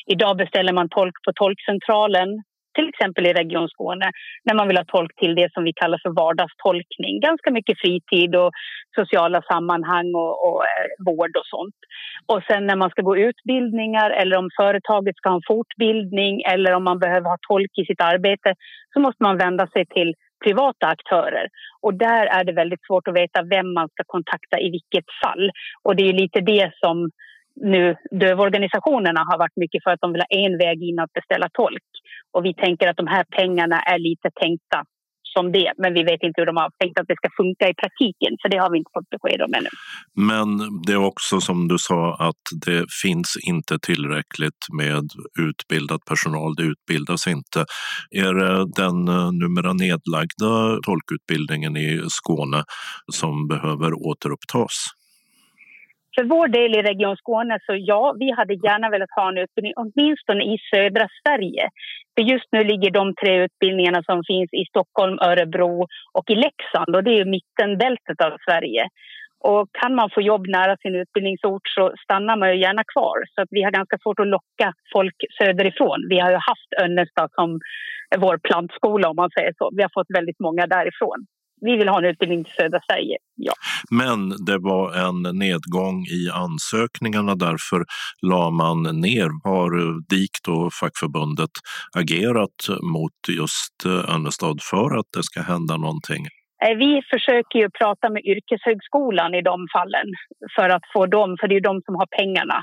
Idag 0.06 0.36
beställer 0.36 0.72
man 0.72 0.88
tolk 0.88 1.14
på 1.24 1.32
tolkcentralen, 1.32 2.28
till 2.74 2.88
exempel 2.88 3.26
i 3.26 3.32
Region 3.32 3.68
Skåne, 3.68 4.10
när 4.44 4.54
man 4.54 4.68
vill 4.68 4.76
ha 4.76 4.84
tolk 4.84 5.16
till 5.16 5.34
det 5.34 5.52
som 5.52 5.64
vi 5.64 5.72
kallar 5.72 5.98
för 6.02 6.10
vardagstolkning. 6.10 7.20
Ganska 7.20 7.50
mycket 7.50 7.80
fritid 7.80 8.36
och 8.36 8.50
sociala 8.98 9.42
sammanhang 9.42 10.14
och, 10.14 10.34
och 10.46 10.64
eh, 10.64 10.86
vård 11.06 11.36
och 11.40 11.50
sånt. 11.54 11.78
Och 12.26 12.40
sen 12.48 12.66
när 12.66 12.76
man 12.76 12.90
ska 12.90 13.02
gå 13.02 13.16
utbildningar 13.16 14.10
eller 14.10 14.36
om 14.36 14.48
företaget 14.60 15.16
ska 15.16 15.28
ha 15.28 15.36
en 15.36 15.50
fortbildning 15.52 16.42
eller 16.52 16.72
om 16.72 16.84
man 16.84 16.98
behöver 16.98 17.28
ha 17.28 17.38
tolk 17.48 17.72
i 17.78 17.84
sitt 17.84 18.02
arbete 18.02 18.54
så 18.92 19.00
måste 19.00 19.22
man 19.22 19.36
vända 19.38 19.66
sig 19.66 19.86
till 19.86 20.14
privata 20.44 20.86
aktörer. 20.86 21.48
Och 21.80 21.94
där 21.94 22.26
är 22.26 22.44
det 22.44 22.52
väldigt 22.52 22.86
svårt 22.86 23.08
att 23.08 23.16
veta 23.16 23.42
vem 23.42 23.72
man 23.72 23.88
ska 23.88 24.02
kontakta 24.06 24.60
i 24.60 24.70
vilket 24.70 25.04
fall. 25.24 25.50
Och 25.82 25.96
det 25.96 26.08
är 26.08 26.12
lite 26.12 26.40
det 26.40 26.72
som 26.80 27.10
nu 27.54 27.96
dövorganisationerna 28.10 29.20
har 29.20 29.38
varit 29.38 29.56
mycket 29.56 29.82
för 29.84 29.90
att 29.90 30.00
de 30.00 30.12
vill 30.12 30.22
ha 30.22 30.38
en 30.38 30.58
väg 30.58 30.82
in 30.82 30.98
att 30.98 31.12
beställa 31.12 31.48
tolk. 31.52 31.88
Och 32.32 32.44
vi 32.44 32.54
tänker 32.54 32.88
att 32.88 32.96
de 32.96 33.06
här 33.06 33.24
pengarna 33.30 33.80
är 33.80 33.98
lite 33.98 34.30
tänkta 34.34 34.84
som 35.36 35.52
det. 35.52 35.72
Men 35.78 35.94
vi 35.94 36.02
vet 36.02 36.22
inte 36.22 36.40
hur 36.40 36.46
de 36.46 36.56
har 36.56 36.70
tänkt 36.78 37.00
att 37.00 37.08
det 37.08 37.16
ska 37.16 37.28
funka 37.36 37.68
i 37.68 37.74
praktiken, 37.74 38.32
för 38.42 38.48
det 38.48 38.58
har 38.58 38.70
vi 38.70 38.78
inte 38.78 38.90
fått 38.94 39.10
besked 39.10 39.42
om 39.42 39.54
ännu. 39.54 39.68
Men 40.14 40.48
det 40.86 40.92
är 40.92 41.04
också 41.12 41.40
som 41.40 41.68
du 41.68 41.78
sa 41.78 42.14
att 42.28 42.44
det 42.66 42.84
finns 43.02 43.36
inte 43.42 43.78
tillräckligt 43.78 44.62
med 44.72 45.04
utbildad 45.40 46.00
personal. 46.04 46.54
Det 46.54 46.62
utbildas 46.62 47.26
inte. 47.26 47.64
Är 48.10 48.34
det 48.34 48.72
den 48.82 49.08
eh, 49.08 49.32
numera 49.32 49.72
nedlagda 49.72 50.78
tolkutbildningen 50.82 51.76
i 51.76 52.02
Skåne 52.08 52.64
som 53.12 53.48
behöver 53.48 53.92
återupptas? 54.08 54.99
För 56.20 56.24
vår 56.24 56.48
del 56.48 56.74
i 56.78 56.82
Region 56.82 57.16
Skåne 57.16 57.58
så 57.66 57.72
ja, 57.78 58.14
vi 58.18 58.30
hade 58.38 58.54
gärna 58.54 58.90
velat 58.90 59.16
ha 59.16 59.28
en 59.28 59.38
utbildning 59.38 59.72
åtminstone 59.76 60.42
i 60.44 60.56
södra 60.74 61.06
Sverige. 61.20 61.64
För 62.14 62.22
just 62.32 62.48
nu 62.52 62.60
ligger 62.64 62.90
de 62.90 63.14
tre 63.20 63.32
utbildningarna 63.44 64.02
som 64.02 64.18
finns 64.30 64.50
i 64.52 64.64
Stockholm, 64.72 65.18
Örebro 65.28 65.86
och 66.18 66.30
i 66.30 66.34
Leksand 66.34 66.96
och 66.96 67.04
det 67.04 67.14
är 67.20 67.34
mittenbältet 67.36 68.18
av 68.26 68.32
Sverige. 68.46 68.82
Och 69.50 69.68
kan 69.80 69.94
man 69.94 70.10
få 70.14 70.20
jobb 70.20 70.44
nära 70.46 70.76
sin 70.76 70.94
utbildningsort 70.94 71.66
så 71.76 71.82
stannar 72.04 72.36
man 72.36 72.48
ju 72.50 72.56
gärna 72.60 72.84
kvar. 72.92 73.18
Så 73.34 73.42
att 73.42 73.50
vi 73.50 73.62
har 73.62 73.70
ganska 73.70 73.98
svårt 74.02 74.20
att 74.20 74.34
locka 74.36 74.68
folk 74.94 75.16
söderifrån. 75.38 75.98
Vi 76.12 76.18
har 76.20 76.30
ju 76.30 76.40
haft 76.50 76.70
Önnestad 76.84 77.30
som 77.38 77.60
vår 78.24 78.36
plantskola 78.46 79.08
om 79.08 79.16
man 79.16 79.30
säger 79.36 79.52
så. 79.58 79.70
Vi 79.76 79.82
har 79.82 79.92
fått 79.98 80.16
väldigt 80.18 80.40
många 80.40 80.66
därifrån 80.66 81.20
vi 81.60 81.76
vill 81.76 81.88
ha 81.88 81.98
en 81.98 82.04
utbildning 82.04 82.44
till 82.44 82.54
södra 82.54 82.80
Sverige. 82.90 83.16
Ja. 83.36 83.52
Men 83.90 84.44
det 84.46 84.58
var 84.58 84.92
en 85.06 85.38
nedgång 85.38 86.04
i 86.04 86.30
ansökningarna, 86.32 87.34
därför 87.34 87.84
la 88.22 88.50
man 88.50 88.82
ner. 88.82 89.28
Har 89.44 89.70
DIK 90.08 90.48
och 90.48 90.72
fackförbundet 90.72 91.54
agerat 91.96 92.58
mot 92.82 93.18
just 93.38 93.76
Önnestad 94.14 94.58
för 94.70 94.98
att 94.98 95.06
det 95.16 95.22
ska 95.22 95.40
hända 95.42 95.76
någonting? 95.76 96.22
Eh, 96.64 96.76
vi 96.76 97.02
försöker 97.12 97.58
ju 97.58 97.70
prata 97.70 98.10
med 98.10 98.22
yrkeshögskolan 98.24 99.34
i 99.34 99.42
de 99.42 99.66
fallen 99.76 100.08
för 100.56 100.68
att 100.68 100.82
få 100.92 101.06
dem, 101.06 101.36
för 101.40 101.48
det 101.48 101.56
är 101.56 101.60
de 101.60 101.82
som 101.86 101.94
har 101.94 102.06
pengarna. 102.06 102.62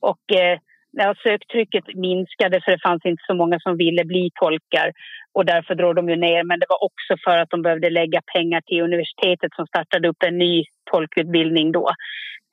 Och 0.00 0.36
eh, 0.36 0.58
när 0.92 1.14
söktrycket 1.22 1.84
minskade 1.94 2.60
för 2.60 2.72
det 2.72 2.82
fanns 2.88 3.04
inte 3.04 3.22
så 3.26 3.34
många 3.34 3.60
som 3.60 3.76
ville 3.76 4.04
bli 4.04 4.30
tolkar 4.34 4.92
och 5.38 5.46
därför 5.46 5.74
drog 5.74 5.94
de 5.96 6.08
ju 6.08 6.16
ner. 6.16 6.44
Men 6.44 6.58
det 6.60 6.66
var 6.68 6.84
också 6.88 7.12
för 7.24 7.36
att 7.38 7.50
de 7.50 7.62
behövde 7.62 7.90
lägga 7.90 8.20
pengar 8.34 8.60
till 8.60 8.80
universitetet 8.88 9.50
som 9.56 9.66
startade 9.66 10.08
upp 10.08 10.22
en 10.22 10.38
ny 10.38 10.64
tolkutbildning 10.92 11.72
då. 11.72 11.86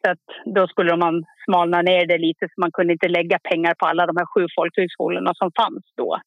Så 0.02 0.12
att 0.12 0.26
då 0.56 0.68
skulle 0.68 0.96
man 0.96 1.24
smalna 1.46 1.82
ner 1.82 2.06
det 2.06 2.18
lite 2.18 2.44
så 2.48 2.62
man 2.62 2.72
kunde 2.72 2.94
inte 2.94 3.08
lägga 3.08 3.40
pengar 3.50 3.74
på 3.80 3.86
alla 3.86 4.06
de 4.06 4.18
här 4.18 4.26
sju 4.34 4.48
folkhögskolorna 4.58 5.32
som 5.36 5.52
fanns 5.60 5.86
då. 5.98 6.18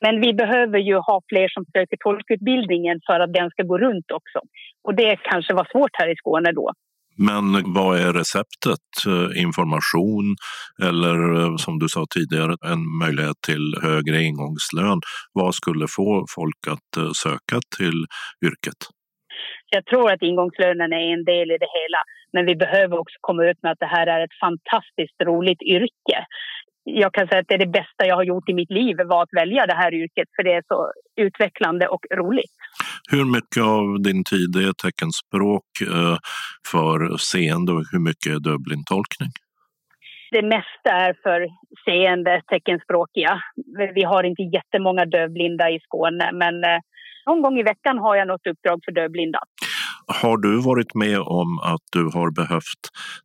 Men 0.00 0.20
vi 0.20 0.34
behöver 0.34 0.78
ju 0.78 0.96
ha 0.96 1.22
fler 1.28 1.48
som 1.48 1.64
söker 1.64 1.96
tolkutbildningen 1.96 3.00
för 3.06 3.20
att 3.20 3.32
den 3.32 3.50
ska 3.50 3.62
gå 3.62 3.78
runt 3.78 4.10
också. 4.10 4.38
Och 4.84 4.94
det 4.94 5.16
kanske 5.16 5.54
var 5.54 5.68
svårt 5.72 5.94
här 5.98 6.08
i 6.12 6.16
Skåne 6.16 6.52
då. 6.52 6.72
Men 7.18 7.72
vad 7.74 7.98
är 8.00 8.12
receptet? 8.12 8.86
Eh, 9.06 9.42
information 9.42 10.36
eller 10.82 11.16
eh, 11.40 11.56
som 11.56 11.78
du 11.78 11.88
sa 11.88 12.04
tidigare 12.14 12.56
en 12.72 12.82
möjlighet 13.02 13.40
till 13.46 13.74
högre 13.82 14.22
ingångslön. 14.22 15.00
Vad 15.32 15.54
skulle 15.54 15.86
få 15.88 16.26
folk 16.36 16.62
att 16.74 16.90
eh, 16.96 17.10
söka 17.24 17.58
till 17.78 17.98
yrket? 18.46 18.80
Jag 19.70 19.86
tror 19.86 20.12
att 20.12 20.22
ingångslönen 20.22 20.92
är 20.92 21.12
en 21.16 21.24
del 21.24 21.50
i 21.50 21.58
det 21.64 21.72
hela. 21.80 22.00
Men 22.32 22.46
vi 22.46 22.56
behöver 22.56 22.98
också 22.98 23.16
komma 23.20 23.44
ut 23.50 23.62
med 23.62 23.72
att 23.72 23.84
det 23.84 23.92
här 23.96 24.06
är 24.06 24.24
ett 24.24 24.38
fantastiskt 24.46 25.20
roligt 25.30 25.62
yrke 25.62 26.18
jag 26.88 27.14
kan 27.14 27.28
säga 27.28 27.40
att 27.40 27.48
det 27.48 27.54
är 27.54 27.66
det 27.66 27.78
bästa 27.80 28.06
jag 28.06 28.16
har 28.16 28.24
gjort 28.24 28.48
i 28.48 28.54
mitt 28.54 28.70
liv 28.70 28.96
var 29.04 29.22
att 29.22 29.38
välja 29.42 29.66
det 29.66 29.74
här 29.74 29.94
yrket 29.94 30.28
för 30.36 30.42
det 30.42 30.52
är 30.52 30.62
så 30.68 30.92
utvecklande 31.16 31.88
och 31.88 32.06
roligt. 32.14 32.55
Hur 33.10 33.24
mycket 33.24 33.62
av 33.62 34.02
din 34.02 34.24
tid 34.24 34.56
är 34.56 34.72
teckenspråk 34.72 35.68
eh, 35.80 36.16
för 36.72 37.16
seende 37.16 37.72
och 37.72 37.84
hur 37.92 37.98
mycket 37.98 38.32
är 38.32 38.40
dövblindtolkning? 38.40 39.30
Det 40.30 40.42
mesta 40.42 40.90
är 41.06 41.14
för 41.22 41.46
seende 41.84 42.42
teckenspråkiga. 42.46 43.40
Vi 43.94 44.02
har 44.02 44.24
inte 44.24 44.42
jättemånga 44.42 45.04
dövblinda 45.04 45.70
i 45.70 45.78
Skåne 45.80 46.30
men 46.32 46.64
eh, 46.64 46.80
någon 47.26 47.42
gång 47.42 47.58
i 47.58 47.62
veckan 47.62 47.98
har 47.98 48.16
jag 48.16 48.28
något 48.28 48.46
uppdrag 48.46 48.80
för 48.84 48.92
dövblinda. 48.92 49.40
Har 50.06 50.36
du 50.38 50.62
varit 50.62 50.94
med 50.94 51.20
om 51.20 51.58
att 51.58 51.84
du 51.92 52.04
har 52.04 52.30
behövt 52.30 52.82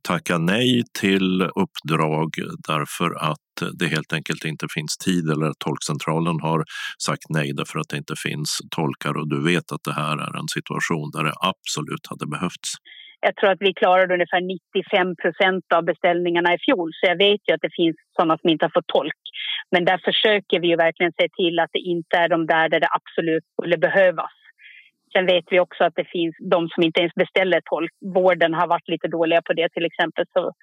tacka 0.07 0.38
nej 0.38 0.84
till 1.01 1.41
uppdrag 1.41 2.29
därför 2.67 3.09
att 3.32 3.77
det 3.79 3.88
helt 3.88 4.13
enkelt 4.13 4.45
inte 4.45 4.67
finns 4.75 4.97
tid 4.97 5.29
eller 5.29 5.45
att 5.45 5.59
tolkcentralen 5.59 6.39
har 6.41 6.63
sagt 7.07 7.25
nej 7.29 7.53
därför 7.53 7.79
att 7.79 7.89
det 7.89 7.97
inte 7.97 8.15
finns 8.25 8.49
tolkar 8.75 9.13
och 9.19 9.29
du 9.29 9.39
vet 9.51 9.71
att 9.71 9.84
det 9.84 9.93
här 9.93 10.17
är 10.27 10.34
en 10.39 10.51
situation 10.57 11.11
där 11.13 11.23
det 11.23 11.36
absolut 11.51 12.05
hade 12.09 12.27
behövts? 12.36 12.69
Jag 13.25 13.36
tror 13.36 13.49
att 13.51 13.65
vi 13.67 13.73
klarade 13.73 14.13
ungefär 14.13 14.41
95 14.41 15.15
procent 15.21 15.65
av 15.75 15.82
beställningarna 15.91 16.49
i 16.53 16.59
fjol 16.65 16.89
så 16.93 17.03
jag 17.11 17.17
vet 17.27 17.41
ju 17.47 17.53
att 17.53 17.65
det 17.67 17.75
finns 17.82 17.95
sådana 18.15 18.38
som 18.38 18.49
inte 18.49 18.65
har 18.65 18.73
fått 18.77 18.93
tolk. 18.97 19.21
Men 19.71 19.86
där 19.86 19.99
försöker 20.09 20.59
vi 20.61 20.67
ju 20.67 20.75
verkligen 20.75 21.13
se 21.21 21.27
till 21.39 21.59
att 21.59 21.73
det 21.73 21.84
inte 21.95 22.13
är 22.23 22.29
de 22.29 22.39
där 22.53 22.69
där 22.69 22.79
det 22.79 22.91
absolut 22.99 23.45
skulle 23.55 23.77
behövas. 23.77 24.40
Sen 25.14 25.26
vet 25.26 25.45
vi 25.49 25.59
också 25.59 25.84
att 25.84 25.95
det 25.95 26.05
finns 26.05 26.36
de 26.39 26.70
som 26.70 26.84
inte 26.84 26.99
ens 26.99 27.14
beställer 27.14 27.62
tolk. 27.66 27.91
Vården 28.16 28.53
har 28.53 28.68
varit 28.68 28.88
lite 28.88 29.07
dåliga 29.07 29.41
på 29.41 29.53
det 29.53 29.70
till 29.70 29.86
exempel. 29.86 30.26
Så 30.34 30.53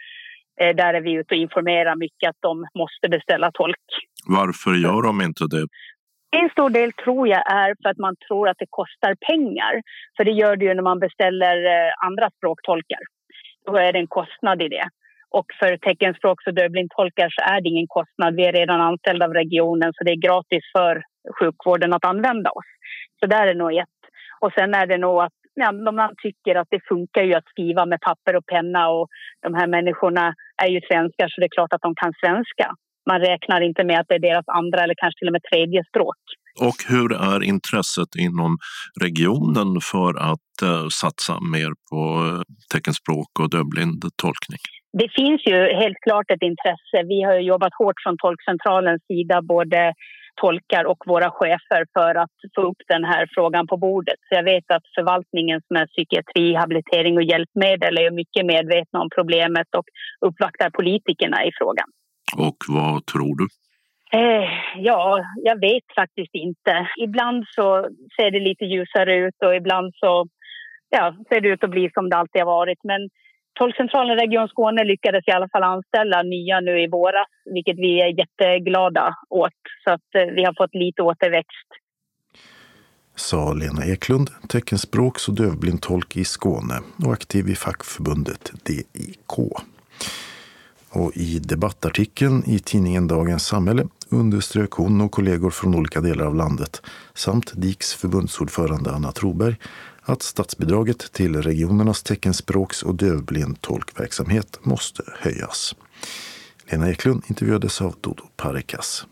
eh, 0.60 0.76
där 0.76 0.94
är 0.94 1.00
vi 1.00 1.12
ute 1.12 1.34
och 1.34 1.40
informerar 1.40 1.96
mycket 1.96 2.28
att 2.28 2.40
de 2.40 2.66
måste 2.74 3.08
beställa 3.08 3.50
tolk. 3.52 3.86
Varför 4.26 4.70
gör 4.70 5.02
de 5.02 5.22
inte 5.22 5.44
det? 5.50 5.66
En 6.30 6.50
stor 6.50 6.70
del 6.70 6.92
tror 6.92 7.28
jag 7.28 7.52
är 7.52 7.74
för 7.82 7.88
att 7.90 7.98
man 7.98 8.16
tror 8.28 8.48
att 8.48 8.58
det 8.58 8.66
kostar 8.70 9.14
pengar. 9.14 9.82
För 10.16 10.24
det 10.24 10.30
gör 10.30 10.56
det 10.56 10.64
ju 10.64 10.74
när 10.74 10.82
man 10.82 10.98
beställer 10.98 11.56
eh, 11.66 11.92
andra 12.06 12.30
språktolkar. 12.36 13.02
Då 13.66 13.76
är 13.76 13.92
det 13.92 13.98
en 13.98 14.06
kostnad 14.06 14.62
i 14.62 14.68
det. 14.68 14.88
Och 15.30 15.46
för 15.58 15.76
teckenspråks 15.76 16.46
och 16.46 16.54
dövblindtolkar 16.54 17.28
så 17.30 17.40
är 17.52 17.60
det 17.60 17.68
ingen 17.68 17.86
kostnad. 17.86 18.34
Vi 18.34 18.44
är 18.44 18.52
redan 18.52 18.80
anställda 18.80 19.24
av 19.24 19.34
regionen 19.34 19.92
så 19.94 20.04
det 20.04 20.10
är 20.10 20.26
gratis 20.28 20.64
för 20.76 21.02
sjukvården 21.40 21.92
att 21.92 22.04
använda 22.04 22.50
oss. 22.50 22.70
Så 23.20 23.26
där 23.26 23.46
är 23.46 23.54
nog 23.54 23.72
ett. 23.72 23.97
Och 24.40 24.52
sen 24.58 24.74
är 24.74 24.86
det 24.86 24.98
nog 24.98 25.20
att 25.22 25.38
ja, 25.54 25.72
man 25.72 26.14
tycker 26.22 26.54
att 26.60 26.68
det 26.70 26.80
funkar 26.88 27.22
ju 27.22 27.34
att 27.34 27.48
skriva 27.52 27.86
med 27.86 28.00
papper 28.00 28.36
och 28.36 28.46
penna 28.46 28.88
och 28.88 29.08
de 29.42 29.54
här 29.54 29.66
människorna 29.66 30.34
är 30.62 30.68
ju 30.68 30.80
svenskar 30.90 31.28
så 31.28 31.40
det 31.40 31.46
är 31.46 31.56
klart 31.58 31.72
att 31.72 31.86
de 31.88 31.94
kan 31.94 32.12
svenska. 32.24 32.66
Man 33.10 33.20
räknar 33.20 33.60
inte 33.60 33.84
med 33.84 34.00
att 34.00 34.08
det 34.08 34.14
är 34.14 34.28
deras 34.30 34.48
andra 34.60 34.78
eller 34.84 34.94
kanske 35.02 35.18
till 35.18 35.28
och 35.28 35.36
med 35.38 35.46
tredje 35.52 35.84
språk. 35.90 36.20
Och 36.68 36.78
hur 36.92 37.10
är 37.32 37.40
intresset 37.42 38.12
inom 38.26 38.52
regionen 39.00 39.70
för 39.92 40.12
att 40.32 40.54
eh, 40.68 40.86
satsa 41.02 41.34
mer 41.54 41.70
på 41.90 42.00
eh, 42.26 42.42
teckenspråk 42.72 43.30
och 43.40 43.50
dövblindtolkning? 43.56 44.62
Det 45.00 45.08
finns 45.18 45.40
ju 45.50 45.58
helt 45.82 46.00
klart 46.06 46.30
ett 46.30 46.48
intresse. 46.52 46.96
Vi 47.12 47.18
har 47.22 47.34
jobbat 47.52 47.74
hårt 47.80 47.98
från 48.04 48.16
Tolkcentralens 48.24 49.02
sida, 49.10 49.36
både 49.42 49.80
tolkar 50.40 50.84
och 50.84 51.02
våra 51.06 51.30
chefer 51.30 51.86
för 51.96 52.14
att 52.14 52.36
få 52.54 52.62
upp 52.62 52.82
den 52.88 53.04
här 53.04 53.28
frågan 53.34 53.66
på 53.66 53.76
bordet. 53.76 54.18
Så 54.28 54.34
jag 54.34 54.44
vet 54.44 54.70
att 54.70 54.86
förvaltningen 54.94 55.60
som 55.66 55.76
är 55.76 55.86
psykiatri, 55.86 56.54
habilitering 56.54 57.16
och 57.16 57.22
hjälpmedel 57.22 57.98
är 57.98 58.10
mycket 58.10 58.46
medvetna 58.46 59.00
om 59.00 59.08
problemet 59.14 59.68
och 59.78 59.88
uppvaktar 60.28 60.70
politikerna 60.70 61.44
i 61.44 61.50
frågan. 61.58 61.88
Och 62.36 62.56
vad 62.68 63.06
tror 63.06 63.34
du? 63.40 63.46
Eh, 64.12 64.48
ja, 64.76 65.24
jag 65.36 65.60
vet 65.60 65.84
faktiskt 65.94 66.34
inte. 66.34 66.88
Ibland 66.96 67.44
så 67.48 67.88
ser 68.16 68.30
det 68.30 68.40
lite 68.40 68.64
ljusare 68.64 69.14
ut 69.16 69.38
och 69.44 69.56
ibland 69.56 69.92
så 69.96 70.26
ja, 70.88 71.14
ser 71.28 71.40
det 71.40 71.48
ut 71.48 71.64
att 71.64 71.70
bli 71.70 71.90
som 71.94 72.10
det 72.10 72.16
alltid 72.16 72.42
har 72.42 72.46
varit. 72.46 72.78
Men 72.82 73.08
Tolkcentralen 73.58 74.18
Region 74.18 74.48
Skåne 74.48 74.84
lyckades 74.84 75.28
i 75.28 75.30
alla 75.30 75.48
fall 75.48 75.62
anställa 75.62 76.22
nya 76.22 76.60
nu 76.60 76.82
i 76.82 76.86
våras, 76.86 77.26
vilket 77.44 77.78
vi 77.78 78.00
är 78.00 78.18
jätteglada 78.18 79.14
åt. 79.28 79.60
Så 79.84 79.90
att 79.90 80.14
eh, 80.14 80.34
vi 80.34 80.44
har 80.44 80.54
fått 80.54 80.74
lite 80.74 81.02
återväxt. 81.02 81.68
Sa 83.16 83.52
Lena 83.52 83.84
Eklund, 83.84 84.30
teckenspråks 84.48 85.28
och 85.28 85.34
dövblindtolk 85.34 86.16
i 86.16 86.24
Skåne 86.24 86.74
och 87.06 87.12
aktiv 87.12 87.48
i 87.48 87.54
fackförbundet 87.54 88.52
DIK. 88.64 89.38
Och 90.90 91.12
i 91.14 91.38
debattartikeln 91.38 92.42
i 92.46 92.58
tidningen 92.58 93.08
Dagens 93.08 93.46
Samhälle 93.46 93.84
underströk 94.10 94.70
hon 94.70 95.00
och 95.00 95.10
kollegor 95.10 95.50
från 95.50 95.74
olika 95.74 96.00
delar 96.00 96.24
av 96.24 96.34
landet 96.34 96.82
samt 97.14 97.52
DIKs 97.56 97.94
förbundsordförande 97.94 98.90
Anna 98.90 99.12
Troberg 99.12 99.56
att 100.08 100.22
statsbidraget 100.22 101.12
till 101.12 101.42
regionernas 101.42 102.02
teckenspråks 102.02 102.82
och 102.82 102.94
dövblindtolkverksamhet 102.94 104.58
måste 104.62 105.02
höjas. 105.18 105.74
Lena 106.70 106.90
Eklund 106.90 107.22
intervjuades 107.28 107.80
av 107.80 107.96
Dodo 108.00 108.24
Parikas. 108.36 109.06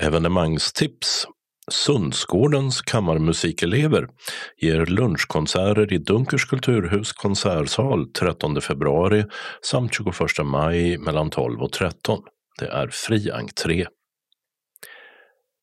Evenemangstips 0.00 1.26
Sundsgårdens 1.70 2.82
kammarmusikelever 2.82 4.08
ger 4.56 4.86
lunchkonserter 4.86 5.92
i 5.92 5.98
Dunkers 5.98 6.44
kulturhus 6.44 7.12
konsertsal 7.12 8.06
13 8.12 8.60
februari 8.60 9.24
samt 9.62 9.94
21 9.94 10.14
maj 10.44 10.98
mellan 10.98 11.30
12 11.30 11.62
och 11.62 11.72
13. 11.72 12.22
Det 12.58 12.66
är 12.66 12.88
fri 12.88 13.30
entré. 13.30 13.86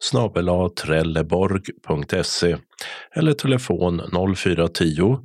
snabelatrelleborg.se 0.02 2.56
eller 3.14 3.32
telefon 3.32 4.02
0410 4.36 5.18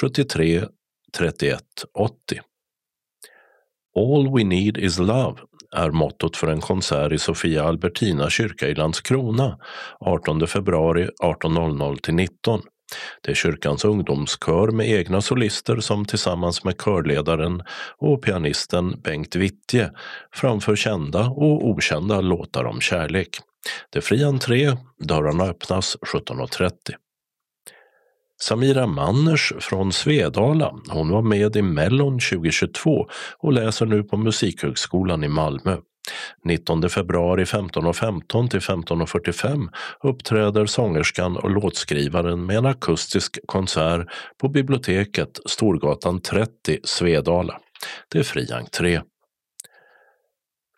73 0.00 0.64
31 1.18 1.60
80. 1.94 2.40
All 3.96 4.36
we 4.36 4.44
need 4.44 4.78
is 4.78 4.98
love 4.98 5.40
är 5.76 5.90
mottot 5.90 6.36
för 6.36 6.46
en 6.46 6.60
konsert 6.60 7.12
i 7.12 7.18
Sofia 7.18 7.64
Albertina 7.64 8.30
kyrka 8.30 8.68
i 8.68 8.74
Landskrona 8.74 9.58
18 10.00 10.46
februari 10.46 11.08
18.00 11.22 11.96
till 11.96 12.14
19. 12.14 12.62
Det 13.22 13.30
är 13.30 13.34
kyrkans 13.34 13.84
ungdomskör 13.84 14.68
med 14.70 14.90
egna 14.90 15.20
solister 15.20 15.76
som 15.80 16.04
tillsammans 16.04 16.64
med 16.64 16.78
körledaren 16.78 17.62
och 17.98 18.22
pianisten 18.22 19.00
Bengt 19.00 19.36
Wittje 19.36 19.90
framför 20.32 20.76
kända 20.76 21.26
och 21.26 21.68
okända 21.68 22.20
låtar 22.20 22.64
om 22.64 22.80
kärlek. 22.80 23.38
Det 23.90 23.98
är 23.98 24.02
fri 24.02 24.24
entré, 24.24 24.76
dörrarna 24.98 25.44
öppnas 25.44 25.96
17.30. 26.14 26.70
Samira 28.42 28.86
Manners 28.86 29.52
från 29.60 29.92
Svedala. 29.92 30.74
Hon 30.88 31.10
var 31.10 31.22
med 31.22 31.56
i 31.56 31.62
Mellon 31.62 32.18
2022 32.18 33.06
och 33.38 33.52
läser 33.52 33.86
nu 33.86 34.02
på 34.02 34.16
Musikhögskolan 34.16 35.24
i 35.24 35.28
Malmö. 35.28 35.76
19 36.44 36.88
februari 36.88 37.44
15.15 37.44 37.92
.15 37.92 38.48
till 38.48 38.60
15.45 38.60 39.68
uppträder 40.02 40.66
sångerskan 40.66 41.36
och 41.36 41.50
låtskrivaren 41.50 42.46
med 42.46 42.56
en 42.56 42.66
akustisk 42.66 43.38
konsert 43.46 44.08
på 44.40 44.48
biblioteket 44.48 45.38
Storgatan 45.46 46.20
30, 46.20 46.78
Svedala. 46.84 47.60
Det 48.12 48.18
är 48.18 48.22
fri 48.22 48.52
entré. 48.52 49.00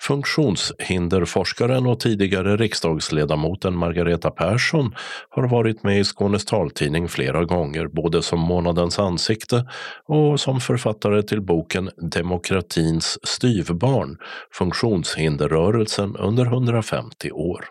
Funktionshinderforskaren 0.01 1.87
och 1.87 2.01
tidigare 2.01 2.57
riksdagsledamoten 2.57 3.77
Margareta 3.77 4.31
Persson 4.31 4.95
har 5.29 5.49
varit 5.49 5.83
med 5.83 6.01
i 6.01 6.05
Skånes 6.05 6.45
taltidning 6.45 7.09
flera 7.09 7.45
gånger, 7.45 7.87
både 7.87 8.23
som 8.23 8.41
månadens 8.41 8.99
ansikte 8.99 9.69
och 10.05 10.41
som 10.41 10.61
författare 10.61 11.23
till 11.23 11.41
boken 11.41 11.91
Demokratins 11.97 13.19
styvbarn, 13.23 14.17
funktionshinderrörelsen 14.53 16.17
under 16.17 16.45
150 16.45 17.31
år. 17.31 17.65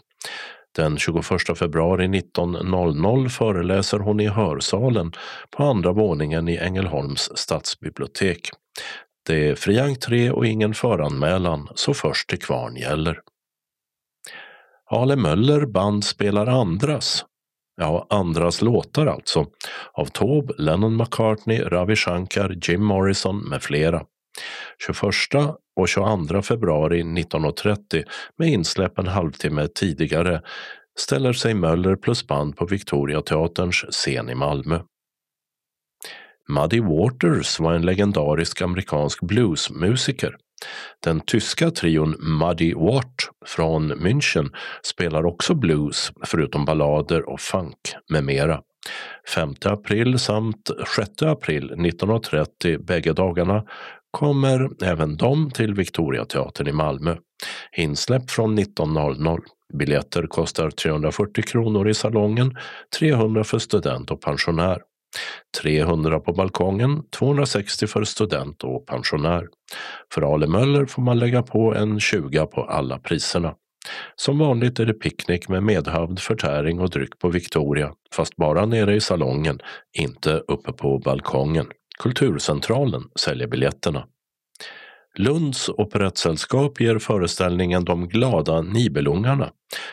Den 0.75 0.97
21 0.97 1.25
februari 1.59 2.07
19.00 2.07 3.29
föreläser 3.29 3.99
hon 3.99 4.19
i 4.19 4.27
hörsalen 4.27 5.11
på 5.57 5.63
andra 5.63 5.91
våningen 5.91 6.49
i 6.49 6.57
Ängelholms 6.57 7.29
stadsbibliotek. 7.35 8.49
Det 9.27 9.49
är 9.49 9.55
fri 9.55 9.79
entré 9.79 10.31
och 10.31 10.45
ingen 10.45 10.73
föranmälan, 10.73 11.67
så 11.75 11.93
först 11.93 12.29
till 12.29 12.39
kvarn 12.39 12.75
gäller. 12.75 13.19
Ale 14.89 15.15
Möller 15.15 15.65
band 15.65 16.05
spelar 16.05 16.47
andras, 16.47 17.25
ja 17.77 18.07
andras 18.09 18.61
låtar 18.61 19.07
alltså, 19.07 19.45
av 19.93 20.05
Taube, 20.05 20.53
Lennon 20.57 20.97
McCartney, 20.97 21.59
Ravi 21.59 21.95
Shankar, 21.95 22.55
Jim 22.61 22.83
Morrison 22.83 23.37
med 23.37 23.63
flera. 23.63 24.03
21 24.87 25.03
och 25.75 25.87
22 25.87 26.41
februari 26.41 27.03
19.30 27.03 28.03
med 28.37 28.49
insläpp 28.49 28.99
en 28.99 29.07
halvtimme 29.07 29.67
tidigare 29.67 30.41
ställer 30.99 31.33
sig 31.33 31.53
Möller 31.53 31.95
plus 31.95 32.27
band 32.27 32.57
på 32.57 32.65
Victoriateaterns 32.65 33.75
scen 33.75 34.29
i 34.29 34.35
Malmö. 34.35 34.79
Muddy 36.47 36.79
Waters 36.79 37.59
var 37.59 37.73
en 37.73 37.85
legendarisk 37.85 38.61
amerikansk 38.61 39.21
bluesmusiker. 39.21 40.35
Den 41.03 41.19
tyska 41.19 41.71
trion 41.71 42.15
Muddy 42.19 42.73
Watt 42.73 43.15
från 43.45 43.93
München 43.93 44.51
spelar 44.83 45.25
också 45.25 45.55
blues 45.55 46.11
förutom 46.25 46.65
ballader 46.65 47.29
och 47.29 47.39
funk 47.39 47.79
med 48.09 48.23
mera. 48.23 48.61
5 49.35 49.53
april 49.65 50.19
samt 50.19 50.71
6 50.95 51.21
april 51.21 51.65
1930 51.65 52.79
bägge 52.79 53.13
dagarna 53.13 53.63
kommer 54.11 54.69
även 54.83 55.17
de 55.17 55.51
till 55.51 55.73
Victoriateatern 55.73 56.67
i 56.67 56.71
Malmö. 56.71 57.15
Insläpp 57.77 58.31
från 58.31 58.59
19.00. 58.59 59.39
Biljetter 59.73 60.27
kostar 60.27 60.69
340 60.69 61.43
kronor 61.43 61.89
i 61.89 61.93
salongen, 61.93 62.57
300 62.99 63.43
för 63.43 63.59
student 63.59 64.11
och 64.11 64.21
pensionär. 64.21 64.81
300 65.61 66.19
på 66.19 66.33
balkongen, 66.33 67.03
260 67.19 67.87
för 67.87 68.03
student 68.03 68.63
och 68.63 68.85
pensionär. 68.85 69.47
För 70.13 70.33
Ale 70.33 70.47
Möller 70.47 70.85
får 70.85 71.01
man 71.01 71.19
lägga 71.19 71.43
på 71.43 71.75
en 71.75 71.99
20 71.99 72.45
på 72.45 72.63
alla 72.63 72.99
priserna. 72.99 73.53
Som 74.15 74.39
vanligt 74.39 74.79
är 74.79 74.85
det 74.85 74.93
picknick 74.93 75.49
med 75.49 75.63
medhavd 75.63 76.19
förtäring 76.19 76.79
och 76.79 76.89
dryck 76.89 77.19
på 77.19 77.29
Victoria, 77.29 77.93
fast 78.15 78.35
bara 78.35 78.65
nere 78.65 78.95
i 78.95 79.01
salongen, 79.01 79.59
inte 79.97 80.33
uppe 80.47 80.71
på 80.73 80.99
balkongen. 80.99 81.67
Kulturcentralen 81.99 83.03
säljer 83.19 83.47
biljetterna. 83.47 84.05
Lunds 85.19 85.69
operettsällskap 85.69 86.81
ger 86.81 86.99
föreställningen 86.99 87.85
De 87.85 88.07
glada 88.07 88.61
Nibelungarna, 88.61 89.51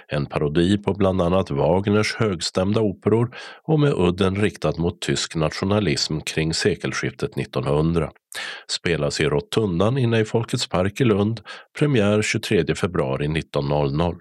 en 0.09 0.27
parodi 0.27 0.79
på 0.79 0.95
bland 0.95 1.22
annat 1.22 1.51
Wagners 1.51 2.14
högstämda 2.14 2.81
operor 2.81 3.37
och 3.62 3.81
med 3.81 3.93
udden 3.93 4.37
riktad 4.37 4.72
mot 4.79 5.01
tysk 5.01 5.35
nationalism 5.35 6.20
kring 6.20 6.55
sekelskiftet 6.55 7.39
1900. 7.39 8.11
Spelas 8.68 9.20
i 9.20 9.25
Rotundan 9.25 9.99
inne 9.99 10.20
i 10.20 10.25
Folkets 10.25 10.68
park 10.68 11.01
i 11.01 11.05
Lund, 11.05 11.41
premiär 11.79 12.22
23 12.22 12.75
februari 12.75 13.27
19.00. 13.27 14.14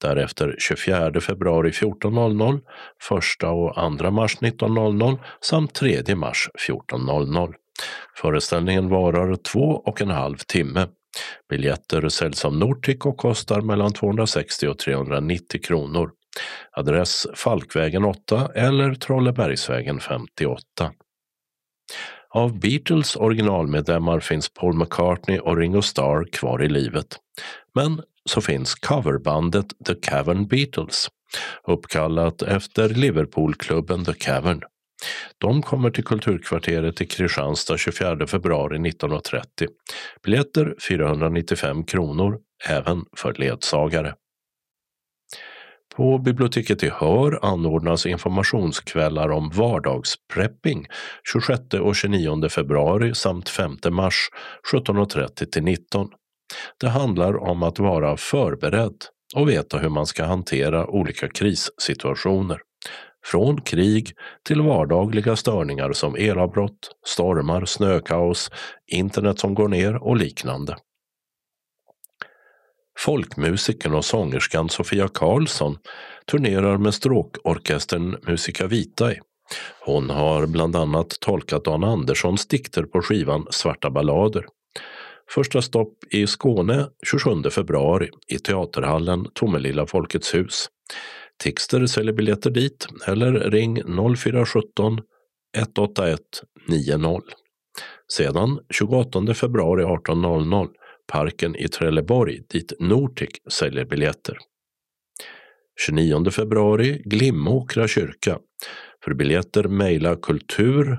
Därefter 0.00 0.56
24 0.58 1.20
februari 1.20 1.70
14.00, 1.70 2.56
1 2.56 2.62
och 3.44 3.98
2 3.98 4.10
mars 4.10 4.38
19.00 4.40 5.18
samt 5.40 5.74
3 5.74 6.14
mars 6.14 6.48
14.00. 6.68 7.54
Föreställningen 8.16 8.88
varar 8.88 9.36
två 9.36 9.82
och 9.84 10.00
en 10.00 10.10
halv 10.10 10.36
timme. 10.36 10.88
Biljetter 11.48 12.08
säljs 12.08 12.44
av 12.44 12.56
Nortic 12.56 13.04
och 13.04 13.16
kostar 13.16 13.60
mellan 13.60 13.92
260 13.92 14.68
och 14.68 14.78
390 14.78 15.60
kronor. 15.62 16.10
Adress 16.72 17.26
Falkvägen 17.34 18.04
8 18.04 18.50
eller 18.54 18.94
Trollebergsvägen 18.94 20.00
58. 20.00 20.92
Av 22.34 22.60
Beatles 22.60 23.16
originalmedlemmar 23.16 24.20
finns 24.20 24.54
Paul 24.54 24.74
McCartney 24.74 25.38
och 25.38 25.56
Ringo 25.56 25.82
Starr 25.82 26.32
kvar 26.32 26.62
i 26.62 26.68
livet. 26.68 27.16
Men 27.74 28.02
så 28.24 28.40
finns 28.40 28.74
coverbandet 28.74 29.66
The 29.86 29.94
Cavern 29.94 30.46
Beatles, 30.46 31.08
uppkallat 31.66 32.42
efter 32.42 32.88
Liverpoolklubben 32.88 34.04
The 34.04 34.12
Cavern. 34.12 34.62
De 35.38 35.62
kommer 35.62 35.90
till 35.90 36.04
Kulturkvarteret 36.04 37.00
i 37.00 37.06
Kristianstad 37.06 37.78
24 37.78 38.26
februari 38.26 38.88
1930. 38.88 39.68
Biljetter 40.24 40.74
495 40.88 41.84
kronor, 41.84 42.38
även 42.68 43.04
för 43.16 43.34
ledsagare. 43.34 44.14
På 45.96 46.18
biblioteket 46.18 46.82
i 46.82 46.88
Hör 46.88 47.38
anordnas 47.42 48.06
informationskvällar 48.06 49.28
om 49.28 49.50
vardagsprepping 49.50 50.86
26 51.32 51.60
och 51.80 51.96
29 51.96 52.48
februari 52.48 53.14
samt 53.14 53.48
5 53.48 53.76
mars 53.90 54.28
17.30 54.72 55.44
till 55.44 55.62
19. 55.62 56.08
Det 56.80 56.88
handlar 56.88 57.36
om 57.36 57.62
att 57.62 57.78
vara 57.78 58.16
förberedd 58.16 58.96
och 59.34 59.48
veta 59.48 59.78
hur 59.78 59.88
man 59.88 60.06
ska 60.06 60.24
hantera 60.24 60.86
olika 60.86 61.28
krissituationer. 61.28 62.58
Från 63.24 63.60
krig 63.60 64.12
till 64.42 64.60
vardagliga 64.60 65.36
störningar 65.36 65.92
som 65.92 66.16
elavbrott, 66.16 66.90
stormar, 67.06 67.64
snökaos, 67.64 68.50
internet 68.86 69.38
som 69.38 69.54
går 69.54 69.68
ner 69.68 69.94
och 69.94 70.16
liknande. 70.16 70.76
Folkmusikern 72.98 73.94
och 73.94 74.04
sångerskan 74.04 74.68
Sofia 74.68 75.08
Karlsson 75.08 75.78
turnerar 76.26 76.78
med 76.78 76.94
stråkorkestern 76.94 78.16
Musica 78.26 78.66
Vitae. 78.66 79.20
Hon 79.80 80.10
har 80.10 80.46
bland 80.46 80.76
annat 80.76 81.20
tolkat 81.20 81.64
Dan 81.64 81.84
Anderssons 81.84 82.46
dikter 82.46 82.82
på 82.82 83.02
skivan 83.02 83.46
Svarta 83.50 83.90
ballader. 83.90 84.46
Första 85.30 85.62
stopp 85.62 85.94
i 86.10 86.26
Skåne 86.26 86.88
27 87.06 87.50
februari 87.50 88.10
i 88.28 88.38
teaterhallen 88.38 89.26
Tomelilla 89.34 89.86
Folkets 89.86 90.34
hus. 90.34 90.68
Tixter 91.42 91.86
säljer 91.86 92.12
biljetter 92.12 92.50
dit 92.50 92.86
eller 93.06 93.32
ring 93.32 93.82
0417 94.16 94.98
181 95.56 96.20
90. 96.68 97.20
Sedan 98.12 98.58
28 98.74 99.34
februari 99.34 99.84
18.00 99.84 100.68
Parken 101.12 101.56
i 101.56 101.68
Trelleborg 101.68 102.40
dit 102.48 102.72
Nortic 102.78 103.30
säljer 103.50 103.84
biljetter. 103.84 104.38
29 105.86 106.30
februari 106.30 107.02
Glimåkra 107.04 107.88
kyrka. 107.88 108.38
För 109.04 109.14
biljetter 109.14 109.64
mejla 109.64 110.16
kultur 110.16 110.98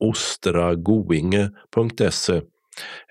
ostragoinge.se 0.00 2.42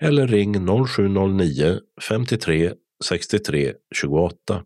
eller 0.00 0.26
ring 0.26 0.66
0709 0.86 1.78
53 2.08 2.72
63 3.04 3.72
28. 3.94 4.62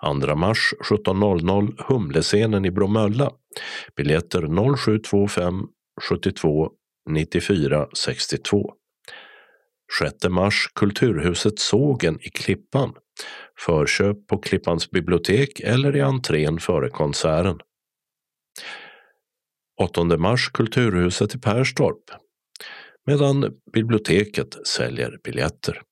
2 0.00 0.34
mars 0.36 0.74
17.00 0.90 1.84
Humlescenen 1.88 2.64
i 2.64 2.70
Bromölla. 2.70 3.30
Biljetter 3.96 4.76
0725 4.76 5.66
72 6.08 6.70
94 7.10 7.88
62. 7.92 8.72
6 9.98 10.28
mars 10.28 10.68
Kulturhuset 10.74 11.58
Sågen 11.58 12.18
i 12.20 12.30
Klippan. 12.30 12.94
Förköp 13.58 14.26
på 14.26 14.38
Klippans 14.38 14.90
bibliotek 14.90 15.60
eller 15.60 15.96
i 15.96 16.00
entrén 16.00 16.58
före 16.58 16.88
konserten. 16.88 17.58
8 19.80 20.04
mars 20.04 20.50
Kulturhuset 20.50 21.34
i 21.34 21.38
Perstorp. 21.38 22.04
Medan 23.06 23.52
biblioteket 23.72 24.66
säljer 24.66 25.18
biljetter. 25.24 25.82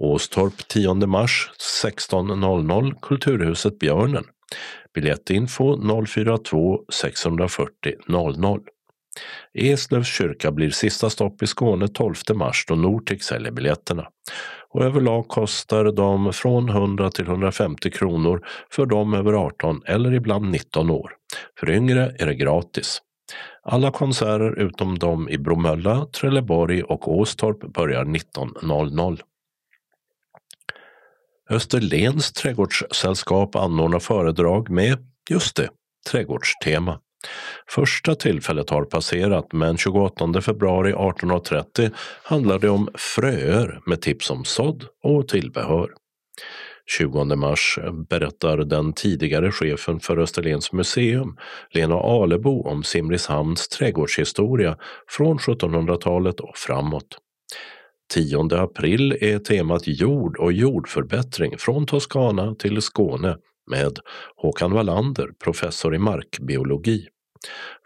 Åstorp 0.00 0.68
10 0.68 0.94
mars 0.94 1.50
16.00 1.82 2.94
Kulturhuset 3.02 3.78
Björnen. 3.78 4.24
Biljettinfo 4.94 5.76
042 6.06 6.80
640 6.92 7.94
00. 8.08 8.60
Eslövs 9.54 10.08
kyrka 10.08 10.52
blir 10.52 10.70
sista 10.70 11.10
stopp 11.10 11.42
i 11.42 11.46
Skåne 11.46 11.88
12 11.88 12.14
mars 12.34 12.64
då 12.68 12.74
Nortic 12.74 13.24
säljer 13.24 13.52
biljetterna. 13.52 14.08
Och 14.70 14.84
överlag 14.84 15.28
kostar 15.28 15.84
de 15.84 16.32
från 16.32 16.68
100 16.68 17.10
till 17.10 17.24
150 17.24 17.90
kronor 17.90 18.46
för 18.70 18.86
de 18.86 19.14
över 19.14 19.32
18 19.32 19.82
eller 19.86 20.14
ibland 20.14 20.50
19 20.50 20.90
år. 20.90 21.12
För 21.60 21.70
yngre 21.70 22.14
är 22.18 22.26
det 22.26 22.34
gratis. 22.34 22.98
Alla 23.62 23.90
konserter 23.90 24.60
utom 24.60 24.98
de 24.98 25.28
i 25.28 25.38
Bromölla, 25.38 26.06
Trelleborg 26.06 26.82
och 26.82 27.18
Åstorp 27.18 27.74
börjar 27.74 28.04
19.00. 28.04 29.20
Österlens 31.50 32.32
trädgårdssällskap 32.32 33.56
anordnar 33.56 33.98
föredrag 33.98 34.70
med, 34.70 34.98
just 35.30 35.56
det, 35.56 35.68
trädgårdstema. 36.10 37.00
Första 37.68 38.14
tillfället 38.14 38.70
har 38.70 38.84
passerat 38.84 39.52
men 39.52 39.76
28 39.76 40.40
februari 40.40 40.92
18.30 40.92 41.90
handlar 42.22 42.58
det 42.58 42.68
om 42.68 42.88
fröer 42.94 43.80
med 43.86 44.00
tips 44.00 44.30
om 44.30 44.44
sådd 44.44 44.84
och 45.02 45.28
tillbehör. 45.28 45.90
20 46.86 47.24
mars 47.36 47.78
berättar 48.08 48.56
den 48.56 48.92
tidigare 48.92 49.52
chefen 49.52 50.00
för 50.00 50.18
Österlens 50.18 50.72
museum, 50.72 51.36
Lena 51.70 51.94
Alebo, 51.94 52.62
om 52.62 52.82
Simrishamns 52.82 53.68
trädgårdshistoria 53.68 54.78
från 55.08 55.38
1700-talet 55.38 56.40
och 56.40 56.56
framåt. 56.56 57.18
10 58.12 58.48
april 58.50 59.18
är 59.20 59.38
temat 59.38 59.82
jord 59.86 60.36
och 60.36 60.52
jordförbättring 60.52 61.58
från 61.58 61.86
Toscana 61.86 62.54
till 62.54 62.82
Skåne 62.82 63.36
med 63.70 63.98
Håkan 64.36 64.72
Wallander, 64.72 65.28
professor 65.44 65.94
i 65.94 65.98
markbiologi. 65.98 67.06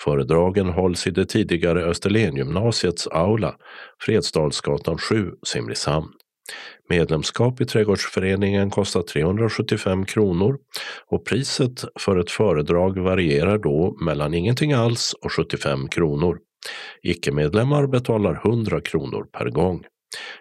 Föredragen 0.01 0.69
hålls 0.69 1.07
i 1.07 1.11
det 1.11 1.27
tidigare 1.27 1.85
Österlengymnasiets 1.85 3.07
aula, 3.07 3.55
Fredsdalsgatan 4.01 4.99
7, 4.99 5.31
Simrishamn. 5.47 6.13
Medlemskap 6.89 7.61
i 7.61 7.65
trädgårdsföreningen 7.65 8.71
kostar 8.71 9.03
375 9.03 10.05
kronor 10.05 10.59
och 11.07 11.27
priset 11.27 11.85
för 12.01 12.17
ett 12.17 12.31
föredrag 12.31 12.99
varierar 12.99 13.59
då 13.59 13.97
mellan 14.05 14.35
ingenting 14.35 14.73
alls 14.73 15.15
och 15.25 15.33
75 15.33 15.89
kronor. 15.89 16.39
Icke-medlemmar 17.03 17.87
betalar 17.87 18.41
100 18.45 18.81
kronor 18.81 19.27
per 19.33 19.51
gång. 19.51 19.85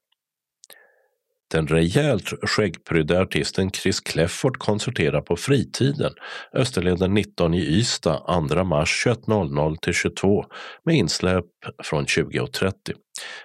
Den 1.50 1.66
rejält 1.66 2.32
skäggprydde 2.42 3.20
artisten 3.20 3.70
Chris 3.70 4.00
Clefford 4.00 4.58
konserterar 4.58 5.20
på 5.20 5.36
fritiden 5.36 6.12
Österleden 6.52 7.14
19 7.14 7.54
i 7.54 7.60
Ystad 7.60 8.48
2 8.48 8.64
mars 8.64 9.06
21.00 9.06 9.76
till 9.76 9.94
22 9.94 10.44
med 10.84 10.96
insläpp 10.96 11.44
från 11.82 12.04
20.30. 12.04 12.72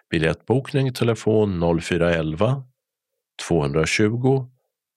Biljettbokning 0.10 0.94
telefon 0.94 1.80
0411 1.82 2.64
220 3.48 4.48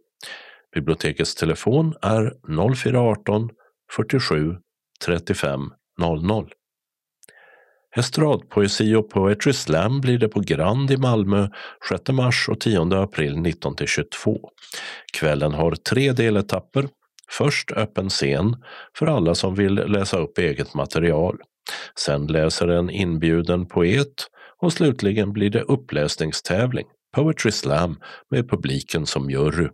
Bibliotekets 0.76 1.36
telefon 1.36 1.93
är 2.01 2.34
0418 2.76 3.49
47 3.91 4.55
35 5.05 5.62
00. 5.99 6.51
Estradpoesi 7.98 8.95
och 8.95 9.10
Poetry 9.10 9.54
Slam 9.54 10.02
blir 10.02 10.18
det 10.18 10.28
på 10.28 10.39
Grand 10.39 10.91
i 10.91 10.98
Malmö 10.98 11.50
6 11.89 12.10
mars 12.10 12.50
och 12.50 12.60
10 12.60 13.02
april 13.02 13.34
19-22. 13.36 14.39
Kvällen 15.14 15.54
har 15.54 15.72
tre 15.72 16.12
deletapper. 16.12 16.88
Först 17.32 17.72
öppen 17.72 18.10
scen 18.10 18.56
för 18.98 19.08
alla 19.08 19.36
som 19.36 19.56
vill 19.56 19.74
läsa 19.74 20.18
upp 20.18 20.38
eget 20.38 20.74
material. 20.74 21.38
Sen 22.00 22.28
läser 22.28 22.68
en 22.68 22.89
inbjuden 22.89 23.66
poet 23.66 24.28
och 24.62 24.74
slutligen 24.74 25.34
blir 25.34 25.50
det 25.50 25.62
uppläsningstävling, 25.62 26.88
Poetry 27.16 27.52
Slam, 27.52 28.00
med 28.32 28.50
publiken 28.50 29.06
som 29.06 29.30
jury. 29.30 29.68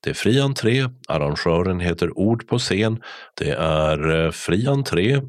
Det 0.00 0.10
är 0.10 0.14
fri 0.14 0.40
entré, 0.40 0.88
arrangören 1.08 1.80
heter 1.80 2.18
Ord 2.18 2.48
på 2.48 2.58
scen. 2.58 3.02
Det 3.34 3.50
är 3.50 4.24
eh, 4.24 4.30
fri 4.30 4.66
entré, 4.66 5.20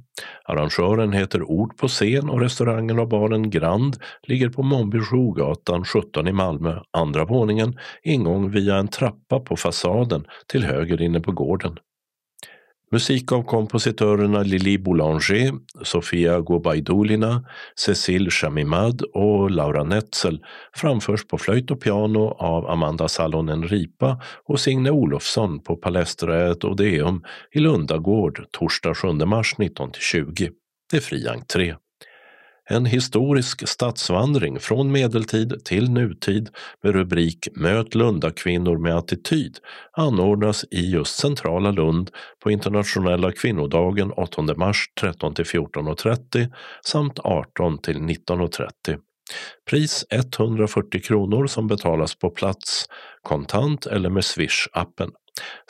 arrangören 0.46 1.14
heter 1.14 1.44
Ord 1.44 1.78
på 1.78 1.88
scen 1.88 2.30
och 2.30 2.42
restaurangen 2.42 3.00
och 3.00 3.08
baren 3.08 3.50
Grand 3.50 3.98
ligger 4.24 4.50
på 4.50 4.64
Monbijougatan 4.64 5.86
17 5.86 6.28
i 6.28 6.32
Malmö, 6.32 6.80
andra 6.92 7.26
våningen, 7.26 7.80
ingång 8.04 8.52
via 8.52 8.76
en 8.76 8.88
trappa 8.88 9.40
på 9.40 9.56
fasaden 9.56 10.26
till 10.48 10.64
höger 10.64 11.02
inne 11.02 11.20
på 11.20 11.32
gården. 11.32 11.78
Musik 12.94 13.32
av 13.32 13.44
kompositörerna 13.44 14.44
Lili 14.44 14.78
Boulanger, 14.78 15.52
Sofia 15.84 16.40
Gobaidulina, 16.40 17.46
Cecile 17.76 18.30
Chamimad 18.30 19.02
och 19.02 19.52
Laura 19.52 19.84
Netzel 19.84 20.40
framförs 20.76 21.28
på 21.28 21.38
flöjt 21.38 21.72
och 21.72 21.82
piano 21.82 22.20
av 22.40 22.70
Amanda 22.70 23.08
Salonen 23.08 23.68
Ripa 23.68 24.22
och 24.46 24.60
Signe 24.60 24.92
Olofsson 24.92 25.64
på 25.64 25.76
Palestra 25.76 26.52
et 26.52 26.64
Odeum 26.64 27.24
i 27.52 27.60
Lundagård 27.60 28.46
torsdag 28.52 28.96
7 28.96 29.08
mars 29.08 29.56
19-20. 29.58 30.52
Det 30.92 30.98
är 30.98 31.02
fri 31.02 31.28
entré. 31.28 31.76
En 32.70 32.86
historisk 32.86 33.70
stadsvandring 33.70 34.60
från 34.60 34.92
medeltid 34.92 35.66
till 35.66 35.92
nutid 35.92 36.50
med 36.84 36.94
rubrik 36.94 37.48
Möt 37.56 37.96
Lundakvinnor 37.96 38.78
med 38.78 38.98
attityd 38.98 39.58
anordnas 39.92 40.66
i 40.72 40.92
just 40.92 41.20
centrala 41.20 41.72
Lund 41.72 42.12
på 42.44 42.52
internationella 42.52 43.32
kvinnodagen 43.32 44.12
8 44.12 44.42
mars 44.42 44.90
13-14.30 45.02 46.52
samt 46.86 47.20
18-19.30. 47.20 49.00
Pris 49.70 50.06
140 50.10 51.02
kronor 51.02 51.48
som 51.48 51.68
betalas 51.68 52.16
på 52.16 52.30
plats, 52.30 52.86
kontant 53.22 53.86
eller 53.86 54.10
med 54.10 54.24
Swish-appen. 54.24 55.12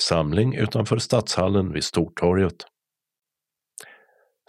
Samling 0.01 0.55
utanför 0.55 0.97
Stadshallen 0.97 1.73
vid 1.73 1.83
Stortorget. 1.83 2.55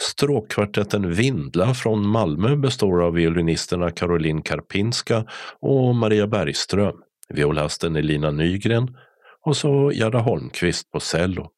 Stråkkvartetten 0.00 1.14
Vindla 1.14 1.74
från 1.74 2.08
Malmö 2.08 2.56
består 2.56 3.02
av 3.02 3.12
violinisterna 3.12 3.90
Caroline 3.90 4.42
Karpinska 4.42 5.24
och 5.60 5.94
Maria 5.94 6.26
Bergström, 6.26 6.96
violasten 7.28 7.96
Elina 7.96 8.30
Nygren 8.30 8.96
och 9.44 9.56
så 9.56 9.92
Gerda 9.92 10.18
Holmqvist 10.18 10.90
på 10.90 11.00
cello. 11.00 11.50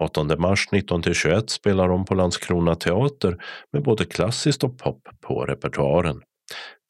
8 0.00 0.36
mars 0.38 0.68
19-21 0.72 1.46
spelar 1.46 1.88
de 1.88 2.04
på 2.04 2.14
Landskrona 2.14 2.74
teater 2.74 3.36
med 3.72 3.82
både 3.82 4.04
klassiskt 4.04 4.64
och 4.64 4.78
pop 4.78 5.08
på 5.20 5.44
repertoaren. 5.44 6.22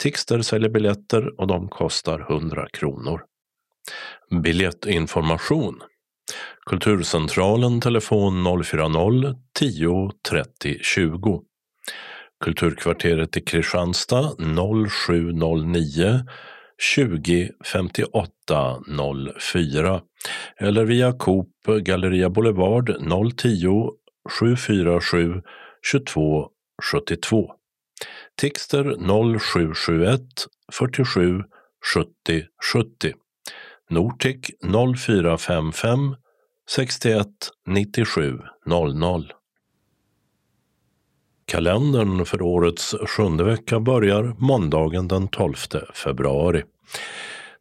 Tixter 0.03 0.43
säljer 0.43 0.71
biljetter 0.71 1.41
och 1.41 1.47
de 1.47 1.69
kostar 1.69 2.21
100 2.21 2.69
kronor. 2.73 3.25
Biljettinformation 4.43 5.81
Kulturcentralen 6.65 7.81
telefon 7.81 8.45
040 8.65 9.35
10 9.59 10.11
30 10.31 10.79
20. 10.83 11.41
Kulturkvarteret 12.45 13.37
i 13.37 13.41
Kristianstad 13.41 14.25
0709 14.39 16.25
20 16.95 17.51
58 17.65 18.33
04 19.41 20.01
eller 20.61 20.85
via 20.85 21.13
Coop 21.13 21.51
Galleria 21.83 22.31
Boulevard 22.31 22.89
010 23.37 23.91
747 24.41 25.43
22 25.93 26.49
72. 26.93 27.47
Tixter 28.41 28.85
0771 28.85 30.47
47 30.73 31.45
70 31.95 32.47
70. 32.73 33.28
Nortic 33.91 34.51
0455 34.97 36.17
61 36.71 37.27
97 37.67 38.39
00. 38.67 39.33
Kalendern 41.47 42.25
för 42.25 42.43
årets 42.43 42.95
sjunde 43.07 43.45
vecka 43.45 43.81
börjar 43.81 44.35
måndagen 44.39 45.09
den 45.09 45.29
12 45.29 45.55
februari. 45.95 46.63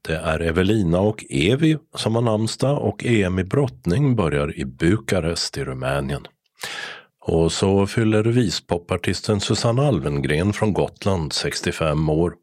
Det 0.01 0.15
är 0.15 0.39
Evelina 0.39 0.99
och 0.99 1.25
Evi 1.29 1.77
som 1.95 2.15
har 2.15 2.21
namnsdag 2.21 2.77
och 2.77 3.05
EM 3.05 3.39
i 3.39 3.43
brottning 3.43 4.15
börjar 4.15 4.59
i 4.59 4.65
Bukarest 4.65 5.57
i 5.57 5.63
Rumänien. 5.63 6.27
Och 7.27 7.51
så 7.51 7.87
fyller 7.87 8.23
vispopartisten 8.23 9.39
Susanne 9.39 9.81
Alvengren 9.81 10.53
från 10.53 10.73
Gotland 10.73 11.33
65 11.33 12.09
år. 12.09 12.33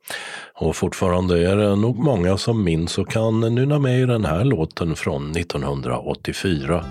Och 0.55 0.77
fortfarande 0.77 1.51
är 1.51 1.57
det 1.57 1.77
nog 1.77 1.99
många 1.99 2.39
som 2.39 2.65
minns 2.65 2.99
och 2.99 3.11
kan 3.11 3.41
nynna 3.41 3.79
med 3.79 4.01
i 4.01 4.07
den 4.07 4.25
här 4.25 4.45
låten 4.45 4.97
från 4.97 5.37
1984. 5.37 6.85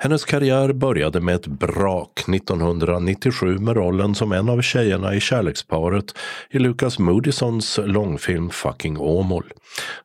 Hennes 0.00 0.24
karriär 0.24 0.72
började 0.72 1.20
med 1.20 1.34
ett 1.34 1.46
brak 1.46 2.28
1997 2.28 3.58
med 3.58 3.76
rollen 3.76 4.14
som 4.14 4.32
en 4.32 4.48
av 4.48 4.62
tjejerna 4.62 5.14
i 5.14 5.20
kärleksparet 5.20 6.14
i 6.50 6.58
Lucas 6.58 6.98
Moodysons 6.98 7.80
långfilm 7.84 8.50
Fucking 8.50 8.98
Åmål. 8.98 9.44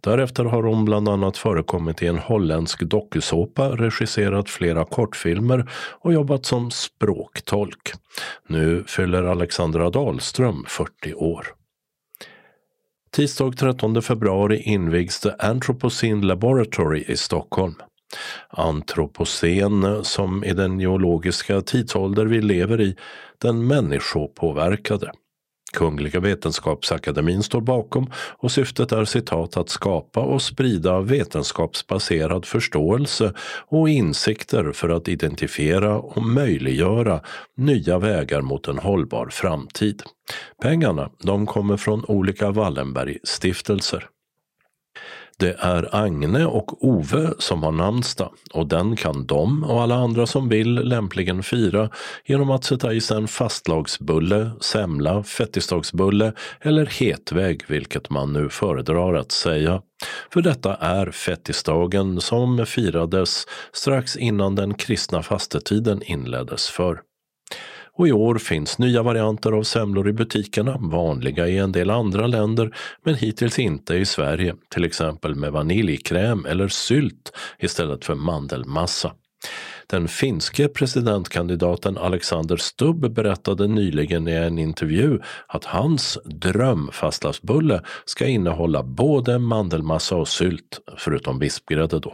Därefter 0.01 0.45
har 0.45 0.63
hon 0.63 0.85
bland 0.85 1.09
annat 1.09 1.37
förekommit 1.37 2.03
i 2.03 2.07
en 2.07 2.17
holländsk 2.17 2.79
dokusåpa, 2.79 3.69
regisserat 3.69 4.49
flera 4.49 4.85
kortfilmer 4.85 5.69
och 5.99 6.13
jobbat 6.13 6.45
som 6.45 6.71
språktolk. 6.71 7.93
Nu 8.47 8.83
fyller 8.87 9.23
Alexandra 9.23 9.89
Dahlström 9.89 10.65
40 10.67 11.13
år. 11.13 11.47
Tisdag 13.11 13.51
13 13.57 14.01
februari 14.01 14.61
invigs 14.61 15.19
The 15.19 15.31
Anthropocene 15.39 16.25
Laboratory 16.25 17.03
i 17.07 17.17
Stockholm. 17.17 17.75
Antropocen, 18.49 20.03
som 20.03 20.43
är 20.43 20.53
den 20.53 20.79
geologiska 20.79 21.61
tidsålder 21.61 22.25
vi 22.25 22.41
lever 22.41 22.81
i, 22.81 22.95
den 23.37 23.67
människopåverkade. 23.67 25.11
Kungliga 25.73 26.19
Vetenskapsakademin 26.19 27.43
står 27.43 27.61
bakom 27.61 28.11
och 28.37 28.51
syftet 28.51 28.91
är 28.91 29.05
citat 29.05 29.57
att 29.57 29.69
skapa 29.69 30.19
och 30.19 30.41
sprida 30.41 31.01
vetenskapsbaserad 31.01 32.45
förståelse 32.45 33.33
och 33.67 33.89
insikter 33.89 34.71
för 34.71 34.89
att 34.89 35.07
identifiera 35.07 35.99
och 35.99 36.23
möjliggöra 36.23 37.21
nya 37.57 37.99
vägar 37.99 38.41
mot 38.41 38.67
en 38.67 38.79
hållbar 38.79 39.27
framtid. 39.31 40.03
Pengarna 40.61 41.09
de 41.19 41.45
kommer 41.45 41.77
från 41.77 42.05
olika 42.05 42.51
Wallenberg-stiftelser. 42.51 44.12
Det 45.43 45.55
är 45.59 45.95
Agne 45.95 46.45
och 46.45 46.83
Ove 46.87 47.33
som 47.39 47.63
har 47.63 47.71
namnsdag 47.71 48.29
och 48.53 48.67
den 48.67 48.95
kan 48.95 49.25
de 49.25 49.63
och 49.63 49.81
alla 49.81 49.95
andra 49.95 50.27
som 50.27 50.49
vill 50.49 50.73
lämpligen 50.73 51.43
fira 51.43 51.89
genom 52.25 52.51
att 52.51 52.63
sätta 52.63 52.93
i 52.93 53.01
sig 53.01 53.17
en 53.17 53.27
fastlagsbulle, 53.27 54.51
semla, 54.59 55.23
fettisdagsbulle 55.23 56.33
eller 56.61 56.85
hetvägg, 56.85 57.63
vilket 57.67 58.09
man 58.09 58.33
nu 58.33 58.49
föredrar 58.49 59.13
att 59.13 59.31
säga. 59.31 59.81
För 60.33 60.41
detta 60.41 60.75
är 60.75 61.11
fettisdagen 61.11 62.21
som 62.21 62.65
firades 62.65 63.45
strax 63.73 64.15
innan 64.15 64.55
den 64.55 64.73
kristna 64.73 65.23
fastetiden 65.23 66.01
inleddes 66.03 66.69
för. 66.69 67.01
Och 67.97 68.07
i 68.07 68.11
år 68.11 68.35
finns 68.35 68.79
nya 68.79 69.03
varianter 69.03 69.51
av 69.51 69.63
semlor 69.63 70.09
i 70.09 70.13
butikerna, 70.13 70.77
vanliga 70.77 71.47
i 71.47 71.57
en 71.57 71.71
del 71.71 71.89
andra 71.89 72.27
länder 72.27 72.75
men 73.05 73.15
hittills 73.15 73.59
inte 73.59 73.95
i 73.95 74.05
Sverige, 74.05 74.55
till 74.69 74.83
exempel 74.83 75.35
med 75.35 75.51
vaniljkräm 75.51 76.45
eller 76.45 76.67
sylt 76.67 77.31
istället 77.59 78.05
för 78.05 78.15
mandelmassa. 78.15 79.13
Den 79.87 80.07
finske 80.07 80.67
presidentkandidaten 80.67 81.97
Alexander 81.97 82.57
Stubb 82.57 83.13
berättade 83.13 83.67
nyligen 83.67 84.27
i 84.27 84.31
en 84.31 84.59
intervju 84.59 85.19
att 85.47 85.65
hans 85.65 86.17
drömfastlagsbulle 86.25 87.81
ska 88.05 88.27
innehålla 88.27 88.83
både 88.83 89.39
mandelmassa 89.39 90.15
och 90.15 90.27
sylt, 90.27 90.79
förutom 90.97 91.39
vispgrädde 91.39 91.99
då. 91.99 92.13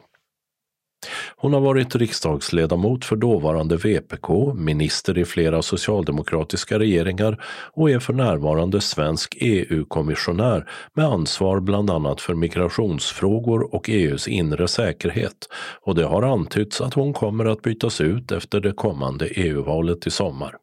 Hon 1.35 1.53
har 1.53 1.61
varit 1.61 1.95
riksdagsledamot 1.95 3.05
för 3.05 3.15
dåvarande 3.15 3.77
VPK, 3.77 4.53
minister 4.55 5.17
i 5.17 5.25
flera 5.25 5.61
socialdemokratiska 5.61 6.79
regeringar 6.79 7.43
och 7.73 7.89
är 7.89 7.99
för 7.99 8.13
närvarande 8.13 8.81
svensk 8.81 9.37
EU-kommissionär 9.39 10.69
med 10.93 11.05
ansvar 11.05 11.59
bland 11.59 11.89
annat 11.89 12.21
för 12.21 12.33
migrationsfrågor 12.33 13.75
och 13.75 13.89
EUs 13.89 14.27
inre 14.27 14.67
säkerhet. 14.67 15.47
Och 15.81 15.95
det 15.95 16.05
har 16.05 16.21
antytts 16.21 16.81
att 16.81 16.93
hon 16.93 17.13
kommer 17.13 17.45
att 17.45 17.61
bytas 17.61 18.01
ut 18.01 18.31
efter 18.31 18.59
det 18.59 18.71
kommande 18.71 19.27
EU-valet 19.27 20.07
i 20.07 20.09
sommar. 20.09 20.55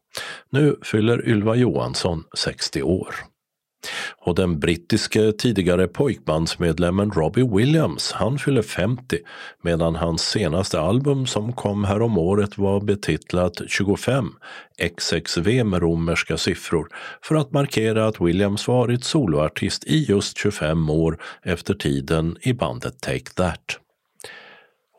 Nu 0.49 0.75
fyller 0.83 1.27
Ylva 1.27 1.55
Johansson 1.55 2.23
60 2.37 2.83
år. 2.83 3.15
Och 4.17 4.35
den 4.35 4.59
brittiske 4.59 5.31
tidigare 5.31 5.87
pojkbandsmedlemmen 5.87 7.11
Robbie 7.11 7.47
Williams, 7.57 8.11
han 8.11 8.39
fyller 8.39 8.61
50 8.61 9.17
medan 9.63 9.95
hans 9.95 10.21
senaste 10.21 10.79
album 10.79 11.25
som 11.25 11.53
kom 11.53 11.83
härom 11.83 12.17
året 12.17 12.57
var 12.57 12.81
betitlat 12.81 13.61
25 13.67 14.31
XXV 14.97 15.63
med 15.63 15.81
romerska 15.81 16.37
siffror 16.37 16.87
för 17.21 17.35
att 17.35 17.51
markera 17.51 18.07
att 18.07 18.21
Williams 18.21 18.67
varit 18.67 19.03
soloartist 19.03 19.83
i 19.83 20.05
just 20.09 20.37
25 20.37 20.89
år 20.89 21.21
efter 21.43 21.73
tiden 21.73 22.37
i 22.41 22.53
bandet 22.53 23.01
Take 23.01 23.31
That. 23.35 23.79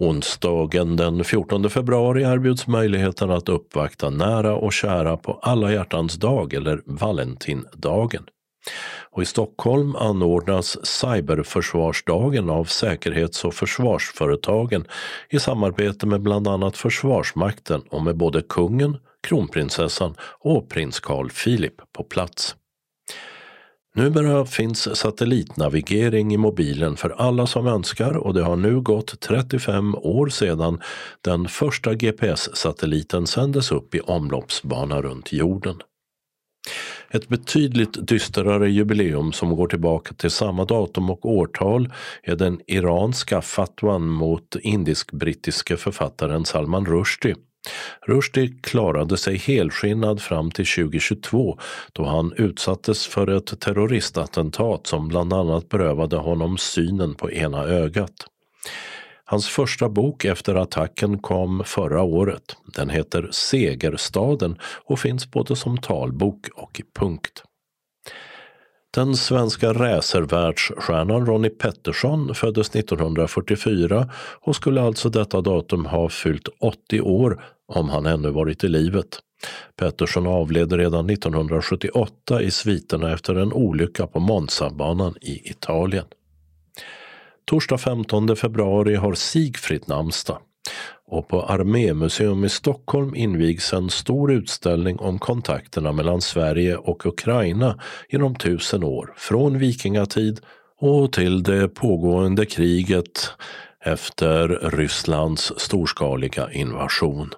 Onsdagen 0.00 0.96
den 0.96 1.24
14 1.24 1.70
februari 1.70 2.22
erbjuds 2.22 2.66
möjligheten 2.66 3.30
att 3.30 3.48
uppvakta 3.48 4.10
nära 4.10 4.54
och 4.54 4.72
kära 4.72 5.16
på 5.16 5.38
alla 5.42 5.72
hjärtans 5.72 6.14
dag 6.14 6.54
eller 6.54 6.82
Valentindagen. 6.86 8.24
Och 9.10 9.22
I 9.22 9.24
Stockholm 9.24 9.96
anordnas 9.96 10.86
Cyberförsvarsdagen 10.86 12.50
av 12.50 12.64
Säkerhets 12.64 13.44
och 13.44 13.54
försvarsföretagen 13.54 14.84
i 15.30 15.38
samarbete 15.38 16.06
med 16.06 16.22
bland 16.22 16.48
annat 16.48 16.76
Försvarsmakten 16.76 17.82
och 17.90 18.02
med 18.02 18.16
både 18.16 18.42
kungen, 18.42 18.96
kronprinsessan 19.22 20.14
och 20.20 20.68
prins 20.70 21.00
Carl 21.00 21.30
Philip 21.30 21.74
på 21.92 22.04
plats. 22.04 22.56
Numera 23.94 24.44
finns 24.44 24.96
satellitnavigering 24.96 26.34
i 26.34 26.36
mobilen 26.36 26.96
för 26.96 27.10
alla 27.10 27.46
som 27.46 27.66
önskar 27.66 28.16
och 28.16 28.34
det 28.34 28.42
har 28.42 28.56
nu 28.56 28.80
gått 28.80 29.20
35 29.20 29.94
år 29.94 30.28
sedan 30.28 30.80
den 31.20 31.48
första 31.48 31.94
GPS-satelliten 31.94 33.26
sändes 33.26 33.72
upp 33.72 33.94
i 33.94 34.00
omloppsbana 34.00 35.02
runt 35.02 35.32
jorden. 35.32 35.82
Ett 37.10 37.28
betydligt 37.28 38.08
dystrare 38.08 38.70
jubileum 38.70 39.32
som 39.32 39.56
går 39.56 39.66
tillbaka 39.66 40.14
till 40.14 40.30
samma 40.30 40.64
datum 40.64 41.10
och 41.10 41.24
årtal 41.24 41.92
är 42.22 42.36
den 42.36 42.60
iranska 42.66 43.42
fatwan 43.42 44.08
mot 44.08 44.56
indisk-brittiske 44.62 45.76
författaren 45.76 46.44
Salman 46.44 46.86
Rushdie. 46.86 47.34
Rushdie 48.06 48.54
klarade 48.62 49.16
sig 49.16 49.36
helskinnad 49.36 50.22
fram 50.22 50.50
till 50.50 50.66
2022 50.66 51.58
då 51.92 52.04
han 52.04 52.32
utsattes 52.36 53.06
för 53.06 53.26
ett 53.26 53.60
terroristattentat 53.60 54.86
som 54.86 55.08
bland 55.08 55.32
annat 55.32 55.68
berövade 55.68 56.16
honom 56.16 56.58
synen 56.58 57.14
på 57.14 57.30
ena 57.30 57.64
ögat. 57.64 58.26
Hans 59.30 59.48
första 59.48 59.88
bok 59.88 60.24
efter 60.24 60.54
attacken 60.54 61.18
kom 61.18 61.62
förra 61.64 62.02
året. 62.02 62.56
Den 62.74 62.90
heter 62.90 63.28
Segerstaden 63.32 64.58
och 64.84 64.98
finns 64.98 65.30
både 65.30 65.56
som 65.56 65.78
talbok 65.78 66.48
och 66.54 66.80
i 66.80 66.82
punkt. 66.98 67.42
Den 68.94 69.16
svenska 69.16 69.72
racervärldsstjärnan 69.72 71.26
Ronnie 71.26 71.50
Pettersson 71.50 72.34
föddes 72.34 72.76
1944 72.76 74.10
och 74.40 74.56
skulle 74.56 74.82
alltså 74.82 75.08
detta 75.08 75.40
datum 75.40 75.86
ha 75.86 76.08
fyllt 76.08 76.48
80 76.60 77.00
år 77.00 77.44
om 77.72 77.88
han 77.88 78.06
ännu 78.06 78.30
varit 78.30 78.64
i 78.64 78.68
livet. 78.68 79.18
Pettersson 79.76 80.26
avled 80.26 80.72
redan 80.72 81.10
1978 81.10 82.42
i 82.42 82.50
sviterna 82.50 83.12
efter 83.12 83.34
en 83.34 83.52
olycka 83.52 84.06
på 84.06 84.20
Monzabanan 84.20 85.14
i 85.20 85.50
Italien. 85.50 86.04
Torsdag 87.48 87.78
15 87.78 88.36
februari 88.36 88.94
har 88.94 89.14
Sigfrid 89.14 89.88
namnsdag 89.88 90.38
och 91.06 91.28
på 91.28 91.42
Armémuseum 91.42 92.44
i 92.44 92.48
Stockholm 92.48 93.14
invigs 93.14 93.72
en 93.72 93.90
stor 93.90 94.32
utställning 94.32 94.98
om 94.98 95.18
kontakterna 95.18 95.92
mellan 95.92 96.20
Sverige 96.20 96.76
och 96.76 97.06
Ukraina 97.06 97.80
genom 98.08 98.34
tusen 98.34 98.84
år, 98.84 99.14
från 99.16 99.58
vikingatid 99.58 100.40
och 100.80 101.12
till 101.12 101.42
det 101.42 101.68
pågående 101.68 102.46
kriget 102.46 103.30
efter 103.84 104.48
Rysslands 104.48 105.52
storskaliga 105.56 106.52
invasion. 106.52 107.30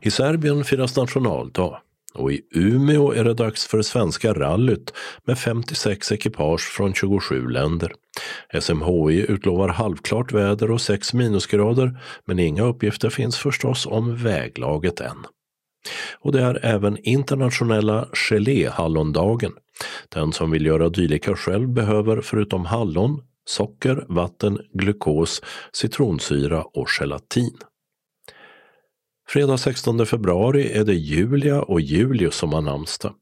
I 0.00 0.10
Serbien 0.10 0.64
firas 0.64 0.96
nationaldag 0.96 1.80
och 2.18 2.32
i 2.32 2.40
Umeå 2.54 3.12
är 3.12 3.24
det 3.24 3.34
dags 3.34 3.66
för 3.66 3.82
Svenska 3.82 4.32
rallyt 4.32 4.92
med 5.24 5.38
56 5.38 6.12
ekipage 6.12 6.72
från 6.76 6.94
27 6.94 7.48
länder. 7.48 7.92
SMHI 8.60 9.26
utlovar 9.28 9.68
halvklart 9.68 10.32
väder 10.32 10.70
och 10.70 10.80
6 10.80 11.14
minusgrader 11.14 12.00
men 12.24 12.38
inga 12.38 12.62
uppgifter 12.62 13.10
finns 13.10 13.38
förstås 13.38 13.86
om 13.86 14.16
väglaget 14.16 15.00
än. 15.00 15.26
Och 16.18 16.32
det 16.32 16.42
är 16.42 16.66
även 16.66 16.98
internationella 17.02 18.08
geléhallondagen. 18.12 19.52
Den 20.08 20.32
som 20.32 20.50
vill 20.50 20.66
göra 20.66 20.88
dylika 20.88 21.36
själv 21.36 21.68
behöver 21.68 22.20
förutom 22.20 22.64
hallon, 22.64 23.22
socker, 23.48 24.04
vatten, 24.08 24.58
glukos, 24.72 25.42
citronsyra 25.72 26.62
och 26.62 26.88
gelatin. 26.88 27.58
Fredag 29.30 29.58
16 29.58 30.06
februari 30.06 30.72
är 30.72 30.84
det 30.84 30.94
Julia 30.94 31.62
och 31.62 31.80
Julius 31.80 32.34
som 32.34 32.52
har 32.52 32.62
namnsdag. 32.62 33.14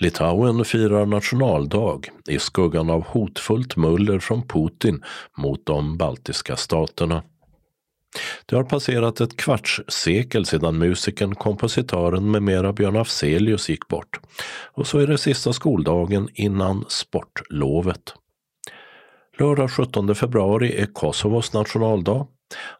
Litauen 0.00 0.64
firar 0.64 1.06
nationaldag 1.06 2.00
i 2.28 2.38
skuggan 2.38 2.90
av 2.90 3.02
hotfullt 3.02 3.76
muller 3.76 4.18
från 4.18 4.48
Putin 4.48 5.02
mot 5.36 5.66
de 5.66 5.96
baltiska 5.96 6.56
staterna. 6.56 7.22
Det 8.46 8.56
har 8.56 8.64
passerat 8.64 9.20
ett 9.20 9.36
kvarts 9.36 9.80
sekel 9.88 10.46
sedan 10.46 10.78
musikern, 10.78 11.34
kompositören 11.34 12.30
med 12.30 12.42
mera 12.42 12.72
Björn 12.72 12.96
Afzelius 12.96 13.68
gick 13.68 13.88
bort. 13.88 14.20
Och 14.72 14.86
så 14.86 14.98
är 14.98 15.06
det 15.06 15.18
sista 15.18 15.52
skoldagen 15.52 16.28
innan 16.34 16.84
sportlovet. 16.88 18.14
Lördag 19.38 19.70
17 19.70 20.14
februari 20.14 20.80
är 20.80 20.86
Kosovos 20.86 21.52
nationaldag. 21.52 22.26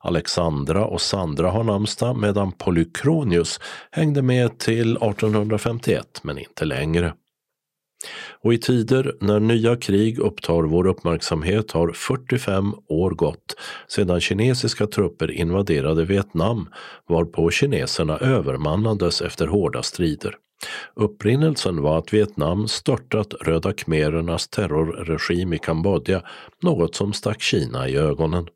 Alexandra 0.01 0.85
och 0.85 1.01
Sandra 1.01 1.51
har 1.51 1.65
namnsdag 1.65 2.17
medan 2.17 2.53
Polykronius 2.53 3.61
hängde 3.91 4.23
med 4.23 4.59
till 4.59 4.97
1851 4.97 6.21
men 6.23 6.39
inte 6.39 6.65
längre. 6.65 7.15
Och 8.41 8.55
i 8.55 8.59
tider 8.59 9.15
när 9.21 9.41
nya 9.41 9.77
krig 9.77 10.19
upptar 10.19 10.63
vår 10.63 10.87
uppmärksamhet 10.87 11.73
har 11.73 11.93
45 11.93 12.75
år 12.89 13.11
gått 13.11 13.55
sedan 13.89 14.21
kinesiska 14.21 14.87
trupper 14.87 15.31
invaderade 15.31 16.05
Vietnam 16.05 16.69
varpå 17.09 17.51
kineserna 17.51 18.19
övermannades 18.19 19.21
efter 19.21 19.47
hårda 19.47 19.83
strider. 19.83 20.35
Upprinnelsen 20.95 21.83
var 21.83 21.99
att 21.99 22.15
Vietnam 22.15 22.69
störtat 22.69 23.35
Röda 23.41 23.73
khmerernas 23.73 24.49
terrorregim 24.49 25.53
i 25.53 25.59
Kambodja, 25.59 26.23
något 26.63 26.95
som 26.95 27.13
stack 27.13 27.41
Kina 27.41 27.89
i 27.89 27.97
ögonen. 27.97 28.47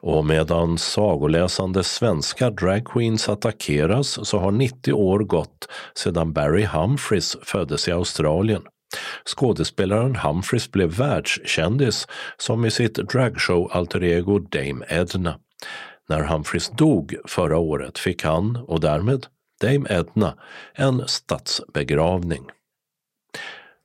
Och 0.00 0.26
medan 0.26 0.78
sagoläsande 0.78 1.84
svenska 1.84 2.50
dragqueens 2.50 3.28
attackeras 3.28 4.28
så 4.28 4.38
har 4.38 4.50
90 4.50 4.92
år 4.92 5.18
gått 5.18 5.68
sedan 5.94 6.32
Barry 6.32 6.64
Humphries 6.64 7.36
föddes 7.42 7.88
i 7.88 7.92
Australien. 7.92 8.62
Skådespelaren 9.24 10.16
Humphries 10.16 10.72
blev 10.72 10.88
världskändis 10.96 12.06
som 12.36 12.64
i 12.64 12.70
sitt 12.70 12.94
dragshow 12.94 13.70
alter 13.72 14.04
ego 14.04 14.38
Dame 14.38 14.86
Edna. 14.88 15.38
När 16.08 16.22
Humphries 16.22 16.70
dog 16.70 17.14
förra 17.24 17.58
året 17.58 17.98
fick 17.98 18.24
han, 18.24 18.56
och 18.56 18.80
därmed 18.80 19.26
Dame 19.60 19.86
Edna, 19.90 20.34
en 20.74 21.08
statsbegravning. 21.08 22.44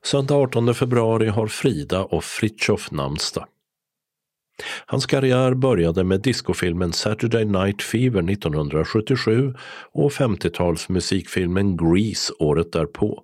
Söndag 0.05 0.35
18 0.35 0.75
februari 0.75 1.27
har 1.27 1.47
Frida 1.47 2.03
och 2.03 2.23
Fritjof 2.23 2.91
namnsdag. 2.91 3.45
Hans 4.85 5.05
karriär 5.05 5.53
började 5.53 6.03
med 6.03 6.21
discofilmen 6.21 6.93
Saturday 6.93 7.45
Night 7.45 7.81
Fever 7.81 8.31
1977 8.31 9.53
och 9.91 10.11
50-talsmusikfilmen 10.11 11.77
Grease 11.77 12.33
året 12.39 12.71
därpå. 12.71 13.23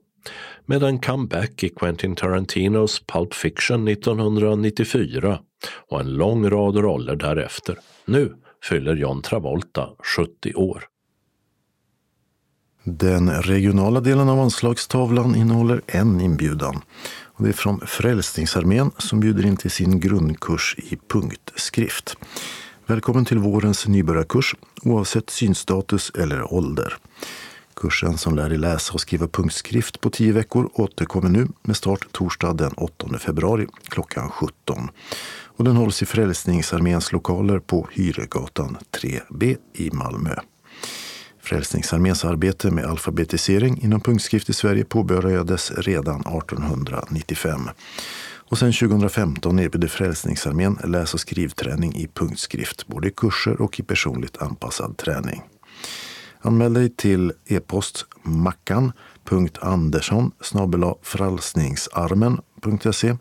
Med 0.66 0.84
en 0.84 1.00
comeback 1.00 1.64
i 1.64 1.70
Quentin 1.70 2.16
Tarantinos 2.16 3.06
Pulp 3.06 3.34
Fiction 3.34 3.88
1994 3.88 5.40
och 5.90 6.00
en 6.00 6.14
lång 6.14 6.50
rad 6.50 6.76
roller 6.76 7.16
därefter. 7.16 7.78
Nu 8.06 8.36
fyller 8.64 8.96
John 8.96 9.22
Travolta 9.22 9.90
70 10.16 10.54
år. 10.54 10.84
Den 12.98 13.30
regionala 13.30 14.00
delen 14.00 14.30
av 14.30 14.40
anslagstavlan 14.40 15.36
innehåller 15.36 15.82
en 15.88 16.22
inbjudan. 16.22 16.82
Och 17.24 17.44
det 17.44 17.50
är 17.50 17.54
från 17.54 17.82
Frälsningsarmén 17.88 18.92
som 18.98 19.20
bjuder 19.20 19.46
in 19.46 19.58
till 19.58 19.72
sin 19.72 20.00
grundkurs 20.00 20.76
i 20.78 20.98
punktskrift. 21.08 22.18
Välkommen 22.86 23.26
till 23.26 23.38
vårens 23.38 23.88
nybörjarkurs 23.88 24.56
oavsett 24.84 25.30
synstatus 25.30 26.12
eller 26.20 26.54
ålder. 26.54 26.98
Kursen 27.76 28.18
som 28.18 28.36
lär 28.36 28.50
dig 28.50 28.58
läsa 28.58 28.94
och 28.94 29.02
skriva 29.02 29.28
punktskrift 29.28 30.02
på 30.02 30.10
tio 30.10 30.34
veckor 30.34 30.70
återkommer 30.74 31.30
nu 31.30 31.48
med 31.62 31.76
start 31.76 32.08
torsdag 32.12 32.54
den 32.54 32.72
8 32.72 33.20
februari 33.20 33.68
klockan 33.88 34.30
17. 34.30 34.90
Och 35.44 35.64
den 35.64 35.76
hålls 35.76 36.02
i 36.02 36.06
Frälsningsarméns 36.06 37.12
lokaler 37.12 37.60
på 37.60 37.88
Hyregatan 37.92 38.78
3B 38.92 39.58
i 39.74 39.92
Malmö. 39.92 40.36
Frälsningsarméns 41.42 42.26
arbete 42.26 42.72
med 42.72 42.86
alfabetisering 42.86 43.82
inom 43.82 44.02
punktskrift 44.02 44.50
i 44.50 44.54
Sverige 44.54 44.86
påbörjades 44.86 45.72
redan 45.72 46.22
1895. 46.22 47.70
Och 48.50 48.58
sedan 48.58 48.74
2015 48.74 49.60
erbjuder 49.60 49.88
Frälsningsarmén 49.88 50.80
läs 50.84 51.14
och 51.14 51.20
skrivträning 51.20 51.96
i 51.96 52.08
punktskrift, 52.08 52.88
både 52.88 53.08
i 53.08 53.12
kurser 53.12 53.62
och 53.62 53.80
i 53.80 53.84
personligt 53.84 54.38
anpassad 54.38 54.98
träning. 54.98 55.42
Anmäl 56.42 56.74
dig 56.74 56.90
till 56.90 57.34
e-post 57.46 58.06
mackan.andersson 58.24 60.32
frälsningsarmen.se 61.02 63.18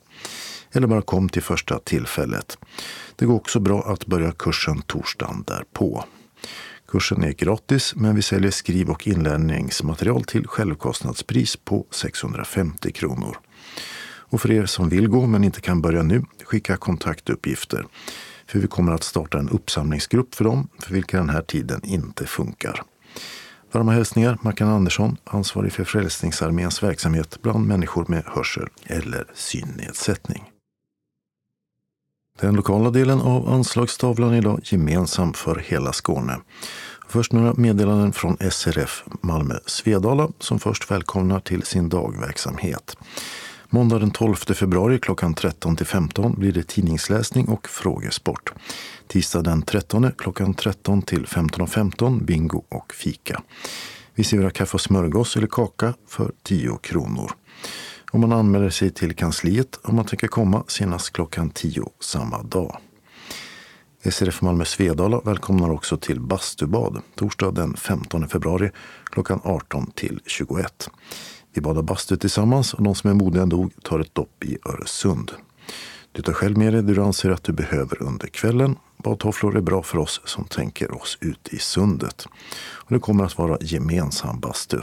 eller 0.72 0.86
bara 0.86 1.02
kom 1.02 1.28
till 1.28 1.42
första 1.42 1.78
tillfället. 1.78 2.58
Det 3.16 3.26
går 3.26 3.34
också 3.34 3.60
bra 3.60 3.92
att 3.92 4.06
börja 4.06 4.32
kursen 4.32 4.82
torsdagen 4.82 5.44
därpå. 5.46 6.04
Kursen 6.88 7.22
är 7.24 7.32
gratis 7.32 7.94
men 7.96 8.14
vi 8.14 8.22
säljer 8.22 8.50
skriv 8.50 8.90
och 8.90 9.06
inlärningsmaterial 9.06 10.24
till 10.24 10.46
självkostnadspris 10.46 11.56
på 11.56 11.86
650 11.90 12.92
kronor. 12.92 13.38
Och 14.30 14.40
för 14.40 14.50
er 14.50 14.66
som 14.66 14.88
vill 14.88 15.08
gå 15.08 15.26
men 15.26 15.44
inte 15.44 15.60
kan 15.60 15.80
börja 15.80 16.02
nu, 16.02 16.24
skicka 16.44 16.76
kontaktuppgifter. 16.76 17.86
För 18.46 18.58
vi 18.58 18.66
kommer 18.66 18.92
att 18.92 19.02
starta 19.02 19.38
en 19.38 19.48
uppsamlingsgrupp 19.48 20.34
för 20.34 20.44
dem 20.44 20.68
för 20.78 20.94
vilka 20.94 21.16
den 21.16 21.30
här 21.30 21.42
tiden 21.42 21.80
inte 21.84 22.26
funkar. 22.26 22.82
Varma 23.72 23.92
hälsningar 23.92 24.38
Mackan 24.42 24.68
Andersson, 24.68 25.16
ansvarig 25.24 25.72
för 25.72 25.84
Frälsningsarméns 25.84 26.82
verksamhet 26.82 27.38
bland 27.42 27.66
människor 27.66 28.04
med 28.08 28.22
hörsel 28.26 28.68
eller 28.86 29.24
synnedsättning. 29.34 30.57
Den 32.40 32.54
lokala 32.54 32.90
delen 32.90 33.20
av 33.20 33.48
anslagstavlan 33.48 34.32
är 34.34 34.38
idag 34.38 34.60
gemensam 34.62 35.32
för 35.32 35.56
hela 35.56 35.92
Skåne. 35.92 36.40
Först 37.08 37.32
några 37.32 37.54
meddelanden 37.54 38.12
från 38.12 38.36
SRF 38.50 39.04
Malmö 39.20 39.54
Svedala 39.66 40.28
som 40.38 40.58
först 40.58 40.90
välkomnar 40.90 41.40
till 41.40 41.62
sin 41.62 41.88
dagverksamhet. 41.88 42.96
Måndag 43.70 43.98
den 43.98 44.10
12 44.10 44.34
februari 44.34 44.98
klockan 44.98 45.34
13 45.34 45.76
till 45.76 45.86
15 45.86 46.34
blir 46.38 46.52
det 46.52 46.68
tidningsläsning 46.68 47.48
och 47.48 47.68
frågesport. 47.68 48.52
Tisdag 49.06 49.42
den 49.42 49.62
13 49.62 50.12
klockan 50.18 50.54
13 50.54 51.02
till 51.02 51.26
15.15 51.26 51.66
15, 51.66 52.24
bingo 52.24 52.62
och 52.68 52.94
fika. 52.94 53.42
Vi 54.14 54.24
serverar 54.24 54.50
kaffe 54.50 54.74
och 54.74 54.80
smörgås 54.80 55.36
eller 55.36 55.46
kaka 55.46 55.94
för 56.08 56.32
10 56.42 56.78
kronor 56.82 57.32
och 58.12 58.20
man 58.20 58.32
anmäler 58.32 58.70
sig 58.70 58.90
till 58.90 59.14
kansliet 59.14 59.78
om 59.82 59.96
man 59.96 60.04
tänker 60.04 60.28
komma 60.28 60.64
senast 60.66 61.12
klockan 61.12 61.50
10 61.50 61.90
samma 62.00 62.42
dag. 62.42 62.78
SRF 64.10 64.42
Malmö 64.42 64.64
Svedala 64.64 65.20
välkomnar 65.20 65.70
också 65.70 65.96
till 65.96 66.20
bastubad 66.20 67.02
torsdag 67.14 67.50
den 67.50 67.76
15 67.76 68.28
februari 68.28 68.70
klockan 69.04 69.40
18 69.44 69.90
till 69.94 70.20
21. 70.26 70.90
Vi 71.54 71.60
badar 71.60 71.82
bastu 71.82 72.16
tillsammans 72.16 72.74
och 72.74 72.82
de 72.82 72.94
som 72.94 73.10
är 73.10 73.14
modiga 73.14 73.44
nog 73.44 73.82
tar 73.82 74.00
ett 74.00 74.14
dopp 74.14 74.44
i 74.44 74.58
Öresund. 74.64 75.32
Du 76.12 76.22
tar 76.22 76.32
själv 76.32 76.58
med 76.58 76.72
dig 76.72 76.82
det 76.82 76.94
du 76.94 77.02
anser 77.02 77.30
att 77.30 77.44
du 77.44 77.52
behöver 77.52 78.02
under 78.02 78.26
kvällen. 78.26 78.76
Badtofflor 78.96 79.56
är 79.56 79.60
bra 79.60 79.82
för 79.82 79.98
oss 79.98 80.20
som 80.24 80.44
tänker 80.44 81.02
oss 81.02 81.18
ut 81.20 81.48
i 81.48 81.58
sundet. 81.58 82.26
Och 82.60 82.94
det 82.94 82.98
kommer 83.00 83.24
att 83.24 83.38
vara 83.38 83.58
gemensam 83.60 84.40
bastu. 84.40 84.80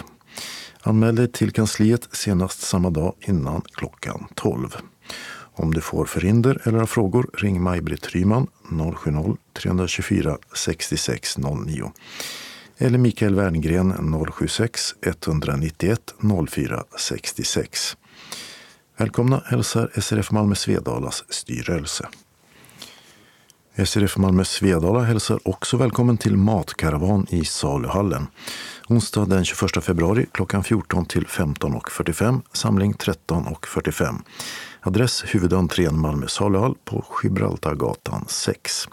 Anmäl 0.87 1.15
dig 1.15 1.31
till 1.31 1.51
kansliet 1.51 2.07
senast 2.11 2.61
samma 2.61 2.89
dag 2.89 3.13
innan 3.21 3.61
klockan 3.61 4.27
12. 4.35 4.75
Om 5.53 5.73
du 5.73 5.81
får 5.81 6.05
förhinder 6.05 6.61
eller 6.63 6.79
har 6.79 6.85
frågor, 6.85 7.29
ring 7.33 7.61
Maj-Britt 7.61 8.09
Ryman 8.09 8.47
070-324 8.69 10.37
6609 10.55 11.91
eller 12.77 12.97
Mikael 12.97 13.35
Werngren 13.35 13.93
076 14.31 14.95
191 15.01 16.13
04 16.49 16.83
66. 16.97 17.97
Välkomna 18.97 19.43
hälsar 19.45 19.91
SRF 20.01 20.31
Malmö 20.31 20.55
Svedalas 20.55 21.23
styrelse. 21.29 22.07
SRF 23.77 24.17
Malmö 24.17 24.43
Svedala 24.43 25.01
hälsar 25.01 25.39
också 25.43 25.77
välkommen 25.77 26.17
till 26.17 26.37
matkaravan 26.37 27.27
i 27.29 27.45
saluhallen. 27.45 28.27
Onsdag 28.89 29.25
den 29.25 29.45
21 29.45 29.83
februari 29.83 30.25
klockan 30.31 30.63
14 30.63 31.05
till 31.05 31.25
15.45, 31.25 32.41
samling 32.53 32.93
13.45. 32.93 34.15
Adress 34.81 35.23
huvudentrén 35.27 35.99
Malmö 35.99 36.27
saluhall 36.27 36.75
på 36.85 37.05
Gibraltargatan 37.23 38.25
6. 38.27 38.87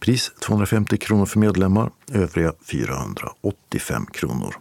Pris 0.00 0.32
250 0.40 0.96
kronor 0.96 1.26
för 1.26 1.38
medlemmar, 1.38 1.90
övriga 2.12 2.52
485 2.66 4.06
kronor. 4.06 4.54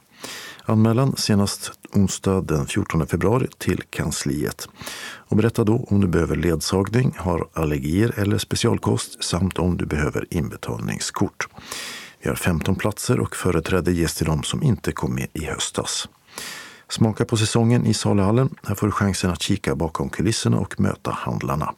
Anmälan 0.65 1.15
senast 1.15 1.71
onsdag 1.93 2.41
den 2.41 2.65
14 2.67 3.07
februari 3.07 3.47
till 3.57 3.81
kansliet. 3.89 4.67
Och 5.03 5.37
berätta 5.37 5.63
då 5.63 5.85
om 5.89 6.01
du 6.01 6.07
behöver 6.07 6.35
ledsagning, 6.35 7.15
har 7.17 7.47
allergier 7.53 8.19
eller 8.19 8.37
specialkost 8.37 9.23
samt 9.23 9.59
om 9.59 9.77
du 9.77 9.85
behöver 9.85 10.27
inbetalningskort. 10.29 11.47
Vi 12.21 12.29
har 12.29 12.35
15 12.35 12.75
platser 12.75 13.19
och 13.19 13.35
företräde 13.35 13.91
ges 13.91 14.15
till 14.15 14.25
de 14.25 14.43
som 14.43 14.63
inte 14.63 14.91
kom 14.91 15.15
med 15.15 15.27
i 15.33 15.45
höstas. 15.45 16.09
Smaka 16.89 17.25
på 17.25 17.37
säsongen 17.37 17.85
i 17.85 17.93
saluhallen. 17.93 18.55
Här 18.63 18.75
får 18.75 18.87
du 18.87 18.91
chansen 18.91 19.31
att 19.31 19.41
kika 19.41 19.75
bakom 19.75 20.09
kulisserna 20.09 20.57
och 20.57 20.79
möta 20.79 21.11
handlarna. 21.11 21.73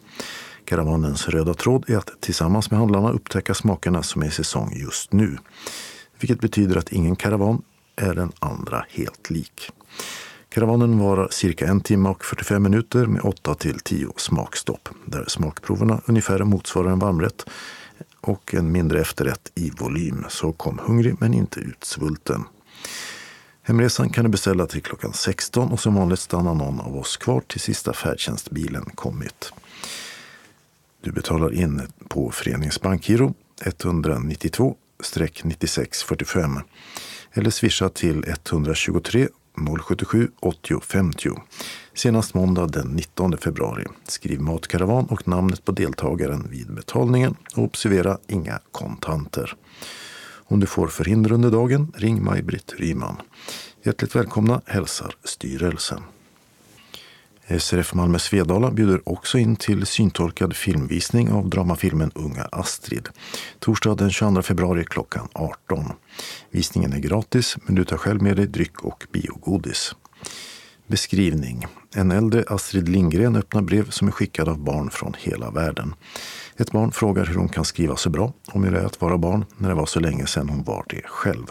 Karavanens 0.65 1.27
röda 1.27 1.53
tråd 1.53 1.89
är 1.89 1.97
att 1.97 2.21
tillsammans 2.21 2.71
med 2.71 2.79
handlarna 2.79 3.11
upptäcka 3.11 3.53
smakerna 3.53 4.03
som 4.03 4.21
är 4.21 4.27
i 4.27 4.31
säsong 4.31 4.73
just 4.75 5.13
nu. 5.13 5.37
Vilket 6.19 6.39
betyder 6.39 6.77
att 6.77 6.91
ingen 6.91 7.15
karavan 7.15 7.61
är 7.95 8.13
den 8.13 8.31
andra 8.39 8.85
helt 8.89 9.29
lik. 9.29 9.71
Karavanen 10.49 10.99
varar 10.99 11.27
cirka 11.31 11.67
en 11.67 11.81
timme 11.81 12.09
och 12.09 12.25
45 12.25 12.63
minuter 12.63 13.05
med 13.05 13.21
8 13.21 13.55
till 13.55 13.79
10 13.79 14.13
smakstopp 14.17 14.89
där 15.05 15.25
smakproverna 15.27 16.01
ungefär 16.05 16.43
motsvarar 16.43 16.91
en 16.91 16.99
varmrätt 16.99 17.45
och 18.21 18.53
en 18.53 18.71
mindre 18.71 19.01
efterrätt 19.01 19.51
i 19.55 19.69
volym. 19.69 20.25
Så 20.29 20.51
kom 20.51 20.79
hungrig 20.79 21.15
men 21.19 21.33
inte 21.33 21.59
utsvulten. 21.59 22.43
Hemresan 23.61 24.09
kan 24.09 24.25
du 24.25 24.31
beställa 24.31 24.65
till 24.65 24.83
klockan 24.83 25.13
16 25.13 25.71
och 25.71 25.79
som 25.79 25.95
vanligt 25.95 26.19
stannar 26.19 26.53
någon 26.53 26.79
av 26.79 26.97
oss 26.97 27.17
kvar 27.17 27.41
till 27.47 27.59
sista 27.59 27.93
färdtjänstbilen 27.93 28.85
kommit. 28.85 29.53
Du 31.01 31.11
betalar 31.11 31.53
in 31.53 31.81
på 32.07 32.31
Föreningens 32.31 32.81
bankgiro 32.81 33.33
192-9645 33.61 36.61
eller 37.35 37.49
swisha 37.49 37.89
till 37.89 38.25
123 38.27 39.27
077 39.81 40.31
80 40.39 40.79
50. 40.81 41.29
Senast 41.93 42.33
måndag 42.33 42.67
den 42.67 42.87
19 42.87 43.37
februari. 43.37 43.85
Skriv 44.07 44.41
matkaravan 44.41 45.05
och 45.05 45.27
namnet 45.27 45.65
på 45.65 45.71
deltagaren 45.71 46.47
vid 46.49 46.73
betalningen 46.73 47.35
och 47.55 47.63
observera 47.63 48.17
inga 48.27 48.59
kontanter. 48.71 49.53
Om 50.47 50.59
du 50.59 50.67
får 50.67 50.87
förhinder 50.87 51.31
under 51.31 51.51
dagen, 51.51 51.91
ring 51.95 52.23
Maj-Britt 52.23 52.73
Ryman. 52.77 53.21
Hjärtligt 53.83 54.15
välkomna 54.15 54.61
hälsar 54.65 55.15
styrelsen. 55.23 56.01
Eh, 57.47 57.57
SRF 57.57 57.93
Malmö 57.93 58.19
Svedala 58.19 58.71
bjuder 58.71 59.09
också 59.09 59.37
in 59.37 59.55
till 59.55 59.85
syntolkad 59.85 60.55
filmvisning 60.55 61.31
av 61.31 61.49
dramafilmen 61.49 62.11
Unga 62.15 62.47
Astrid. 62.51 63.09
Torsdag 63.59 63.95
den 63.95 64.11
22 64.11 64.41
februari 64.41 64.85
klockan 64.85 65.27
18. 65.33 65.91
Visningen 66.51 66.93
är 66.93 66.99
gratis 66.99 67.57
men 67.65 67.75
du 67.75 67.85
tar 67.85 67.97
själv 67.97 68.21
med 68.21 68.35
dig 68.35 68.47
dryck 68.47 68.81
och 68.81 69.07
biogodis. 69.11 69.95
Beskrivning. 70.87 71.65
En 71.95 72.11
äldre 72.11 72.43
Astrid 72.47 72.89
Lindgren 72.89 73.35
öppnar 73.35 73.61
brev 73.61 73.89
som 73.89 74.07
är 74.07 74.11
skickade 74.11 74.51
av 74.51 74.59
barn 74.59 74.89
från 74.89 75.13
hela 75.19 75.51
världen. 75.51 75.95
Ett 76.57 76.71
barn 76.71 76.91
frågar 76.91 77.25
hur 77.25 77.35
hon 77.35 77.49
kan 77.49 77.65
skriva 77.65 77.95
så 77.95 78.09
bra 78.09 78.33
om 78.47 78.63
hur 78.63 78.71
det 78.71 78.79
är 78.79 78.85
att 78.85 79.01
vara 79.01 79.17
barn 79.17 79.45
när 79.57 79.69
det 79.69 79.75
var 79.75 79.85
så 79.85 79.99
länge 79.99 80.27
sedan 80.27 80.49
hon 80.49 80.63
var 80.63 80.85
det 80.89 81.01
själv. 81.05 81.45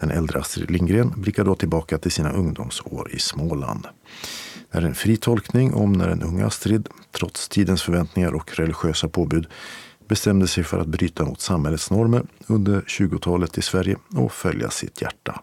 Den 0.00 0.10
äldre 0.10 0.40
Astrid 0.40 0.70
Lindgren 0.70 1.12
blickar 1.16 1.44
då 1.44 1.54
tillbaka 1.54 1.98
till 1.98 2.10
sina 2.10 2.32
ungdomsår 2.32 3.10
i 3.12 3.18
Småland 3.18 3.86
är 4.72 4.82
en 4.82 4.94
fri 4.94 5.16
tolkning 5.16 5.74
om 5.74 5.92
när 5.92 6.08
den 6.08 6.22
unga 6.22 6.46
Astrid, 6.46 6.88
trots 7.12 7.48
tidens 7.48 7.82
förväntningar 7.82 8.34
och 8.34 8.58
religiösa 8.58 9.08
påbud, 9.08 9.46
bestämde 10.08 10.48
sig 10.48 10.64
för 10.64 10.78
att 10.78 10.86
bryta 10.86 11.24
mot 11.24 11.40
samhällets 11.40 11.90
normer 11.90 12.22
under 12.46 12.80
20-talet 12.80 13.58
i 13.58 13.62
Sverige 13.62 13.96
och 14.16 14.32
följa 14.32 14.70
sitt 14.70 15.02
hjärta. 15.02 15.42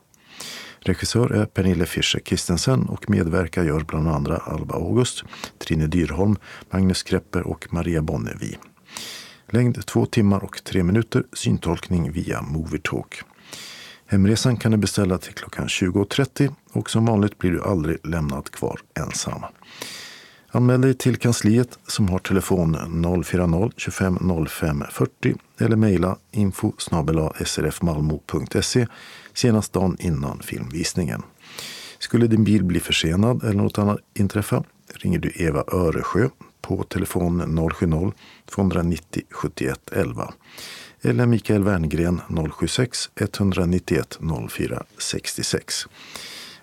Regissör 0.80 1.32
är 1.32 1.46
Pernille 1.46 1.86
Fischer 1.86 2.20
Christensen 2.26 2.90
och 2.90 3.10
medverkar 3.10 3.64
gör 3.64 3.80
bland 3.80 4.08
andra 4.08 4.38
Alba 4.38 4.76
August, 4.76 5.24
Trine 5.58 5.88
Dyrholm, 5.88 6.36
Magnus 6.70 7.04
Krepper 7.04 7.48
och 7.48 7.68
Maria 7.74 8.02
Bonnevi. 8.02 8.58
Längd 9.50 9.86
2 9.86 10.06
timmar 10.06 10.44
och 10.44 10.64
3 10.64 10.84
minuter, 10.84 11.24
syntolkning 11.34 12.12
via 12.12 12.42
Movietalk. 12.42 13.22
Hemresan 14.06 14.58
kan 14.58 14.72
du 14.72 14.78
beställa 14.78 15.18
till 15.18 15.34
klockan 15.34 15.68
20.30 15.68 16.54
och 16.72 16.90
som 16.90 17.06
vanligt 17.06 17.38
blir 17.38 17.52
du 17.52 17.64
aldrig 17.64 18.08
lämnad 18.08 18.52
kvar 18.52 18.80
ensam. 19.00 19.44
Anmäl 20.52 20.82
dig 20.82 20.94
till 20.94 21.18
kansliet 21.18 21.80
som 21.88 22.10
har 22.10 22.20
telefon 22.20 22.76
040-25 22.76 24.48
05 24.48 24.84
40 24.91 25.36
eller 25.60 25.76
mejla 25.76 26.18
info 26.32 26.74
srfmalmo.se 27.46 28.88
senast 29.34 29.74
dagen 29.74 29.98
innan 30.00 30.40
filmvisningen. 30.40 31.22
Skulle 32.00 32.28
din 32.28 32.44
bil 32.44 32.64
bli 32.64 32.80
försenad 32.80 33.44
eller 33.44 33.64
något 33.64 33.78
annat 33.78 34.00
inträffa 34.14 34.64
ringer 34.94 35.20
du 35.20 35.32
Eva 35.36 35.64
Öresjö 35.72 36.30
på 36.62 36.84
telefon 36.84 37.41
070-290 38.52 39.22
71 39.32 39.80
11 39.91 40.34
eller 41.02 41.26
Mikael 41.26 41.64
Werngren 41.64 42.22
076 42.52 43.10
191 43.16 44.20
04 44.50 44.84
66. 44.98 45.86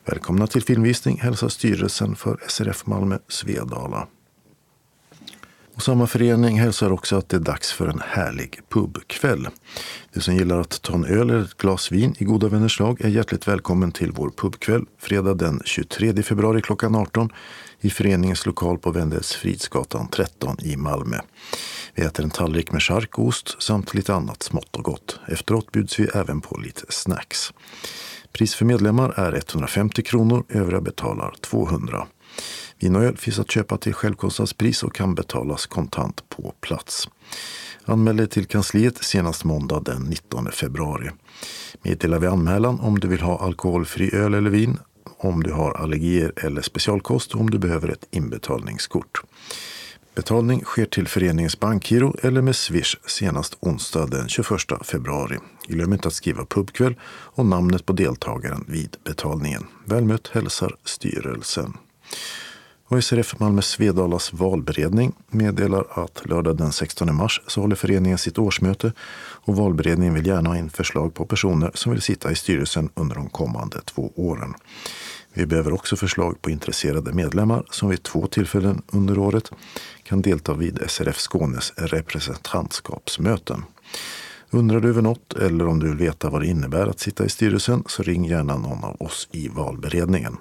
Välkomna 0.09 0.47
till 0.47 0.63
filmvisning 0.63 1.21
hälsar 1.21 1.49
styrelsen 1.49 2.17
för 2.17 2.39
SRF 2.49 2.87
Malmö 2.87 3.19
Svedala. 3.29 4.07
Och 5.75 5.83
samma 5.83 6.07
förening 6.07 6.61
hälsar 6.61 6.91
också 6.91 7.17
att 7.17 7.29
det 7.29 7.37
är 7.37 7.41
dags 7.41 7.73
för 7.73 7.89
en 7.89 8.03
härlig 8.07 8.61
pubkväll. 8.69 9.49
Du 10.13 10.21
som 10.21 10.35
gillar 10.37 10.61
att 10.61 10.83
ta 10.83 10.95
en 10.95 11.05
öl 11.05 11.31
eller 11.31 11.45
ett 11.45 11.57
glas 11.57 11.93
vin 11.93 12.15
i 12.19 12.25
goda 12.25 12.49
vänners 12.49 12.81
lag 12.81 13.01
är 13.01 13.09
hjärtligt 13.09 13.49
välkommen 13.49 13.93
till 13.93 14.13
vår 14.13 14.31
pubkväll 14.31 14.85
fredag 14.99 15.35
den 15.35 15.63
23 15.65 16.23
februari 16.23 16.63
klockan 16.63 16.95
18 16.95 17.33
i 17.81 17.91
föreningens 17.91 18.47
lokal 18.47 18.79
på 18.79 18.91
Vendels 18.91 19.33
Fridsgatan 19.33 20.09
13 20.09 20.57
i 20.61 20.77
Malmö. 20.77 21.19
Vi 21.95 22.03
äter 22.03 22.25
en 22.25 22.31
tallrik 22.31 22.73
med 22.73 22.83
charkost 22.83 23.63
samt 23.63 23.95
lite 23.95 24.15
annat 24.15 24.43
smått 24.43 24.77
och 24.77 24.85
gott. 24.85 25.21
Efteråt 25.29 25.73
bjuds 25.73 25.99
vi 25.99 26.05
även 26.15 26.41
på 26.41 26.57
lite 26.57 26.85
snacks. 26.89 27.53
Pris 28.37 28.55
för 28.55 28.65
medlemmar 28.65 29.15
är 29.17 29.33
150 29.33 30.03
kronor, 30.03 30.45
övriga 30.49 30.81
betalar 30.81 31.35
200. 31.41 32.07
Vin 32.79 32.97
och 32.97 33.03
öl 33.03 33.17
finns 33.17 33.39
att 33.39 33.51
köpa 33.51 33.77
till 33.77 33.95
självkostnadspris 33.95 34.83
och 34.83 34.95
kan 34.95 35.15
betalas 35.15 35.67
kontant 35.67 36.29
på 36.29 36.55
plats. 36.61 37.09
Anmäl 37.85 38.17
dig 38.17 38.29
till 38.29 38.47
kansliet 38.47 39.05
senast 39.05 39.45
måndag 39.45 39.81
den 39.81 40.03
19 40.03 40.53
februari. 40.53 41.11
Meddela 41.83 42.19
vid 42.19 42.29
anmälan 42.29 42.81
om 42.81 42.99
du 42.99 43.09
vill 43.09 43.21
ha 43.21 43.39
alkoholfri 43.39 44.15
öl 44.15 44.35
eller 44.35 44.51
vin, 44.51 44.79
om 45.19 45.43
du 45.43 45.53
har 45.53 45.73
allergier 45.73 46.33
eller 46.37 46.63
specialkost 46.63 47.35
och 47.35 47.41
om 47.41 47.51
du 47.51 47.59
behöver 47.59 47.89
ett 47.89 48.09
inbetalningskort. 48.11 49.23
Betalning 50.17 50.65
sker 50.65 50.87
till 50.87 51.09
föreningens 51.09 51.61
bankgiro 51.61 52.15
eller 52.23 52.43
med 52.43 52.57
Swish 52.57 52.97
senast 53.07 53.57
onsdag 53.61 54.07
den 54.07 54.29
21 54.29 54.49
februari. 54.83 55.39
Glöm 55.67 55.93
inte 55.93 56.09
att 56.09 56.15
skriva 56.15 56.45
pubkväll 56.45 56.95
och 57.05 57.47
namnet 57.47 57.87
på 57.87 57.93
deltagaren 57.93 58.65
vid 58.69 58.97
betalningen. 59.05 59.67
Välmött 59.85 60.29
hälsar 60.29 60.77
styrelsen. 60.85 61.77
Och 62.89 63.05
SRF 63.05 63.39
Malmö 63.39 63.63
Svedalas 63.63 64.33
valberedning 64.33 65.13
meddelar 65.29 65.85
att 65.91 66.27
lördag 66.27 66.57
den 66.57 66.73
16 66.73 67.15
mars 67.15 67.43
så 67.47 67.61
håller 67.61 67.77
föreningen 67.77 68.19
sitt 68.19 68.39
årsmöte 68.39 68.93
och 69.19 69.57
valberedningen 69.57 70.15
vill 70.15 70.27
gärna 70.27 70.49
ha 70.49 70.57
in 70.57 70.71
förslag 70.71 71.15
på 71.15 71.27
personer 71.27 71.71
som 71.75 71.93
vill 71.93 72.03
sitta 72.03 72.31
i 72.31 72.35
styrelsen 72.35 72.91
under 72.95 73.15
de 73.15 73.29
kommande 73.29 73.81
två 73.81 74.13
åren. 74.17 74.55
Vi 75.39 75.47
behöver 75.47 75.73
också 75.73 75.97
förslag 75.97 76.43
på 76.43 76.51
intresserade 76.51 77.13
medlemmar 77.13 77.65
som 77.71 77.89
vid 77.89 78.03
två 78.03 78.27
tillfällen 78.27 78.83
under 78.93 79.19
året 79.19 79.51
kan 80.03 80.23
delta 80.23 80.55
vid 80.55 80.91
SRF 80.91 81.17
Skånes 81.17 81.73
representantskapsmöten. 81.77 83.65
Undrar 84.51 84.81
du 84.81 84.89
över 84.89 85.03
något 85.03 85.33
eller 85.33 85.67
om 85.67 85.79
du 85.79 85.89
vill 85.89 85.97
veta 85.97 86.31
vad 86.31 86.41
det 86.41 86.47
innebär 86.47 86.87
att 86.87 87.01
sitta 87.01 87.25
i 87.25 87.29
styrelsen 87.29 87.85
så 87.87 88.03
ring 88.03 88.25
gärna 88.25 88.57
någon 88.57 88.85
av 88.85 89.03
oss 89.03 89.29
i 89.33 89.49
valberedningen. 89.49 90.37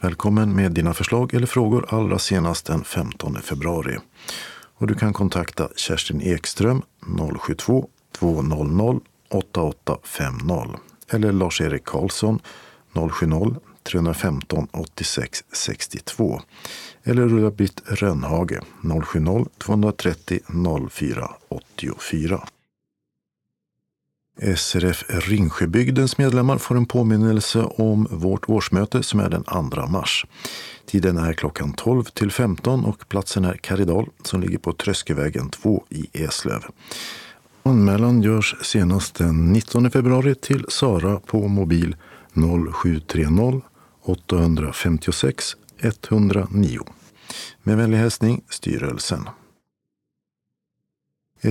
Välkommen 0.00 0.56
med 0.56 0.72
dina 0.72 0.94
förslag 0.94 1.34
eller 1.34 1.46
frågor 1.46 1.86
allra 1.88 2.18
senast 2.18 2.66
den 2.66 2.84
15 2.84 3.42
februari. 3.42 3.98
Och 4.78 4.86
du 4.86 4.94
kan 4.94 5.12
kontakta 5.12 5.68
Kerstin 5.76 6.20
Ekström 6.20 6.82
072 7.40 7.88
200 8.18 9.00
8850 9.30 10.80
eller 11.10 11.32
Lars-Erik 11.32 11.84
Karlsson 11.84 12.40
070 12.92 13.56
315 13.86 14.68
86 14.72 15.44
62 15.52 16.40
eller 17.04 17.22
Ulla-Britt 17.22 17.82
Rönnhage 17.86 18.60
070-230 18.82 20.88
04 20.90 21.30
84. 21.48 22.48
SRF 24.56 25.04
Ringsjöbygdens 25.08 26.18
medlemmar 26.18 26.58
får 26.58 26.76
en 26.76 26.86
påminnelse 26.86 27.62
om 27.62 28.06
vårt 28.10 28.48
årsmöte 28.48 29.02
som 29.02 29.20
är 29.20 29.30
den 29.30 29.44
2 29.44 29.86
mars. 29.86 30.26
Tiden 30.86 31.16
är 31.16 31.32
klockan 31.32 31.72
12 31.72 32.04
till 32.04 32.30
15 32.30 32.84
och 32.84 33.08
platsen 33.08 33.44
är 33.44 33.54
Karidal 33.54 34.08
som 34.22 34.40
ligger 34.40 34.58
på 34.58 34.72
Tröskevägen 34.72 35.50
2 35.50 35.84
i 35.88 36.06
Eslöv. 36.12 36.64
Anmälan 37.62 38.22
görs 38.22 38.56
senast 38.62 39.14
den 39.14 39.52
19 39.52 39.90
februari 39.90 40.34
till 40.34 40.64
Sara 40.68 41.20
på 41.20 41.48
mobil 41.48 41.96
0730 42.34 43.62
856 44.06 45.56
109. 45.78 46.80
Med 47.62 47.76
vänlig 47.76 47.98
hälsning 47.98 48.42
styrelsen. 48.48 49.28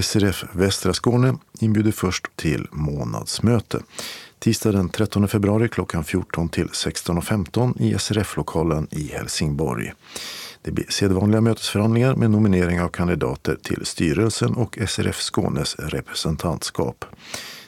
SRF 0.01 0.45
Västra 0.51 0.93
Skåne 0.93 1.37
inbjuder 1.59 1.91
först 1.91 2.35
till 2.35 2.67
månadsmöte. 2.71 3.81
Tisdag 4.39 4.71
den 4.71 4.89
13 4.89 5.27
februari 5.27 5.69
klockan 5.69 6.03
14 6.03 6.49
till 6.49 6.67
16.15 6.67 7.81
i 7.81 7.99
SRF-lokalen 7.99 8.87
i 8.91 9.07
Helsingborg. 9.07 9.93
Det 10.61 10.71
blir 10.71 10.85
sedvanliga 10.89 11.41
mötesförhandlingar 11.41 12.15
med 12.15 12.31
nominering 12.31 12.81
av 12.81 12.89
kandidater 12.89 13.55
till 13.63 13.85
styrelsen 13.85 14.55
och 14.55 14.77
SRF 14.87 15.21
Skånes 15.21 15.75
representantskap. 15.79 17.05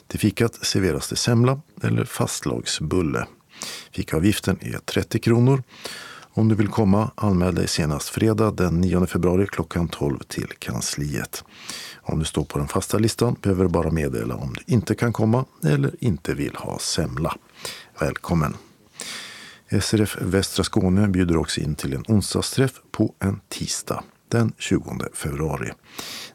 Till 0.08 0.20
fikat 0.20 0.66
serveras 0.66 1.10
det 1.10 1.16
semla 1.16 1.62
eller 1.84 2.06
fastlagsbulle. 2.06 3.28
Fikaavgiften 3.92 4.58
är 4.62 4.78
30 4.78 5.20
kronor. 5.20 5.64
Om 6.38 6.48
du 6.48 6.56
vill 6.56 6.68
komma, 6.68 7.12
anmäl 7.16 7.56
dig 7.56 7.68
senast 7.68 8.10
fredag 8.10 8.52
den 8.52 8.82
9 8.82 9.06
februari 9.06 9.48
klockan 9.48 9.88
12 9.88 10.20
till 10.28 10.48
kansliet. 10.60 11.44
Om 12.02 12.20
du 12.20 12.26
står 12.26 12.44
på 12.44 12.58
den 12.58 12.68
fasta 12.68 12.98
listan 12.98 13.36
behöver 13.42 13.64
du 13.64 13.70
bara 13.70 13.92
meddela 13.92 14.36
om 14.36 14.54
du 14.54 14.74
inte 14.74 14.96
kan 14.96 15.14
komma 15.14 15.46
eller 15.64 15.96
inte 16.00 16.34
vill 16.34 16.56
ha 16.56 16.80
semla. 16.80 17.36
Välkommen! 18.00 18.54
SRF 19.82 20.18
Västra 20.22 20.64
Skåne 20.64 21.08
bjuder 21.08 21.38
också 21.38 21.62
in 21.62 21.76
till 21.76 21.94
en 21.94 22.04
onsdagsträff 22.08 22.72
på 22.92 23.14
en 23.20 23.40
tisdag 23.50 24.04
den 24.30 24.54
20 24.58 24.98
februari. 25.14 25.72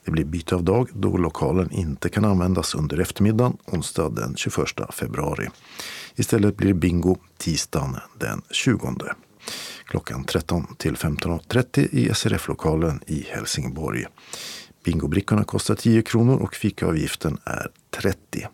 Det 0.05 0.11
blir 0.11 0.25
byte 0.25 0.55
av 0.55 0.65
dag 0.65 0.89
då 0.95 1.17
lokalen 1.17 1.71
inte 1.71 2.09
kan 2.09 2.25
användas 2.25 2.75
under 2.75 3.01
eftermiddagen 3.01 3.57
onsdag 3.67 4.09
den 4.09 4.37
21 4.37 4.69
februari. 4.93 5.49
Istället 6.15 6.57
blir 6.57 6.69
det 6.69 6.75
bingo 6.75 7.17
tisdagen 7.39 7.97
den 8.19 8.43
20 8.51 8.95
klockan 9.85 10.25
13 10.25 10.67
till 10.79 10.97
15.30 10.97 11.89
i 11.93 12.15
SRF-lokalen 12.15 13.01
i 13.07 13.27
Helsingborg. 13.31 14.07
Bingobrickorna 14.85 15.45
kostar 15.45 15.75
10 15.75 16.03
kronor 16.03 16.37
och 16.37 16.55
fikaavgiften 16.55 17.39
är 17.45 17.69
30. 17.91 18.49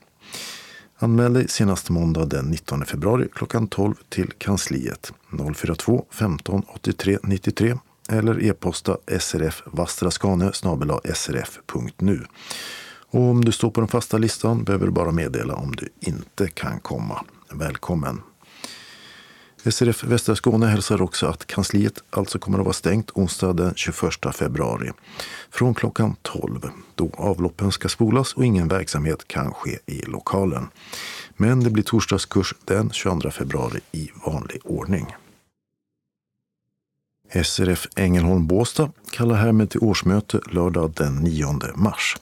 Anmäl 0.99 1.33
dig 1.33 1.49
senast 1.49 1.91
måndag 1.91 2.25
den 2.25 2.45
19 2.45 2.85
februari 2.85 3.29
klockan 3.35 3.69
12 3.69 3.95
till 4.09 4.33
kansliet 4.39 5.13
042 5.55 6.05
15 6.11 6.63
83 6.75 7.19
93 7.23 7.79
eller 8.09 8.45
e-posta 8.45 8.97
srfvastraskane 9.19 10.53
srf.nu. 11.15 12.25
Och 13.11 13.21
om 13.21 13.45
du 13.45 13.53
står 13.53 13.71
på 13.71 13.81
den 13.81 13.89
fasta 13.89 14.19
listan 14.19 14.65
behöver 14.65 14.87
du 14.87 14.93
bara 14.93 15.13
meddela 15.13 15.55
om 15.55 15.77
du 15.77 15.89
inte 16.01 16.49
kan 16.49 16.81
komma. 16.81 17.25
Välkommen! 17.53 18.21
SRF 19.65 20.05
Västra 20.05 20.37
Skåne 20.37 20.67
hälsar 20.67 21.03
också 21.03 21.27
att 21.27 21.47
kansliet 21.47 22.03
alltså 22.11 22.39
kommer 22.39 22.59
att 22.59 22.65
vara 22.65 22.73
stängt 22.73 23.11
onsdag 23.11 23.53
den 23.53 23.75
21 23.75 23.97
februari 24.35 24.93
från 25.51 25.75
klockan 25.75 26.17
12 26.23 26.71
då 26.95 27.11
avloppen 27.17 27.73
ska 27.73 27.89
spolas 27.89 28.35
och 28.35 28.45
ingen 28.45 28.69
verksamhet 28.69 29.29
kan 29.29 29.55
ske 29.55 29.79
i 29.87 30.03
lokalen. 30.03 30.69
Men 31.37 31.61
det 31.61 31.71
blir 31.71 31.85
torsdagskurs 31.85 32.55
den 32.65 32.91
22 32.91 33.31
februari 33.31 33.81
i 33.93 34.11
vanlig 34.27 34.61
ordning. 34.65 35.07
SRF 37.45 37.87
Ängelholm 37.97 38.47
Båstad 38.47 38.91
kallar 39.19 39.37
härmed 39.37 39.71
till 39.71 39.81
årsmöte 39.81 40.41
lördag 40.51 40.93
den 40.97 41.17
9 41.17 41.47
mars. 41.75 42.17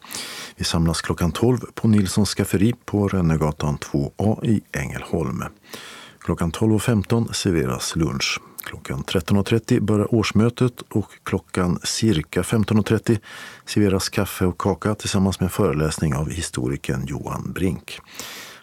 Vi 0.57 0.65
samlas 0.65 1.01
klockan 1.01 1.33
12 1.33 1.59
på 1.75 1.89
Nilssons 1.89 2.35
skafferi 2.35 2.75
på 2.85 3.09
Rönnegatan 3.09 3.79
2A 3.79 4.47
i 4.47 4.61
Ängelholm. 4.73 5.45
Klockan 6.21 6.53
12.15 6.53 7.33
serveras 7.33 7.97
lunch. 7.97 8.41
Klockan 8.65 9.05
13.30 9.05 9.81
börjar 9.81 10.15
årsmötet 10.15 10.81
och 10.91 11.11
klockan 11.25 11.79
cirka 11.83 12.43
15.30 12.43 13.19
serveras 13.67 14.09
kaffe 14.09 14.47
och 14.47 14.59
kaka 14.59 14.95
tillsammans 14.95 15.41
med 15.41 15.47
en 15.47 15.51
föreläsning 15.51 16.15
av 16.15 16.31
historikern 16.31 17.07
Johan 17.07 17.53
Brink. 17.53 17.99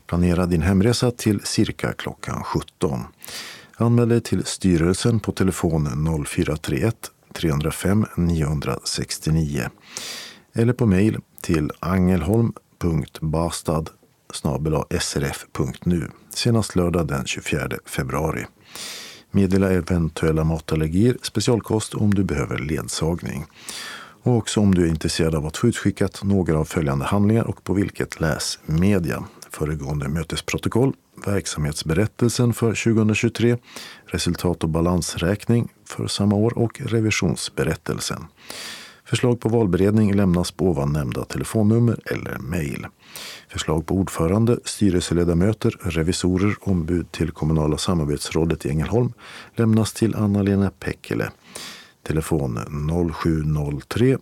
Planera 0.08 0.46
din 0.46 0.62
hemresa 0.62 1.12
till 1.12 1.40
cirka 1.44 1.94
klockan 1.94 2.44
17. 2.44 3.04
Anmäl 3.78 4.10
dig 4.10 4.22
till 4.22 4.46
styrelsen 4.46 5.20
på 5.20 5.32
telefon 5.32 6.26
0431 6.26 7.13
305 7.34 8.06
969 8.18 9.70
eller 10.54 10.74
på 10.74 10.86
mejl 10.86 11.18
till 11.42 11.72
angelholm.bastad 11.80 13.86
srf.nu 15.00 16.12
senast 16.30 16.76
lördag 16.76 17.08
den 17.08 17.26
24 17.26 17.70
februari. 17.86 18.46
Meddela 19.32 19.72
eventuella 19.72 20.44
matallergier, 20.44 21.18
specialkost 21.22 21.94
om 21.94 22.14
du 22.14 22.24
behöver 22.24 22.58
ledsagning. 22.58 23.46
Och 24.24 24.38
också 24.38 24.60
om 24.60 24.76
du 24.76 24.84
är 24.84 24.90
intresserad 24.90 25.36
av 25.36 25.46
att 25.46 25.58
få 25.58 25.68
utskickat 25.68 26.24
några 26.24 26.58
av 26.58 26.66
följande 26.66 27.06
handlingar 27.06 27.44
och 27.44 27.64
på 27.64 27.74
vilket 27.74 28.20
läsmedia. 28.20 29.24
Föregående 29.50 30.08
mötesprotokoll, 30.08 30.94
verksamhetsberättelsen 31.26 32.54
för 32.54 32.94
2023, 32.94 33.58
resultat 34.14 34.64
och 34.64 34.70
balansräkning 34.70 35.70
för 35.86 36.08
samma 36.08 36.36
år 36.36 36.58
och 36.58 36.82
revisionsberättelsen. 36.82 38.26
Förslag 39.06 39.40
på 39.40 39.50
valberedning 39.50 40.14
lämnas 40.14 40.52
på 40.52 40.66
ovan 40.66 40.94
nämnda 40.94 41.26
telefonnummer 41.26 42.00
eller 42.06 42.38
mejl. 42.40 42.88
Förslag 43.50 43.86
på 43.86 43.96
ordförande, 43.96 44.58
styrelseledamöter, 44.66 45.78
revisorer, 45.82 46.56
ombud 46.62 47.12
till 47.12 47.32
kommunala 47.32 47.78
samarbetsrådet 47.78 48.66
i 48.66 48.70
Ängelholm 48.70 49.14
lämnas 49.56 49.94
till 49.94 50.16
Anna-Lena 50.16 50.72
Pekkele. 50.80 51.32
Telefon 52.08 52.60
0703 53.14 54.18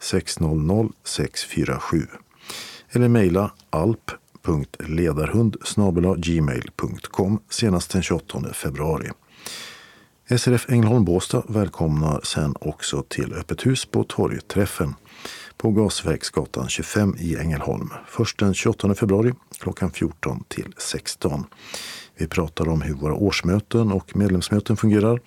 600 0.00 0.88
647 1.04 2.06
eller 2.90 3.08
mejla 3.08 3.50
alp.ledarhund 3.70 5.56
gmail.com 6.16 7.40
senast 7.50 7.90
den 7.90 8.02
28 8.02 8.52
februari. 8.52 9.10
SRF 10.28 10.66
Ängelholm 10.68 11.04
Båstad 11.04 11.42
välkomnar 11.48 12.20
sen 12.24 12.54
också 12.60 13.02
till 13.08 13.32
öppet 13.32 13.66
hus 13.66 13.86
på 13.86 14.04
Torgträffen 14.04 14.94
på 15.56 15.70
Gasverksgatan 15.70 16.68
25 16.68 17.16
i 17.18 17.36
Ängelholm. 17.36 17.90
Först 18.08 18.38
den 18.38 18.54
28 18.54 18.94
februari 18.94 19.34
klockan 19.58 19.90
14 19.90 20.44
till 20.48 20.74
16. 20.78 21.44
Vi 22.16 22.26
pratar 22.26 22.68
om 22.68 22.82
hur 22.82 22.94
våra 22.94 23.14
årsmöten 23.14 23.92
och 23.92 24.16
medlemsmöten 24.16 24.76
fungerar 24.76 25.20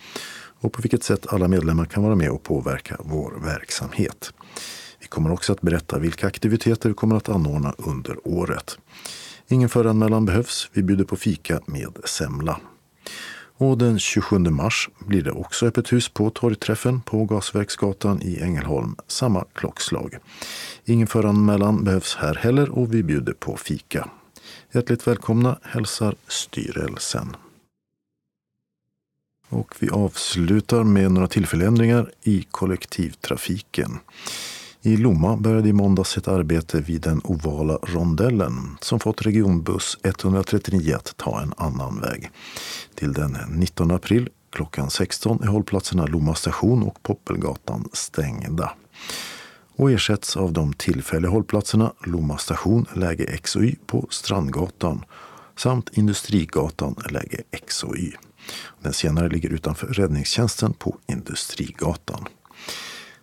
och 0.60 0.74
på 0.74 0.82
vilket 0.82 1.04
sätt 1.04 1.28
alla 1.28 1.48
medlemmar 1.48 1.86
kan 1.86 2.04
vara 2.04 2.16
med 2.16 2.30
och 2.30 2.44
påverka 2.44 2.98
vår 3.00 3.34
verksamhet. 3.44 4.34
Vi 5.00 5.08
kommer 5.08 5.32
också 5.32 5.54
att 5.54 5.62
berätta 5.62 6.00
vilka 6.00 6.28
aktiviteter 6.28 6.90
vi 6.90 6.96
kommer 6.96 7.16
att 7.16 7.30
anordna 7.30 7.74
under 7.78 8.28
året. 8.28 8.78
Ingen 9.48 9.70
föranmälan 9.70 10.26
behövs. 10.26 10.70
Vi 10.74 10.84
bjuder 10.84 11.06
på 11.06 11.16
fika 11.16 11.60
med 11.66 11.98
semla. 12.06 12.60
Och 13.62 13.78
den 13.78 14.00
27 14.00 14.40
mars 14.40 14.90
blir 15.00 15.24
det 15.24 15.32
också 15.32 15.66
öppet 15.66 15.94
hus 15.94 16.10
på 16.10 16.30
torgträffen 16.30 17.02
på 17.02 17.26
Gasverksgatan 17.26 18.22
i 18.22 18.40
Ängelholm, 18.40 18.96
samma 19.08 19.46
klockslag. 19.54 20.18
Ingen 20.86 21.08
föranmälan 21.08 21.84
behövs 21.84 22.16
här 22.16 22.36
heller 22.36 22.70
och 22.70 22.94
vi 22.94 23.04
bjuder 23.04 23.34
på 23.34 23.58
fika. 23.58 24.10
Hjärtligt 24.72 25.08
välkomna 25.08 25.60
hälsar 25.64 26.16
styrelsen. 26.28 27.36
Och 29.50 29.76
vi 29.80 29.90
avslutar 29.90 30.84
med 30.84 31.12
några 31.12 31.28
tillfälliga 31.28 31.68
ändringar 31.68 32.12
i 32.24 32.44
kollektivtrafiken. 32.52 34.00
I 34.82 34.98
Lomma 34.98 35.38
började 35.38 35.70
i 35.70 35.74
måndags 35.74 36.18
ett 36.18 36.28
arbete 36.28 36.82
vid 36.82 37.02
den 37.02 37.22
ovala 37.24 37.74
rondellen 37.74 38.78
som 38.82 39.00
fått 39.00 39.22
regionbuss 39.22 39.98
139 40.04 40.96
att 40.96 41.18
ta 41.18 41.42
en 41.42 41.54
annan 41.58 42.02
väg. 42.02 42.32
Till 42.96 43.14
den 43.14 43.38
19 43.50 43.92
april 43.92 44.30
klockan 44.52 44.90
16 44.90 45.44
är 45.44 45.48
hållplatserna 45.48 46.06
Lomma 46.06 46.36
station 46.36 46.84
och 46.84 47.04
Poppelgatan 47.04 47.90
stängda 47.94 48.72
och 49.76 49.92
ersätts 49.92 50.38
av 50.38 50.54
de 50.54 50.74
tillfälliga 50.74 51.32
hållplatserna 51.32 51.94
Lomma 52.04 52.38
station 52.38 52.86
läge 52.94 53.24
X 53.24 53.56
och 53.56 53.64
Y 53.64 53.76
på 53.86 54.08
Strandgatan 54.10 55.06
samt 55.56 55.98
Industrigatan 55.98 56.96
läge 57.10 57.42
X 57.52 57.84
och 57.84 57.98
Y. 57.98 58.12
Den 58.82 58.94
senare 58.94 59.30
ligger 59.30 59.50
utanför 59.50 59.88
räddningstjänsten 59.88 60.74
på 60.74 60.98
Industrigatan. 61.08 62.28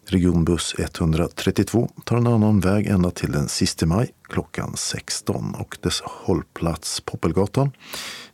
Regionbuss 0.08 0.74
132 0.78 1.90
tar 2.04 2.16
en 2.16 2.26
annan 2.26 2.60
väg 2.60 2.86
ända 2.86 3.10
till 3.10 3.32
den 3.32 3.48
sista 3.48 3.86
maj 3.86 4.10
klockan 4.22 4.76
16 4.76 5.54
och 5.54 5.78
dess 5.80 6.00
hållplats 6.00 7.00
Poppelgatan 7.00 7.70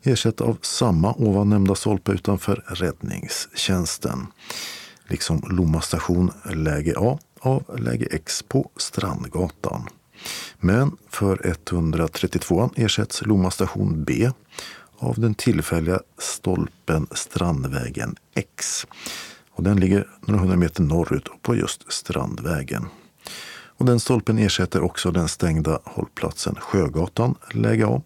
ersätts 0.02 0.40
av 0.40 0.58
samma 0.62 1.12
ovan 1.12 1.48
nämnda 1.48 1.74
stolpe 1.74 2.12
utanför 2.12 2.64
räddningstjänsten. 2.66 4.26
Liksom 5.08 5.42
Lomma 5.50 5.80
station 5.80 6.30
läge 6.52 6.94
A 6.96 7.18
av 7.40 7.78
läge 7.78 8.06
X 8.10 8.42
på 8.42 8.70
Strandgatan. 8.76 9.88
Men 10.58 10.96
för 11.08 11.46
132 11.46 12.70
ersätts 12.76 13.22
Lomma 13.22 13.50
station 13.50 14.04
B 14.04 14.30
av 14.98 15.20
den 15.20 15.34
tillfälliga 15.34 16.00
stolpen 16.18 17.06
Strandvägen 17.10 18.16
X 18.34 18.86
och 19.52 19.62
den 19.62 19.80
ligger 19.80 20.08
några 20.20 20.40
hundra 20.40 20.56
meter 20.56 20.82
norrut 20.82 21.28
på 21.42 21.54
just 21.54 21.92
Strandvägen. 21.92 22.86
Och 23.76 23.86
den 23.86 24.00
stolpen 24.00 24.38
ersätter 24.38 24.82
också 24.82 25.10
den 25.10 25.28
stängda 25.28 25.80
hållplatsen 25.84 26.54
Sjögatan 26.60 27.34
läge 27.52 27.86
A 27.86 28.02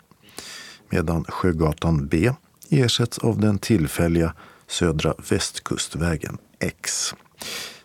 medan 0.91 1.25
Sjögatan 1.25 2.07
B 2.07 2.33
ersätts 2.71 3.19
av 3.19 3.41
den 3.41 3.59
tillfälliga 3.59 4.35
Södra 4.67 5.15
Västkustvägen 5.31 6.39
X 6.59 7.15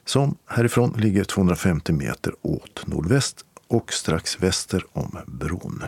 som 0.06 0.38
härifrån 0.46 0.94
ligger 0.98 1.24
250 1.24 1.94
meter 1.94 2.34
åt 2.42 2.88
nordväst 2.88 3.46
och 3.68 3.94
strax 3.94 4.42
väster 4.42 4.86
om 4.94 5.18
bron. 5.28 5.84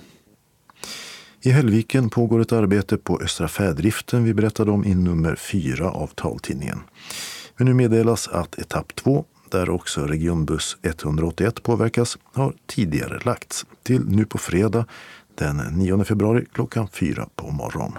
I 1.41 1.50
Hällviken 1.50 2.10
pågår 2.10 2.40
ett 2.40 2.52
arbete 2.52 2.98
på 2.98 3.20
Östra 3.22 3.48
färdriften 3.48 4.24
vi 4.24 4.34
berättade 4.34 4.72
om 4.72 4.86
i 4.86 4.95
nummer 4.95 5.36
4 5.36 5.91
av 5.91 6.08
taltidningen. 6.08 6.80
Men 7.57 7.67
nu 7.67 7.73
meddelas 7.73 8.27
att 8.27 8.59
etapp 8.59 8.95
2, 8.95 9.25
där 9.49 9.69
också 9.69 10.07
regionbuss 10.07 10.77
181 10.81 11.63
påverkas, 11.63 12.17
har 12.23 12.53
tidigare 12.65 13.19
lagts 13.19 13.65
till 13.84 14.05
nu 14.07 14.25
på 14.25 14.38
fredag 14.38 14.85
den 15.35 15.57
9 15.57 16.03
februari 16.03 16.45
klockan 16.53 16.88
4 16.88 17.30
på 17.35 17.51
morgonen. 17.51 17.97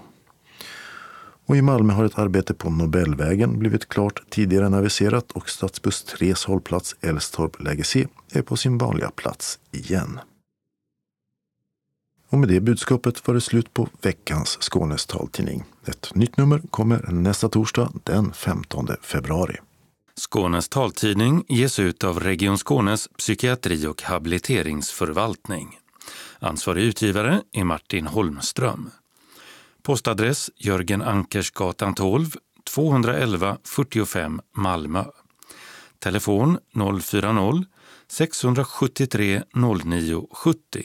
Och 1.46 1.56
i 1.56 1.62
Malmö 1.62 1.92
har 1.92 2.04
ett 2.04 2.18
arbete 2.18 2.54
på 2.54 2.70
Nobelvägen 2.70 3.58
blivit 3.58 3.88
klart 3.88 4.22
tidigare 4.30 4.66
än 4.66 4.74
aviserat 4.74 5.32
och 5.32 5.50
stadsbuss 5.50 6.04
3 6.04 6.34
hållplats 6.46 6.96
Älvstorp 7.00 7.62
läge 7.62 7.84
C 7.84 8.06
är 8.32 8.42
på 8.42 8.56
sin 8.56 8.78
vanliga 8.78 9.10
plats 9.10 9.58
igen. 9.70 10.20
Och 12.28 12.38
med 12.38 12.48
det 12.48 12.60
budskapet 12.60 13.28
var 13.28 13.34
det 13.34 13.40
slut 13.40 13.74
på 13.74 13.88
veckans 14.02 14.58
Skånes 14.60 15.06
taltidning. 15.06 15.64
Ett 15.86 16.14
nytt 16.14 16.36
nummer 16.36 16.62
kommer 16.70 17.12
nästa 17.12 17.48
torsdag 17.48 17.92
den 18.04 18.32
15 18.32 18.88
februari. 19.02 19.56
Skånes 20.16 20.68
taltidning 20.68 21.44
ges 21.48 21.78
ut 21.78 22.04
av 22.04 22.20
Region 22.20 22.58
Skånes 22.58 23.08
psykiatri 23.08 23.86
och 23.86 24.02
habiliteringsförvaltning. 24.02 25.78
Ansvarig 26.38 26.84
utgivare 26.84 27.42
är 27.52 27.64
Martin 27.64 28.06
Holmström. 28.06 28.90
Postadress 29.82 30.50
Jörgen 30.56 31.02
Ankersgatan 31.02 31.94
12, 31.94 32.30
211 32.74 33.58
45 33.64 34.40
Malmö. 34.56 35.04
Telefon 35.98 36.58
040-673 36.74 39.42
09 39.84 40.26
70. 40.32 40.84